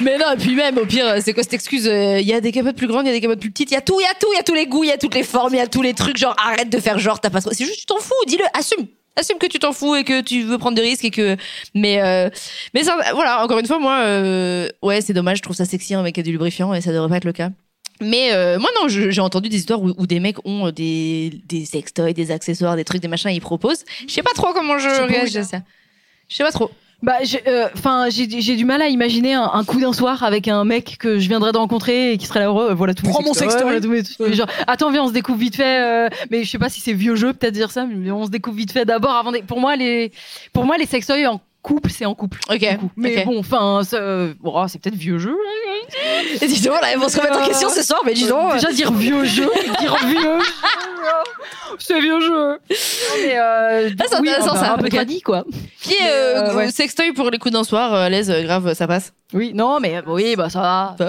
[0.00, 2.52] Mais non, et puis même, au pire, c'est quoi cette excuse Il y a des
[2.52, 4.04] capotes plus grandes, il y a des capotes plus petites, il y a tout, il
[4.04, 5.54] y a tout, il y a tous les goûts, il y a toutes les formes,
[5.54, 6.16] il y a tous les trucs.
[6.16, 7.52] Genre, arrête de faire genre, t'as pas trop.
[7.52, 8.86] C'est juste, tu t'en fous, dis-le, assume.
[9.16, 11.36] Assume que tu t'en fous et que tu veux prendre des risques et que.
[11.74, 12.30] Mais, euh,
[12.74, 15.94] mais ça, voilà, encore une fois, moi, euh, ouais, c'est dommage, je trouve ça sexy
[15.94, 17.50] un mec qui a du lubrifiant et ça devrait pas être le cas.
[18.00, 21.42] Mais euh, moi, non, j'ai entendu des histoires où, où des mecs ont euh, des,
[21.46, 23.84] des sextoys, des accessoires, des trucs, des machins, ils proposent.
[24.06, 25.58] Je sais pas trop comment je réagis à ça.
[26.28, 26.70] Je sais pas trop.
[27.02, 30.22] Bah, j'ai euh, 'fin, j'ai j'ai du mal à imaginer un, un coup d'un soir
[30.22, 32.74] avec un mec que je viendrais de rencontrer et qui serait là heureux.
[32.74, 33.06] Voilà tout.
[33.06, 33.62] Prends mon sextoy.
[33.62, 34.34] voilà trucs.
[34.34, 35.80] Genre, attends, viens, on se découvre vite fait.
[35.82, 38.30] euh, mais je sais pas si c'est vieux jeu peut-être dire ça, mais on se
[38.30, 39.32] découvre vite fait d'abord avant.
[39.32, 40.12] des- Pour moi, les,
[40.52, 42.38] pour moi, les sextoys en couple, c'est en couple.
[42.50, 42.66] Ok.
[42.96, 43.24] Mais ok.
[43.26, 45.36] bon, enfin, euh, bon, oh, c'est peut-être vieux jeu.
[46.40, 48.54] Et dis donc, là, ils vont se remettre en question ce soir, mais dis donc.
[48.54, 50.38] Déjà dire vieux jeu, dire vieux jeu.
[51.78, 52.58] C'est vieux jeu.
[53.22, 54.74] Mais euh, Ah, c'est intéressant, ça.
[54.74, 55.44] Un peu tradit, quoi.
[55.82, 56.70] Qui est euh, euh, ouais.
[56.70, 59.12] sextoy pour les coups d'un soir euh, à l'aise, euh, grave, ça passe?
[59.32, 60.96] Oui, non, mais oui, bah ça va.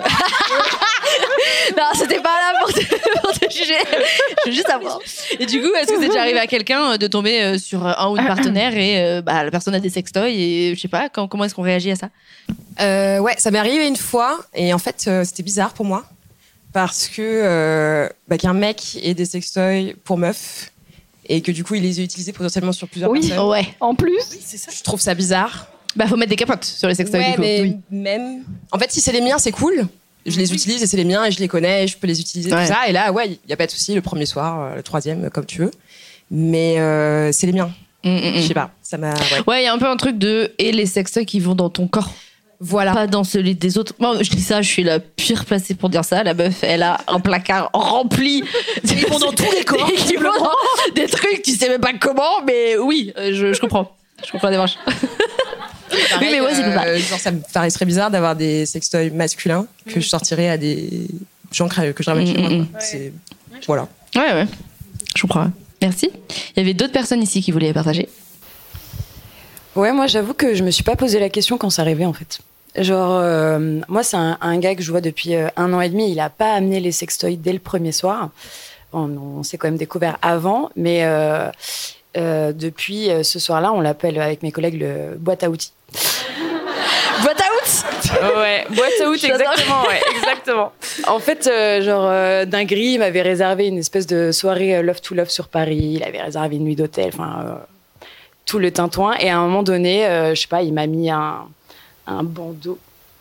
[1.77, 2.69] non, c'était pas là pour
[3.49, 4.99] Je veux juste savoir.
[5.39, 7.85] Et du coup, est-ce que c'est déjà arrivé à quelqu'un euh, de tomber euh, sur
[7.85, 10.87] un ou une partenaire et euh, bah, la personne a des sextoys et je sais
[10.87, 12.09] pas, quand- comment est-ce qu'on réagit à ça?
[12.79, 16.05] Euh, ouais, ça m'est arrivé une fois et en fait euh, c'était bizarre pour moi
[16.73, 20.71] parce que euh, bah, qu'un mec ait des sextoys pour meufs
[21.27, 23.47] et que du coup il les ait utilisés potentiellement sur plusieurs Oui, personnes.
[23.49, 23.67] Ouais.
[23.79, 24.21] En plus,
[24.75, 25.67] Je trouve ça bizarre.
[25.95, 27.41] Bah, faut mettre des capotes sur les sextoys Ouais, du coup.
[27.41, 27.77] mais Oui.
[27.91, 28.43] même.
[28.71, 29.87] En fait, si c'est les miens, c'est cool.
[30.25, 32.19] Je les utilise et c'est les miens et je les connais et je peux les
[32.21, 32.61] utiliser Ouais.
[32.67, 32.87] tout ça.
[32.87, 33.93] Et là, ouais, il y a pas de souci.
[33.95, 35.71] Le premier soir, euh, le troisième, comme tu veux.
[36.29, 37.71] Mais euh, c'est les miens.
[38.03, 38.33] Mm, mm, mm.
[38.37, 38.71] Je sais pas.
[38.81, 39.13] Ça m'a.
[39.13, 39.19] ouais.
[39.47, 41.69] Ouais, il y a un peu un truc de et les sextoys qui vont dans
[41.69, 42.13] ton corps.
[42.63, 42.93] Voilà.
[42.93, 43.93] Pas dans celui des autres.
[43.97, 46.23] Moi, je dis ça, je suis la pire placée pour dire ça.
[46.23, 48.43] La meuf, elle a un placard rempli.
[48.83, 52.77] Ils vont dans tous les corps, dans des trucs, tu sais même pas comment, mais
[52.77, 53.95] oui, euh, je, je comprends.
[54.23, 54.75] Je comprends la démarche.
[56.09, 59.65] Pareil, mais ouais, c'est pas euh, genre, ça me paraîtrait bizarre d'avoir des sextoys masculins
[59.87, 61.07] que je sortirais à des
[61.51, 62.49] gens que je ramène chez moi.
[62.49, 62.79] Mm, quoi.
[62.79, 63.13] C'est
[63.67, 63.87] voilà.
[64.15, 64.47] Ouais, ouais.
[65.15, 65.51] Je comprends.
[65.81, 66.11] Merci.
[66.55, 68.07] Il y avait d'autres personnes ici qui voulaient partager.
[69.75, 72.13] Ouais, moi j'avoue que je me suis pas posé la question quand c'est arrivé en
[72.13, 72.39] fait.
[72.77, 75.89] Genre, euh, moi c'est un, un gars que je vois depuis euh, un an et
[75.89, 78.29] demi, il a pas amené les sextoys dès le premier soir.
[78.93, 81.49] On, on s'est quand même découvert avant, mais euh,
[82.17, 85.73] euh, depuis euh, ce soir-là, on l'appelle avec mes collègues le boîte à outils.
[87.23, 90.71] Boîte à out Ouais, boîte à outils, exactement, ouais, exactement.
[91.07, 95.01] En fait, euh, genre, euh, Dinguerie il m'avait réservé une espèce de soirée euh, Love
[95.01, 95.93] to Love sur Paris.
[95.95, 97.59] Il avait réservé une nuit d'hôtel, enfin,
[98.45, 99.15] tout le tintouin.
[99.19, 101.47] Et à un moment donné, je sais pas, il m'a mis un,
[102.07, 102.77] un bandeau.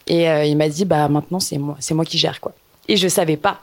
[0.06, 2.52] Et il m'a dit, bah maintenant, c'est moi, c'est moi qui gère, quoi.
[2.88, 3.60] Et je savais pas.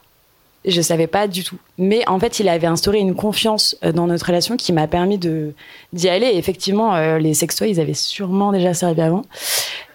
[0.66, 1.56] Je savais pas du tout.
[1.78, 5.18] Mais en fait, il avait instauré une confiance euh, dans notre relation qui m'a permis
[5.18, 5.54] de
[5.94, 6.28] d'y aller.
[6.28, 9.22] Et effectivement, euh, les sextoys, ils avaient sûrement déjà servi avant.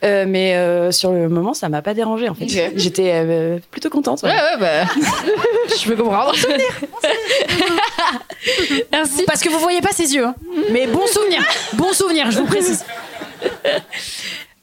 [0.04, 2.48] Euh, mais euh, sur le moment, ça m'a pas dérangé en fait.
[2.76, 4.22] J'étais euh, plutôt contente.
[4.22, 4.84] Ouais, ouais, bah.
[5.78, 6.32] je peux comprendre.
[8.92, 9.24] Merci.
[9.26, 10.24] Parce que vous voyez pas ses yeux.
[10.26, 10.34] hein.
[10.70, 11.42] Mais bon souvenir.
[11.74, 12.84] Bon souvenir, je vous précise.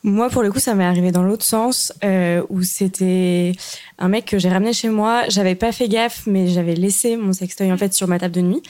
[0.03, 3.51] Moi, pour le coup, ça m'est arrivé dans l'autre sens, euh, où c'était
[3.97, 5.23] un mec que j'ai ramené chez moi.
[5.27, 8.41] J'avais pas fait gaffe, mais j'avais laissé mon sextoy en fait sur ma table de
[8.41, 8.63] nuit.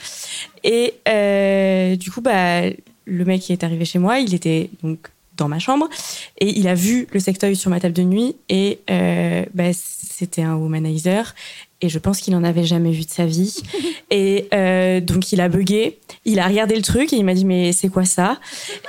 [0.64, 2.62] Et euh, du coup, bah,
[3.04, 5.08] le mec qui est arrivé chez moi, il était donc
[5.40, 5.88] dans ma chambre.
[6.38, 10.42] Et il a vu le sextoy sur ma table de nuit et euh, bah, c'était
[10.42, 11.34] un womanizer.
[11.80, 13.56] Et je pense qu'il en avait jamais vu de sa vie.
[14.10, 15.98] Et euh, donc il a bugué.
[16.24, 18.40] Il a regardé le truc et il m'a dit mais c'est quoi ça?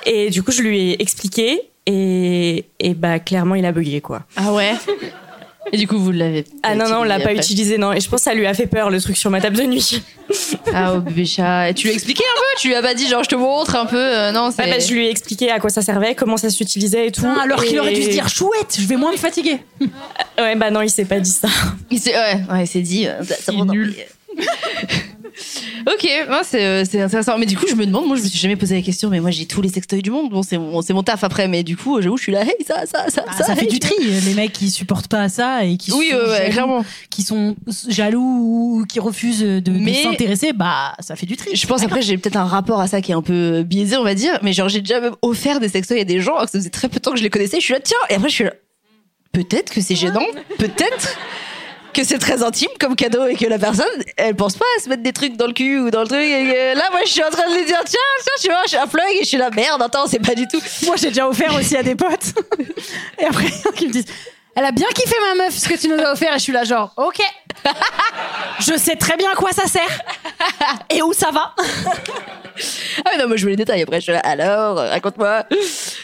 [0.08, 4.24] Et du coup je lui ai expliqué et, et bah clairement il a bugué quoi
[4.36, 4.74] Ah ouais
[5.74, 6.44] Et du coup, vous l'avez.
[6.64, 7.36] ah non non on l'a pas après.
[7.38, 9.40] utilisé non et je pense que ça lui a fait peur le truc sur ma
[9.40, 10.02] table de nuit
[10.74, 11.70] Ah, oh bébé chat.
[11.70, 12.60] Et tu lui as expliqué un peu?
[12.60, 14.64] Tu lui as pas dit, genre, je te montre un peu euh, Non, c'est.
[14.64, 17.26] Ah bah, je lui ai expliqué à quoi ça servait comment ça s'utilisait et tout
[17.42, 19.58] alors qu'il aurait dû se dire chouette, je vais moins me fatiguer.
[20.40, 21.48] Ouais, bah non, il s'est pas dit ça.
[21.90, 23.08] Il s'est ouais, ouais, il s'est dit.
[23.08, 23.96] euh, ça, ça nul.
[25.88, 26.10] ok,
[26.44, 27.38] c'est euh, c'est intéressant.
[27.38, 29.20] Mais du coup, je me demande, moi, je me suis jamais posé la question, mais
[29.20, 30.30] moi, j'ai tous les sextoys du monde.
[30.30, 33.10] Bon, c'est mon, taf après, mais du coup, j'avoue, je suis là, hey, ça, ça,
[33.10, 33.94] ça, Bah, ça fait hey, du tri,
[34.26, 36.86] les mecs qui supportent pas ça et qui Oui, sont ouais, jaloux, clairement.
[37.10, 37.56] qui sont
[37.88, 41.56] jaloux ou qui refusent de, de s'intéresser, bah ça fait du tri.
[41.56, 44.04] Je pense après j'ai peut-être un rapport à ça qui est un peu biaisé on
[44.04, 46.52] va dire mais genre j'ai déjà même offert des sextoys à des gens alors que
[46.52, 48.16] ça faisait très peu de temps que je les connaissais je suis là tiens et
[48.16, 48.54] après je suis là
[49.32, 50.26] peut-être que c'est gênant
[50.58, 51.18] peut-être
[51.94, 53.86] que c'est très intime comme cadeau et que la personne
[54.18, 56.20] elle pense pas à se mettre des trucs dans le cul ou dans le truc
[56.22, 58.70] et là moi je suis en train de lui dire tiens tiens tu vois je
[58.70, 61.10] suis un plug et je suis là merde attends c'est pas du tout Moi, j'ai
[61.10, 62.34] déjà offert aussi à des potes.
[63.20, 63.46] et après,
[63.82, 64.06] ils me disent
[64.56, 66.32] Elle a bien kiffé ma meuf ce que tu nous as offert.
[66.34, 67.20] Et je suis là, genre, ok.
[68.60, 70.02] je sais très bien à quoi ça sert.
[70.90, 71.54] et où ça va.
[73.06, 75.46] ah mais non moi je veux les détails après je suis là alors euh, raconte-moi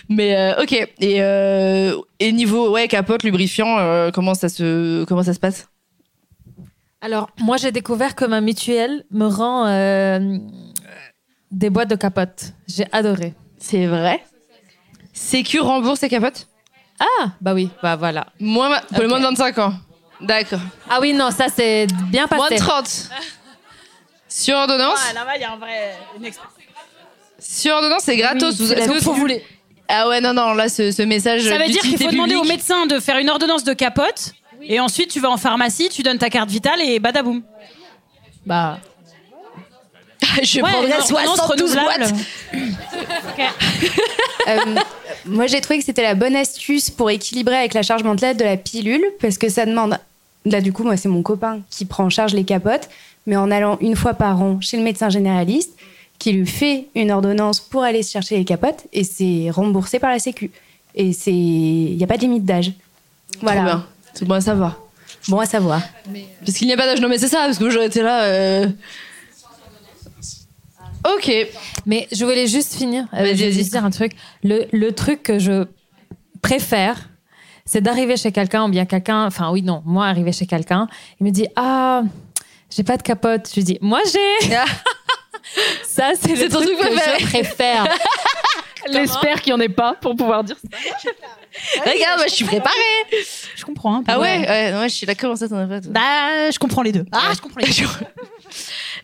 [0.08, 5.24] mais euh, ok et, euh, et niveau ouais capote lubrifiant euh, comment ça se comment
[5.24, 5.68] ça se passe?
[7.02, 10.20] Alors, moi, j'ai découvert que ma mutuelle me rend euh,
[11.52, 12.54] des boîtes de capotes.
[12.68, 13.34] J'ai adoré.
[13.60, 14.24] C'est vrai
[15.14, 16.48] Sécu rembourse ses capotes?
[17.00, 18.28] Ah, bah oui, bah voilà.
[18.40, 19.74] Moins, pour les moins de 25 ans.
[20.22, 20.60] D'accord.
[20.90, 22.40] Ah oui, non, ça, c'est bien passé.
[22.40, 23.10] Moins de 30.
[24.28, 25.00] Sur ordonnance?
[25.14, 25.96] Là-bas, il y a un vrai.
[27.40, 28.60] Sur ordonnance, c'est gratos.
[28.60, 29.44] Oui, c'est la- est-ce que vous voulez
[29.88, 31.44] Ah ouais, non, non, là, ce, ce message.
[31.44, 33.74] Ça veut dire qu'il d'utilité faut demander au publique- médecin de faire une ordonnance de
[33.74, 34.34] capote.
[34.62, 37.42] Et ensuite, tu vas en pharmacie, tu donnes ta carte vitale et badaboum.
[38.46, 38.80] Bah.
[40.44, 42.14] Je Ouais, prendrais une ordonnance 72 renouvelable.
[42.14, 42.16] boîtes.
[44.48, 44.60] Euh,
[45.26, 48.46] moi, j'ai trouvé que c'était la bonne astuce pour équilibrer avec la charge mentale de
[48.46, 50.00] la pilule, parce que ça demande.
[50.46, 52.88] Là, du coup, moi, c'est mon copain qui prend en charge les capotes,
[53.26, 55.72] mais en allant une fois par an chez le médecin généraliste,
[56.18, 60.12] qui lui fait une ordonnance pour aller se chercher les capotes, et c'est remboursé par
[60.12, 60.50] la Sécu.
[60.96, 62.72] Et c'est, il n'y a pas de limite d'âge.
[63.42, 63.84] Voilà.
[64.18, 64.80] C'est bon à savoir.
[65.28, 65.82] Bon à savoir.
[66.46, 67.00] Parce qu'il n'y a pas d'âge.
[67.02, 68.24] Non, mais c'est ça, parce que moi, j'aurais été là.
[68.24, 68.68] euh,
[71.16, 71.32] Ok.
[71.86, 73.06] Mais je voulais juste finir.
[73.14, 73.54] euh, Vas-y, je voulais vas-y.
[73.54, 74.14] juste dire un truc.
[74.44, 75.66] Le, le truc que je
[76.42, 77.10] préfère,
[77.66, 80.88] c'est d'arriver chez quelqu'un, ou bien quelqu'un, enfin oui, non, moi arriver chez quelqu'un,
[81.20, 82.04] il me dit Ah,
[82.76, 83.48] j'ai pas de capote.
[83.50, 84.50] Je lui dis Moi j'ai
[85.88, 87.20] Ça, c'est C'est le ton truc, truc que préféré.
[87.20, 87.84] je préfère.
[88.92, 90.78] J'espère qu'il n'y en ait pas pour pouvoir dire ça.
[91.82, 92.76] Regarde, moi, je suis préparée.
[93.56, 94.04] Je comprends.
[94.04, 94.12] peu.
[94.12, 95.82] Ah ouais, ouais, ouais, je suis d'accord, ça, t'en as pas.
[95.82, 95.92] toi.
[95.92, 97.06] Bah, je comprends les deux.
[97.12, 97.84] Ah, je comprends les deux.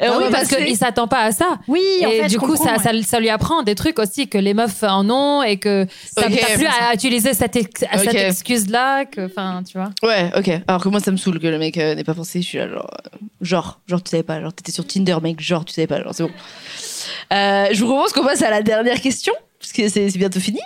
[0.02, 1.60] Euh, oui, parce qu'il s'attend pas à ça.
[1.68, 4.38] Oui, en et fait, du coup, ça, ça, ça lui apprend des trucs aussi que
[4.40, 5.86] les meufs en ont et que
[6.18, 6.40] ça Ok.
[6.40, 8.00] t'as plus à utiliser cette, ex- Ok.
[8.04, 9.06] cette excuse-là.
[9.06, 9.90] que- Enfin, tu vois.
[10.02, 10.50] Ouais, ok.
[10.68, 12.42] Alors que moi, ça me saoule que le mec euh, n'ait pas pensé.
[12.42, 14.42] Je suis là, genre, euh, genre, genre, tu savais pas.
[14.42, 15.40] Genre, t'étais sur Tinder, mec.
[15.40, 16.02] Genre, tu savais pas.
[16.02, 16.32] Genre, c'est bon.
[17.34, 19.34] Euh, je vous propose qu'on passe à la dernière question,
[19.64, 20.60] parce que c'est bientôt fini.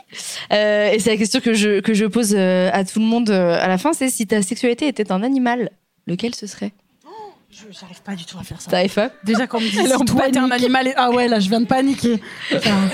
[0.52, 3.30] Euh, et c'est la question que je, que je pose euh, à tout le monde
[3.30, 5.70] euh, à la fin c'est si ta sexualité était un animal,
[6.08, 6.74] lequel ce serait?
[7.72, 8.70] J'arrive pas du tout à faire ça.
[8.70, 9.10] T'arrives pas?
[9.24, 10.88] Déjà, quand on me dit si toi t'es un animal.
[10.90, 12.20] et- Ah ouais, là, je viens de paniquer.
[12.54, 12.90] Enfin,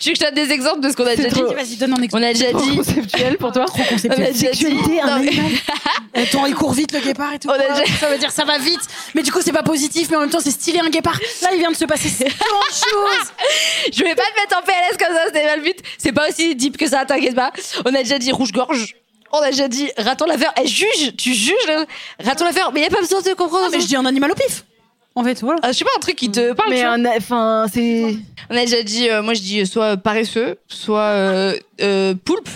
[0.00, 1.54] Tu veux que je te donne des exemples de ce qu'on a déjà trop- dit
[1.54, 2.22] Vas-y, donne un exemple.
[2.24, 2.76] On a déjà Trop dit.
[2.76, 4.32] conceptuel pour toi Trop On a conceptuel.
[4.32, 5.52] déjà dit- Sexualité, un animal.
[6.14, 7.48] Attends, il court vite le guépard et tout.
[7.48, 8.80] On a Ouais, déjà- Ça veut dire ça va vite.
[9.14, 11.18] Mais du coup, c'est pas positif, mais en même temps, c'est stylé un guépard.
[11.42, 13.32] Là, il vient de se passer tant de choses.
[13.92, 15.78] Je vais pas te mettre en PLS comme ça, c'était pas le but.
[15.98, 17.52] C'est pas aussi deep que ça, t'inquiète pas.
[17.84, 18.94] On a déjà dit rouge-gorge.
[19.30, 20.52] On a déjà dit raton laveur.
[20.56, 21.84] Elle juge, tu juges le
[22.24, 22.72] raton laveur.
[22.72, 23.64] Mais y a pas besoin de comprendre.
[23.66, 24.64] Ah, mais je dis un animal au pif.
[25.18, 25.58] En fait, voilà.
[25.64, 26.70] Ah, je sais pas, un truc qui te parle.
[26.70, 26.92] Mais tu vois.
[26.92, 28.16] un- enfin, c'est.
[28.48, 32.48] On a déjà dit, euh, moi je dis euh, soit paresseux, soit euh, euh, poulpe.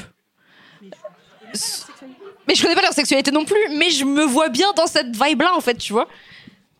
[2.48, 5.14] Mais je connais pas leur sexualité non plus, mais je me vois bien dans cette
[5.16, 6.06] vibe-là en fait, tu vois.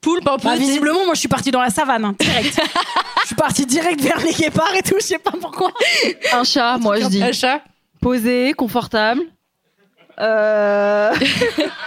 [0.00, 0.44] Poulpe un peu.
[0.48, 2.60] Bah, visiblement, moi, je suis partie dans la savane, hein, direct.
[3.22, 5.72] je suis partie direct vers les guépards et tout, je sais pas pourquoi.
[6.32, 7.22] Un chat, moi je dis.
[7.22, 7.60] Un chat.
[8.00, 9.22] Posé, confortable.
[10.20, 11.12] Euh...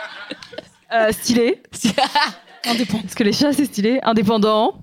[0.93, 1.62] euh, stylé.
[2.68, 3.01] Indépendant.
[3.03, 3.99] Parce que les chats c'est stylé.
[4.03, 4.82] Indépendant.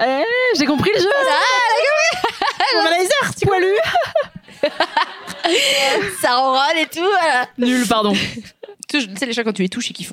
[0.00, 0.22] Eh,
[0.58, 1.08] j'ai compris le jeu.
[2.76, 3.66] Womanizer, tu vois lui
[6.20, 7.00] Ça ronronne et tout.
[7.00, 7.46] Voilà.
[7.58, 8.12] Nul, pardon.
[8.88, 10.12] Tu sais, les chats, quand tu les touches, ils kiffent.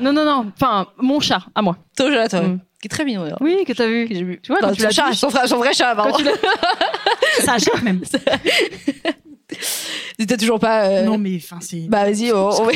[0.00, 0.50] Non, non, non.
[0.56, 1.76] Enfin, mon chat, à moi.
[1.96, 2.40] Ton chat, toi.
[2.40, 2.60] Mm.
[2.80, 3.38] Qui est très mignon d'ailleurs.
[3.42, 4.08] Oui, que t'as vu.
[4.08, 4.40] Que j'ai vu.
[4.42, 6.16] Tu vois, Non, quand tu l'as chat, son, son vrai chat, pardon.
[6.18, 6.32] L'as-
[7.44, 8.00] Ça achète même.
[10.26, 10.84] T'as toujours pas.
[10.86, 11.88] euh, Non, mais enfin, c'est.
[11.88, 12.68] Bah vas-y, on, on...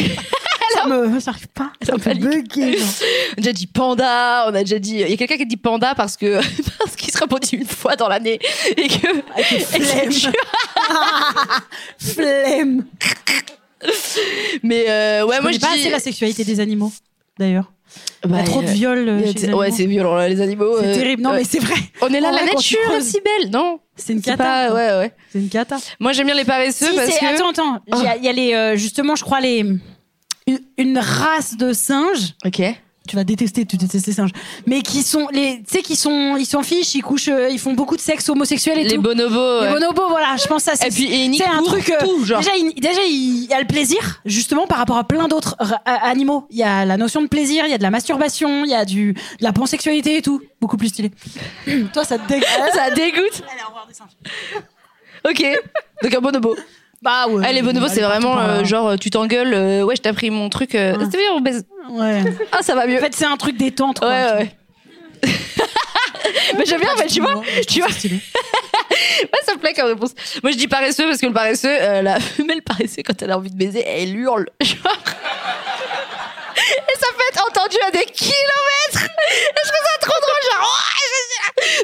[0.75, 1.21] Ça me.
[1.21, 1.71] Ça arrive pas.
[1.83, 2.15] Ça me genre.
[2.17, 4.97] On a déjà dit panda, on a déjà dit.
[5.01, 6.37] Il y a quelqu'un qui a dit panda parce que
[6.79, 8.39] parce qu'il se répondit une fois dans l'année
[8.77, 9.09] et que.
[9.43, 10.11] Flemme.
[11.99, 12.85] Flemme.
[14.63, 15.81] Mais euh, ouais, Je moi je pas dis.
[15.81, 16.93] assez la sexualité des animaux,
[17.39, 17.71] d'ailleurs.
[18.25, 19.09] Il y a Bah, trop de euh, viols.
[19.09, 20.77] euh, ouais, c'est violent là, les animaux.
[20.81, 21.23] C'est euh, terrible.
[21.23, 21.77] Non, mais c'est vrai.
[22.01, 23.79] On est là, la nature est si belle, non?
[23.95, 24.43] C'est une cata.
[24.43, 25.13] pas- ouais, ouais.
[25.33, 25.77] C'est une cata.
[26.01, 27.25] Moi, j'aime bien les paresseux Si, parce que.
[27.35, 27.81] Attends, attends.
[28.19, 29.65] Il y y a les, justement, je crois, les,
[30.47, 32.35] une, une race de singes.
[32.45, 32.63] Ok.
[33.09, 34.33] Tu vas détester, tu détestes les singes.
[34.67, 37.59] Mais qui sont, les, tu sais, qui sont, ils s'en fichent, ils couchent, euh, ils
[37.61, 39.01] font beaucoup de sexe homosexuel et Les tout.
[39.03, 39.61] bonobos.
[39.61, 39.73] Les ouais.
[39.75, 40.73] bonobos, voilà, je pense ça.
[40.85, 41.89] Et puis, et c'est un truc.
[41.89, 42.41] euh, tout, genre.
[42.41, 45.77] Déjà, il, déjà, il y a le plaisir, justement, par rapport à plein d'autres a-
[46.09, 46.49] animaux.
[46.51, 48.75] Il y a la notion de plaisir, il y a de la masturbation, il y
[48.75, 50.43] a du, de la pansexualité et tout.
[50.61, 51.13] Beaucoup plus stylé.
[51.93, 52.45] Toi, ça te dégoûte.
[52.75, 53.43] ça dégoûte.
[55.29, 55.45] Ok.
[56.03, 56.57] Donc un bonobo.
[57.07, 57.45] Bah ouais.
[57.47, 59.55] Ah, les bonobos, c'est vraiment euh, genre euh, tu t'engueules.
[59.55, 60.75] euh, ouais, je t'ai pris mon truc.
[60.75, 61.65] euh, C'était bien, on baise.
[61.89, 62.23] Ouais.
[62.51, 62.97] Ah, ça va mieux.
[62.99, 64.01] En fait, c'est un truc détente.
[64.01, 64.57] Quoi, Ouais, ouais.
[66.59, 67.41] Mais j'aime bien, en fait, tu vois.
[67.69, 67.89] Tu vois.
[68.11, 70.11] ouais, ça me plaît comme réponse.
[70.43, 73.37] Moi, je dis paresseux parce que le paresseux, euh, la femelle paresseuse, quand elle a
[73.39, 74.47] envie de baiser, elle hurle.
[74.61, 74.99] Genre.
[76.59, 79.05] Et ça peut être entendu à des kilomètres.
[79.05, 80.43] Et je trouve ça trop drôle.
[80.51, 80.99] Genre, ouais,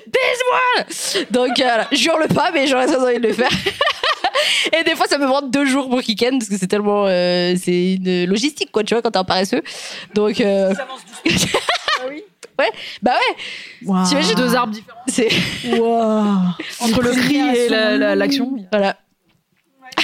[0.07, 1.27] baise-moi.
[1.31, 1.87] Donc, euh, voilà.
[1.93, 3.51] je hurle pas, mais j'aurais très envie de le faire.
[4.79, 7.05] Et des fois, ça me prend deux jours pour qu'il parce que c'est tellement.
[7.07, 9.63] euh, c'est une logistique, quoi, tu vois, quand t'es un paresseux.
[10.15, 10.41] Donc.
[10.41, 10.73] euh,
[12.59, 12.71] Ouais,
[13.01, 14.05] bah ouais.
[14.07, 14.99] T'imagines Deux arbres différents.
[15.09, 15.29] C'est.
[16.81, 18.53] Entre le cri et la- la- l'action.
[18.71, 18.97] Voilà.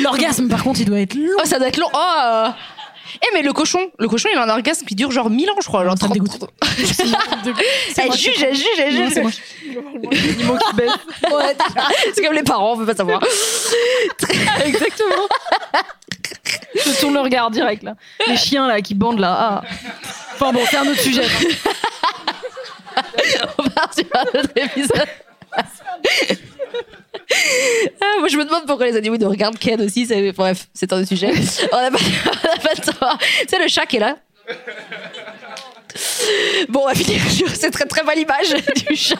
[0.00, 1.36] L'orgasme, par contre, il doit être long.
[1.38, 1.88] Oh, ça doit être long.
[1.92, 2.46] Oh
[3.22, 5.54] Eh, mais le cochon, le cochon, il a un orgasme qui dure genre 1000 ans,
[5.60, 5.84] je crois.
[5.84, 6.16] Genre 30
[7.96, 9.16] Elle juge, elle juge, elle juge.
[9.18, 9.30] Ouais,
[12.14, 13.22] c'est comme les parents, on peut pas savoir.
[14.64, 15.28] Exactement.
[16.74, 17.94] Je tourne le regard direct là.
[18.26, 19.36] Les chiens là qui bandent là.
[19.38, 19.62] Ah.
[20.34, 21.22] Enfin bon, c'est un autre sujet.
[23.58, 25.06] on part sur un autre épisode.
[28.00, 30.06] Ah, moi, je me demande pourquoi les animaux nous regardent Ken aussi.
[30.06, 31.30] c'est- Bref, c'est un autre sujet.
[31.72, 33.16] On n'a pas, le temps.
[33.42, 34.16] Tu sais, le chat qui est là.
[36.68, 38.54] Bon, on va finir sur cette très très belle image
[38.88, 39.16] du chat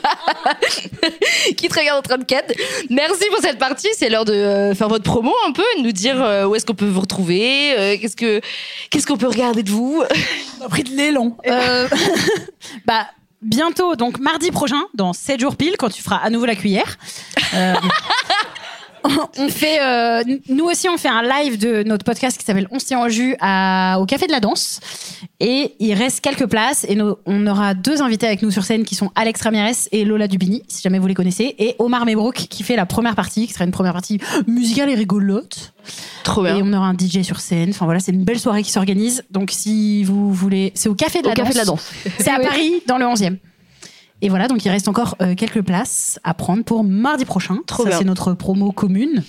[1.56, 2.42] qui te regarde en train de ken.
[2.88, 3.88] Merci pour cette partie.
[3.96, 6.64] C'est l'heure de euh, faire votre promo un peu, de nous dire euh, où est-ce
[6.64, 8.40] qu'on peut vous retrouver, euh, qu'est-ce que
[8.90, 10.02] qu'est-ce qu'on peut regarder de vous?
[10.60, 11.36] On a pris de l'élan.
[12.86, 13.06] Bah,
[13.42, 16.96] bientôt, donc mardi prochain, dans 7 jours pile, quand tu feras à nouveau la cuillère.
[17.54, 17.74] euh,
[19.38, 22.78] on fait, euh, nous aussi, on fait un live de notre podcast qui s'appelle On
[22.78, 24.80] se tient au jus à- au Café de la Danse.
[25.40, 26.84] Et il reste quelques places.
[26.88, 26.96] Et
[27.26, 30.62] on aura deux invités avec nous sur scène qui sont Alex Ramirez et Lola Dubini,
[30.68, 31.54] si jamais vous les connaissez.
[31.58, 34.94] Et Omar Mebrook qui fait la première partie, qui sera une première partie musicale et
[34.94, 35.72] rigolote.
[36.22, 36.56] Trop bien.
[36.56, 37.70] Et on aura un DJ sur scène.
[37.70, 39.24] Enfin voilà, c'est une belle soirée qui s'organise.
[39.30, 40.70] Donc si vous voulez.
[40.74, 41.54] C'est au Café de la Au Café Danse.
[41.54, 41.92] de la Danse.
[42.18, 42.38] C'est à.
[42.42, 43.36] Paris, dans le 11e.
[44.22, 47.58] Et voilà, donc il reste encore euh, quelques places à prendre pour mardi prochain.
[47.66, 47.98] Trop Ça, bien.
[47.98, 49.22] c'est notre promo commune.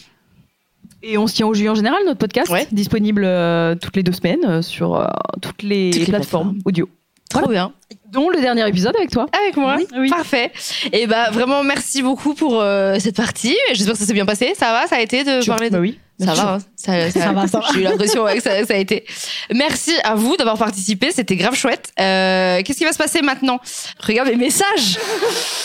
[1.01, 4.13] Et on se tient au jus en général, notre podcast, disponible euh, toutes les deux
[4.13, 5.05] semaines euh, sur euh,
[5.41, 6.87] toutes les Toutes les plateformes audio.
[7.29, 7.73] Trop bien.
[8.11, 9.25] Dont le dernier épisode avec toi.
[9.43, 9.77] Avec moi.
[10.07, 10.51] Parfait.
[10.93, 12.63] Et bah vraiment merci beaucoup pour
[12.99, 13.57] cette partie.
[13.73, 14.53] J'espère que ça s'est bien passé.
[14.55, 15.75] Ça va, ça a été de parler de.
[15.75, 15.97] Bah oui.
[16.25, 16.59] Ça va, hein.
[16.75, 17.67] ça, ça, Ça va, ça va.
[17.73, 19.05] J'ai eu l'impression ouais, que ça, ça a été.
[19.53, 21.91] Merci à vous d'avoir participé, c'était grave chouette.
[21.99, 23.59] Euh, Qu'est-ce qui va se passer maintenant?
[23.99, 24.99] Regarde mes messages.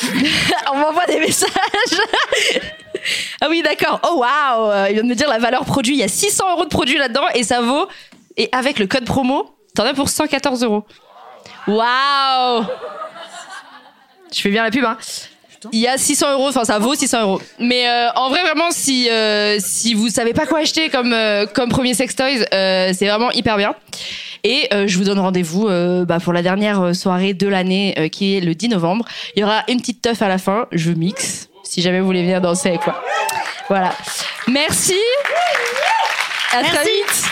[0.73, 1.49] On m'envoie des messages.
[3.41, 4.01] ah oui, d'accord.
[4.09, 5.95] Oh waouh Il vient de me dire la valeur produit.
[5.95, 7.87] Il y a 600 euros de produit là-dedans et ça vaut.
[8.37, 10.85] Et avec le code promo, t'en as pour 114 euros.
[11.67, 12.67] Waouh
[14.33, 14.97] Je fais bien la pub, hein.
[15.73, 17.41] Il y a 600 euros, enfin ça vaut 600 euros.
[17.59, 21.47] Mais euh, en vrai, vraiment, si, euh, si vous savez pas quoi acheter comme, euh,
[21.47, 23.75] comme premier sextoys, euh, c'est vraiment hyper bien.
[24.45, 28.09] Et euh, je vous donne rendez-vous euh, bah, pour la dernière soirée de l'année euh,
[28.09, 29.05] qui est le 10 novembre.
[29.35, 32.23] Il y aura une petite teuf à la fin, je mixe, si jamais vous voulez
[32.23, 33.03] venir danser avec moi.
[33.69, 33.93] Voilà.
[34.47, 34.95] Merci.
[36.53, 36.91] À très Merci.
[36.91, 37.25] vite.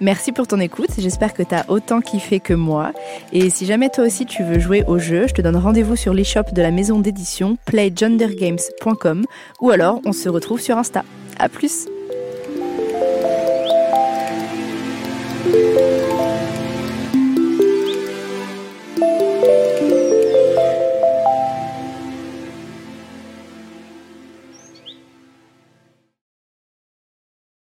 [0.00, 2.92] Merci pour ton écoute, j'espère que tu as autant kiffé que moi.
[3.32, 6.14] Et si jamais toi aussi tu veux jouer au jeu, je te donne rendez-vous sur
[6.14, 9.24] l'e-shop de la maison d'édition playgendergames.com
[9.60, 11.04] ou alors on se retrouve sur Insta.
[11.38, 11.88] À plus